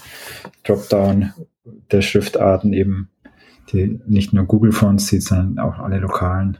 Dropdown 0.64 1.34
der 1.92 2.02
Schriftarten 2.02 2.74
eben 2.74 3.10
die 3.72 4.00
nicht 4.08 4.34
nur 4.34 4.46
Google 4.46 4.72
Fonts 4.72 5.08
sieht, 5.08 5.24
sondern 5.24 5.60
auch 5.60 5.80
alle 5.80 6.00
lokalen. 6.00 6.58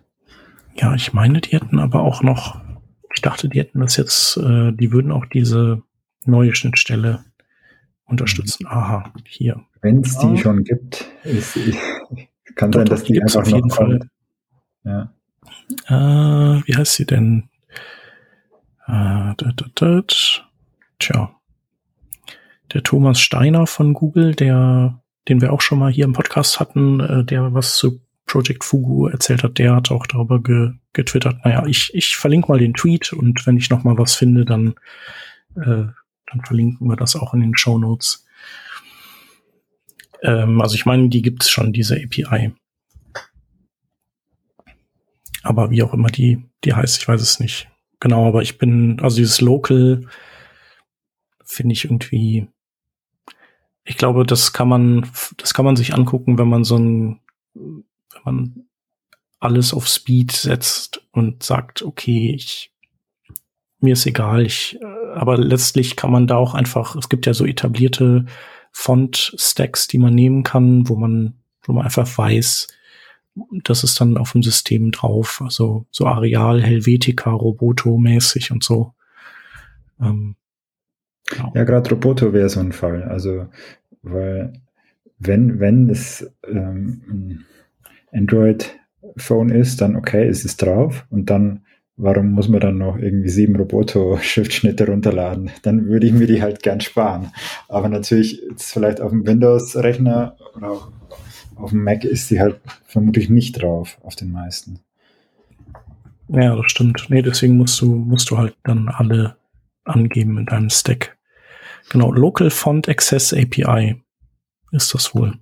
Ja, 0.76 0.94
ich 0.94 1.14
meine, 1.14 1.42
die 1.42 1.52
hätten 1.52 1.80
aber 1.80 2.02
auch 2.02 2.22
noch, 2.22 2.62
ich 3.14 3.22
dachte, 3.22 3.50
die 3.50 3.60
hätten 3.60 3.80
das 3.80 3.98
jetzt, 3.98 4.38
äh, 4.38 4.72
die 4.72 4.92
würden 4.92 5.12
auch 5.12 5.26
diese 5.26 5.82
neue 6.30 6.56
Schnittstelle 6.56 7.24
unterstützen. 8.06 8.64
Mhm. 8.64 8.72
Aha, 8.72 9.14
hier. 9.26 9.62
Wenn 9.82 10.02
es 10.02 10.18
die 10.18 10.38
schon 10.38 10.64
gibt, 10.64 11.06
ist, 11.24 11.58
kann 12.56 12.74
sein, 12.74 12.86
dass 12.86 13.04
die 13.04 13.22
einfach 13.22 13.42
auf 13.42 13.48
jeden 13.48 13.70
Fall. 13.70 14.00
Ja. 14.84 15.14
Äh, 15.88 16.62
wie 16.66 16.76
heißt 16.76 16.94
sie 16.94 17.06
denn? 17.06 17.50
Äh, 18.88 19.34
dat, 19.38 19.54
dat, 19.56 19.72
dat. 19.76 20.46
Tja. 21.00 21.32
Der 22.74 22.84
Thomas 22.84 23.20
Steiner 23.20 23.68
von 23.68 23.94
Google, 23.94 24.36
der, 24.36 25.02
den 25.28 25.42
wir 25.42 25.54
auch 25.54 25.62
schon 25.62 25.80
mal 25.80 25.92
hier 25.92 26.06
im 26.06 26.14
Podcast 26.14 26.60
hatten, 26.60 27.00
äh, 27.00 27.24
der 27.24 27.54
was 27.54 27.76
zu 27.76 28.02
Project 28.26 28.64
Fugu 28.64 29.08
erzählt 29.08 29.44
hat, 29.44 29.58
der 29.58 29.76
hat 29.76 29.92
auch 29.92 30.06
darüber 30.06 30.42
ge 30.42 30.74
getwittert. 30.94 31.38
Naja, 31.44 31.66
ich, 31.66 31.94
ich 31.94 32.16
verlinke 32.16 32.48
mal 32.52 32.60
den 32.60 32.74
Tweet 32.74 33.14
und 33.14 33.46
wenn 33.46 33.58
ich 33.58 33.70
noch 33.70 33.84
mal 33.84 33.98
was 33.98 34.16
finde, 34.16 34.46
dann, 34.46 34.76
äh, 35.56 35.86
dann 36.32 36.42
verlinken 36.44 36.88
wir 36.88 36.96
das 36.96 37.16
auch 37.16 37.34
in 37.34 37.42
den 37.42 37.58
Show 37.58 37.78
Notes. 37.78 38.26
Ähm, 40.22 40.62
also 40.62 40.76
ich 40.76 40.86
meine, 40.86 41.10
die 41.10 41.22
gibt 41.22 41.44
es 41.44 41.50
schon, 41.50 41.74
diese 41.74 41.96
API. 41.96 42.54
Aber 45.44 45.72
wie 45.72 45.84
auch 45.84 45.94
immer 45.94 46.10
die, 46.10 46.44
die 46.64 46.74
heißt, 46.74 47.02
ich 47.02 47.08
weiß 47.08 47.22
es 47.22 47.40
nicht. 47.40 47.70
Genau, 48.00 48.28
aber 48.28 48.42
ich 48.42 48.58
bin, 48.58 49.00
also 49.02 49.18
dieses 49.18 49.42
Local 49.42 50.06
finde 51.44 51.74
ich 51.74 51.86
irgendwie, 51.86 52.48
ich 53.84 53.98
glaube, 53.98 54.26
das 54.26 54.54
kann 54.54 54.68
man, 54.68 55.10
das 55.38 55.54
kann 55.54 55.66
man 55.66 55.76
sich 55.76 55.94
angucken, 55.94 56.38
wenn 56.38 56.48
man 56.48 56.64
so 56.64 56.78
ein, 56.78 57.20
wenn 57.54 57.84
man 58.24 58.66
alles 59.40 59.74
auf 59.74 59.88
Speed 59.88 60.32
setzt 60.32 61.02
und 61.12 61.44
sagt, 61.44 61.82
okay, 61.82 62.34
ich, 62.36 62.72
mir 63.80 63.94
ist 63.94 64.06
egal, 64.06 64.46
ich, 64.46 64.78
aber 65.14 65.38
letztlich 65.38 65.96
kann 65.96 66.12
man 66.12 66.28
da 66.28 66.36
auch 66.36 66.54
einfach, 66.54 66.96
es 66.96 67.10
gibt 67.10 67.26
ja 67.26 67.34
so 67.34 67.46
etablierte 67.46 68.26
Font-Stacks, 68.72 69.88
die 69.88 69.98
man 69.98 70.14
nehmen 70.14 70.44
kann, 70.44 70.88
wo 70.88 70.96
man, 70.96 71.36
wo 71.64 71.74
man 71.74 71.86
einfach 71.86 72.18
weiß, 72.18 72.68
das 73.64 73.84
ist 73.84 74.00
dann 74.00 74.18
auf 74.18 74.34
dem 74.34 74.44
System 74.44 74.92
drauf. 74.92 75.42
Also 75.44 75.86
so 75.92 76.06
Areal, 76.06 76.62
Helvetica, 76.62 77.32
Roboto 77.32 77.98
mäßig 77.98 78.52
und 78.52 78.64
so. 78.64 78.94
Ähm, 80.00 80.36
genau. 81.30 81.52
Ja, 81.56 81.64
gerade 81.64 81.90
Roboto 81.90 82.34
wäre 82.34 82.50
so 82.50 82.60
ein 82.60 82.72
Fall. 82.72 83.04
Also, 83.04 83.48
weil 84.02 84.54
wenn, 85.18 85.60
wenn 85.60 85.90
es 85.90 86.30
ähm, 86.48 87.02
ein 87.10 87.46
Android-Phone 88.12 89.50
ist, 89.50 89.82
dann 89.82 89.96
okay, 89.96 90.28
ist 90.28 90.46
es 90.46 90.58
drauf 90.58 91.06
und 91.10 91.30
dann 91.30 91.66
warum 92.00 92.32
muss 92.32 92.48
man 92.48 92.62
dann 92.62 92.78
noch 92.78 92.98
irgendwie 92.98 93.30
sieben 93.30 93.56
Roboto-Schriftschnitte 93.58 94.88
runterladen? 94.88 95.52
Dann 95.64 95.86
würde 95.88 96.08
ich 96.08 96.14
mir 96.14 96.28
die 96.28 96.42
halt 96.42 96.64
gern 96.64 96.80
sparen. 96.82 97.32
Aber 97.68 97.90
natürlich 97.90 98.42
ist 98.42 98.72
vielleicht 98.72 99.02
auf 99.02 99.12
dem 99.12 99.28
Windows-Rechner 99.28 100.38
oder 100.56 100.88
auf 101.56 101.72
dem 101.72 101.84
Mac 101.84 102.06
ist 102.06 102.30
sie 102.30 102.40
halt 102.40 102.62
vermutlich 102.86 103.30
nicht 103.30 103.62
drauf, 103.62 103.98
auf 104.02 104.16
den 104.16 104.32
meisten. 104.32 104.80
Ja, 106.30 106.56
das 106.56 106.72
stimmt. 106.72 107.08
Nee, 107.10 107.22
deswegen 107.22 107.58
musst 107.58 107.82
du, 107.82 107.94
musst 107.96 108.30
du 108.30 108.38
halt 108.38 108.56
dann 108.64 108.88
alle 108.88 109.36
angeben 109.84 110.38
in 110.38 110.46
deinem 110.46 110.70
Stack. 110.70 111.18
Genau, 111.90 112.12
Local 112.12 112.50
Font 112.50 112.88
Access 112.88 113.34
API 113.34 114.02
ist 114.72 114.94
das 114.94 115.14
wohl. 115.14 115.34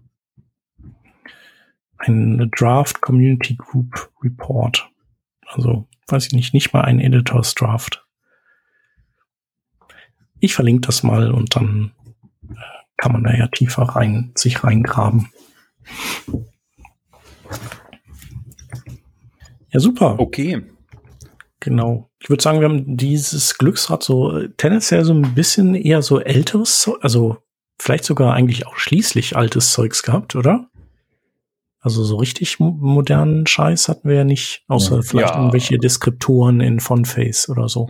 Ein 2.00 2.50
Draft 2.58 3.02
Community 3.02 3.56
Group 3.56 4.12
Report. 4.24 4.90
Also, 5.46 5.88
weiß 6.08 6.28
ich 6.28 6.34
nicht, 6.34 6.54
nicht 6.54 6.74
mal 6.74 6.82
ein 6.82 7.00
Editors 7.00 7.56
Draft. 7.56 8.06
Ich 10.40 10.54
verlinke 10.54 10.88
das 10.88 11.04
mal 11.04 11.32
und 11.32 11.56
dann 11.56 11.92
äh, 12.50 12.56
kann 12.98 13.12
man 13.12 13.24
da 13.24 13.34
ja 13.34 13.48
tiefer 13.48 13.84
rein, 13.84 14.32
sich 14.36 14.64
reingraben. 14.64 15.30
Ja, 19.70 19.80
super. 19.80 20.20
Okay. 20.20 20.64
Genau. 21.60 22.10
Ich 22.20 22.30
würde 22.30 22.42
sagen, 22.42 22.60
wir 22.60 22.70
haben 22.70 22.98
dieses 22.98 23.58
Glücksrad 23.58 24.04
so 24.04 24.38
äh, 24.38 24.50
tendenziell 24.58 25.04
so 25.04 25.14
ein 25.14 25.34
bisschen 25.34 25.76
eher 25.76 26.02
so 26.02 26.20
älteres, 26.20 26.90
also 27.02 27.38
vielleicht 27.80 28.06
sogar 28.06 28.34
eigentlich 28.34 28.68
auch 28.68 28.78
schließlich 28.78 29.36
altes 29.36 29.72
Zeugs 29.72 30.04
gehabt, 30.04 30.36
oder? 30.36 30.70
Also 31.88 32.04
so 32.04 32.18
richtig 32.18 32.60
modernen 32.60 33.48
Scheiß 33.48 33.88
hatten 33.88 34.10
wir 34.10 34.18
ja 34.18 34.24
nicht, 34.26 34.64
außer 34.68 35.04
vielleicht 35.04 35.30
Ja. 35.30 35.38
irgendwelche 35.40 35.78
Deskriptoren 35.78 36.60
in 36.60 36.82
Fonface 36.82 37.48
oder 37.48 37.70
so. 37.70 37.90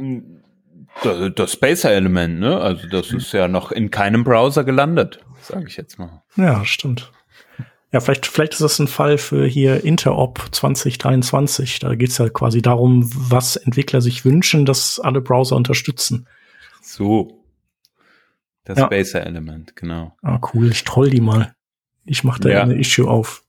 Das, 1.03 1.31
das 1.35 1.53
Spacer-Element, 1.53 2.39
ne? 2.39 2.59
Also 2.59 2.87
das 2.87 3.11
ist 3.11 3.31
ja 3.33 3.47
noch 3.47 3.71
in 3.71 3.89
keinem 3.89 4.23
Browser 4.23 4.63
gelandet, 4.63 5.19
sage 5.41 5.65
ich 5.67 5.77
jetzt 5.77 5.97
mal. 5.97 6.21
Ja, 6.35 6.63
stimmt. 6.63 7.11
Ja, 7.91 7.99
vielleicht, 8.01 8.27
vielleicht 8.27 8.53
ist 8.53 8.61
das 8.61 8.77
ein 8.77 8.87
Fall 8.87 9.17
für 9.17 9.47
hier 9.47 9.83
Interop 9.83 10.45
2023. 10.51 11.79
Da 11.79 11.95
geht 11.95 12.09
es 12.09 12.19
ja 12.19 12.29
quasi 12.29 12.61
darum, 12.61 13.09
was 13.13 13.55
Entwickler 13.55 14.01
sich 14.01 14.25
wünschen, 14.25 14.65
dass 14.67 14.99
alle 14.99 15.21
Browser 15.21 15.55
unterstützen. 15.55 16.27
So. 16.83 17.43
Das 18.63 18.77
Ja. 18.77 18.85
Spacer-Element, 18.85 19.75
genau. 19.75 20.15
Ah, 20.21 20.39
cool, 20.53 20.69
ich 20.69 20.83
troll 20.83 21.09
die 21.09 21.21
mal. 21.21 21.55
Ich 22.05 22.23
mache 22.23 22.41
da 22.41 22.49
Ja. 22.49 22.61
eine 22.61 22.75
Issue 22.75 23.09
auf. 23.09 23.43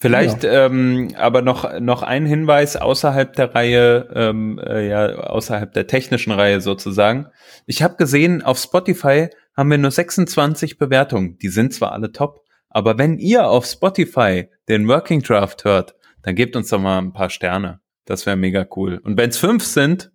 Vielleicht 0.00 0.44
ähm, 0.44 1.12
aber 1.16 1.42
noch 1.42 1.78
noch 1.78 2.02
ein 2.02 2.24
Hinweis 2.24 2.76
außerhalb 2.76 3.34
der 3.34 3.54
Reihe, 3.54 4.08
ähm, 4.14 4.58
äh, 4.58 4.88
ja 4.88 5.08
außerhalb 5.14 5.74
der 5.74 5.86
technischen 5.86 6.32
Reihe 6.32 6.62
sozusagen. 6.62 7.26
Ich 7.66 7.82
habe 7.82 7.96
gesehen, 7.96 8.40
auf 8.40 8.58
Spotify 8.58 9.28
haben 9.54 9.70
wir 9.70 9.76
nur 9.76 9.90
26 9.90 10.78
Bewertungen. 10.78 11.36
Die 11.36 11.48
sind 11.48 11.74
zwar 11.74 11.92
alle 11.92 12.12
top, 12.12 12.40
aber 12.70 12.96
wenn 12.96 13.18
ihr 13.18 13.46
auf 13.46 13.66
Spotify 13.66 14.48
den 14.70 14.88
Working 14.88 15.22
Draft 15.22 15.64
hört, 15.64 15.94
dann 16.22 16.34
gebt 16.34 16.56
uns 16.56 16.70
doch 16.70 16.80
mal 16.80 16.96
ein 16.96 17.12
paar 17.12 17.28
Sterne. 17.28 17.80
Das 18.06 18.24
wäre 18.24 18.36
mega 18.36 18.66
cool. 18.76 18.98
Und 19.04 19.18
wenn 19.18 19.28
es 19.28 19.36
fünf 19.36 19.64
sind, 19.64 20.10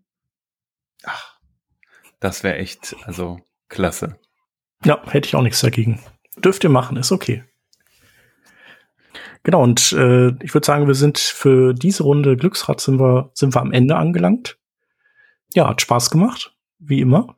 ach, 1.04 1.38
das 2.20 2.44
wäre 2.44 2.56
echt 2.56 2.96
also 3.04 3.40
klasse. 3.70 4.18
Ja, 4.84 5.00
hätte 5.12 5.28
ich 5.28 5.36
auch 5.36 5.44
nichts 5.44 5.62
dagegen. 5.62 6.02
Dürft 6.38 6.64
ihr 6.64 6.72
machen, 6.72 6.98
ist 6.98 7.12
okay. 7.12 7.44
Genau, 9.46 9.62
und 9.62 9.92
äh, 9.92 10.30
ich 10.44 10.56
würde 10.56 10.66
sagen, 10.66 10.88
wir 10.88 10.96
sind 10.96 11.20
für 11.20 11.76
diese 11.76 12.02
Runde 12.02 12.36
Glücksrad 12.36 12.82
sind 12.82 13.00
wir, 13.00 13.30
sind 13.36 13.54
wir 13.56 13.62
am 13.62 13.72
Ende 13.72 13.96
angelangt. 13.96 14.58
Ja, 15.54 15.70
hat 15.70 15.82
Spaß 15.82 16.10
gemacht, 16.10 16.56
wie 16.80 17.00
immer. 17.00 17.38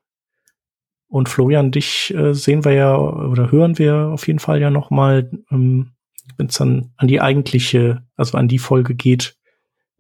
Und 1.10 1.28
Florian, 1.28 1.70
dich 1.70 2.14
äh, 2.16 2.34
sehen 2.34 2.64
wir 2.64 2.72
ja 2.72 2.98
oder 2.98 3.52
hören 3.52 3.78
wir 3.78 4.08
auf 4.08 4.26
jeden 4.26 4.40
Fall 4.40 4.62
ja 4.62 4.70
noch 4.70 4.90
mal, 4.90 5.30
ähm, 5.52 5.92
wenn 6.38 6.48
es 6.48 6.56
dann 6.56 6.94
an 6.96 7.10
die 7.10 7.20
eigentliche, 7.20 8.04
also 8.16 8.38
an 8.38 8.48
die 8.48 8.60
Folge 8.60 8.96
geht, 8.96 9.36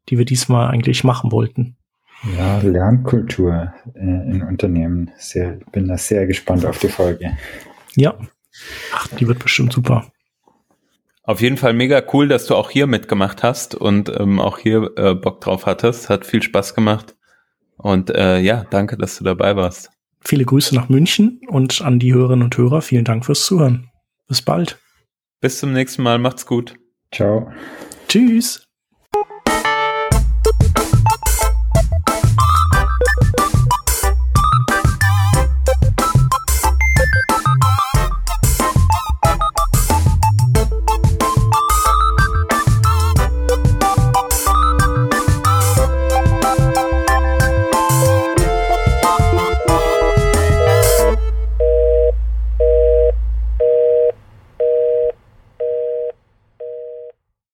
die 0.07 0.17
wir 0.17 0.25
diesmal 0.25 0.69
eigentlich 0.69 1.03
machen 1.03 1.33
wollten. 1.33 1.75
Ja, 2.37 2.59
Lernkultur 2.59 3.73
äh, 3.95 3.99
in 3.99 4.43
Unternehmen. 4.43 5.11
Sehr, 5.17 5.59
bin 5.73 5.89
da 5.89 5.97
sehr 5.97 6.25
gespannt 6.25 6.65
auf 6.65 6.79
die 6.79 6.87
Folge. 6.87 7.35
Ja. 7.97 8.17
Ach, 8.93 9.07
die 9.09 9.27
wird 9.27 9.39
bestimmt 9.39 9.73
super. 9.73 10.09
Auf 11.27 11.41
jeden 11.41 11.57
Fall 11.57 11.73
mega 11.73 12.01
cool, 12.13 12.29
dass 12.29 12.45
du 12.45 12.55
auch 12.55 12.69
hier 12.69 12.87
mitgemacht 12.87 13.43
hast 13.43 13.75
und 13.75 14.09
ähm, 14.17 14.39
auch 14.39 14.57
hier 14.57 14.91
äh, 14.95 15.13
Bock 15.13 15.41
drauf 15.41 15.65
hattest. 15.65 16.09
Hat 16.09 16.25
viel 16.25 16.41
Spaß 16.41 16.73
gemacht. 16.73 17.17
Und 17.75 18.09
äh, 18.09 18.39
ja, 18.39 18.65
danke, 18.69 18.97
dass 18.97 19.17
du 19.17 19.25
dabei 19.25 19.57
warst. 19.57 19.91
Viele 20.21 20.45
Grüße 20.45 20.73
nach 20.73 20.87
München 20.87 21.41
und 21.49 21.81
an 21.81 21.99
die 21.99 22.13
Hörerinnen 22.13 22.45
und 22.45 22.57
Hörer. 22.57 22.81
Vielen 22.81 23.03
Dank 23.03 23.25
fürs 23.25 23.45
Zuhören. 23.45 23.89
Bis 24.29 24.41
bald. 24.41 24.79
Bis 25.41 25.59
zum 25.59 25.73
nächsten 25.73 26.01
Mal. 26.01 26.17
Macht's 26.17 26.45
gut. 26.45 26.75
Ciao. 27.11 27.51
Tschüss. 28.07 28.66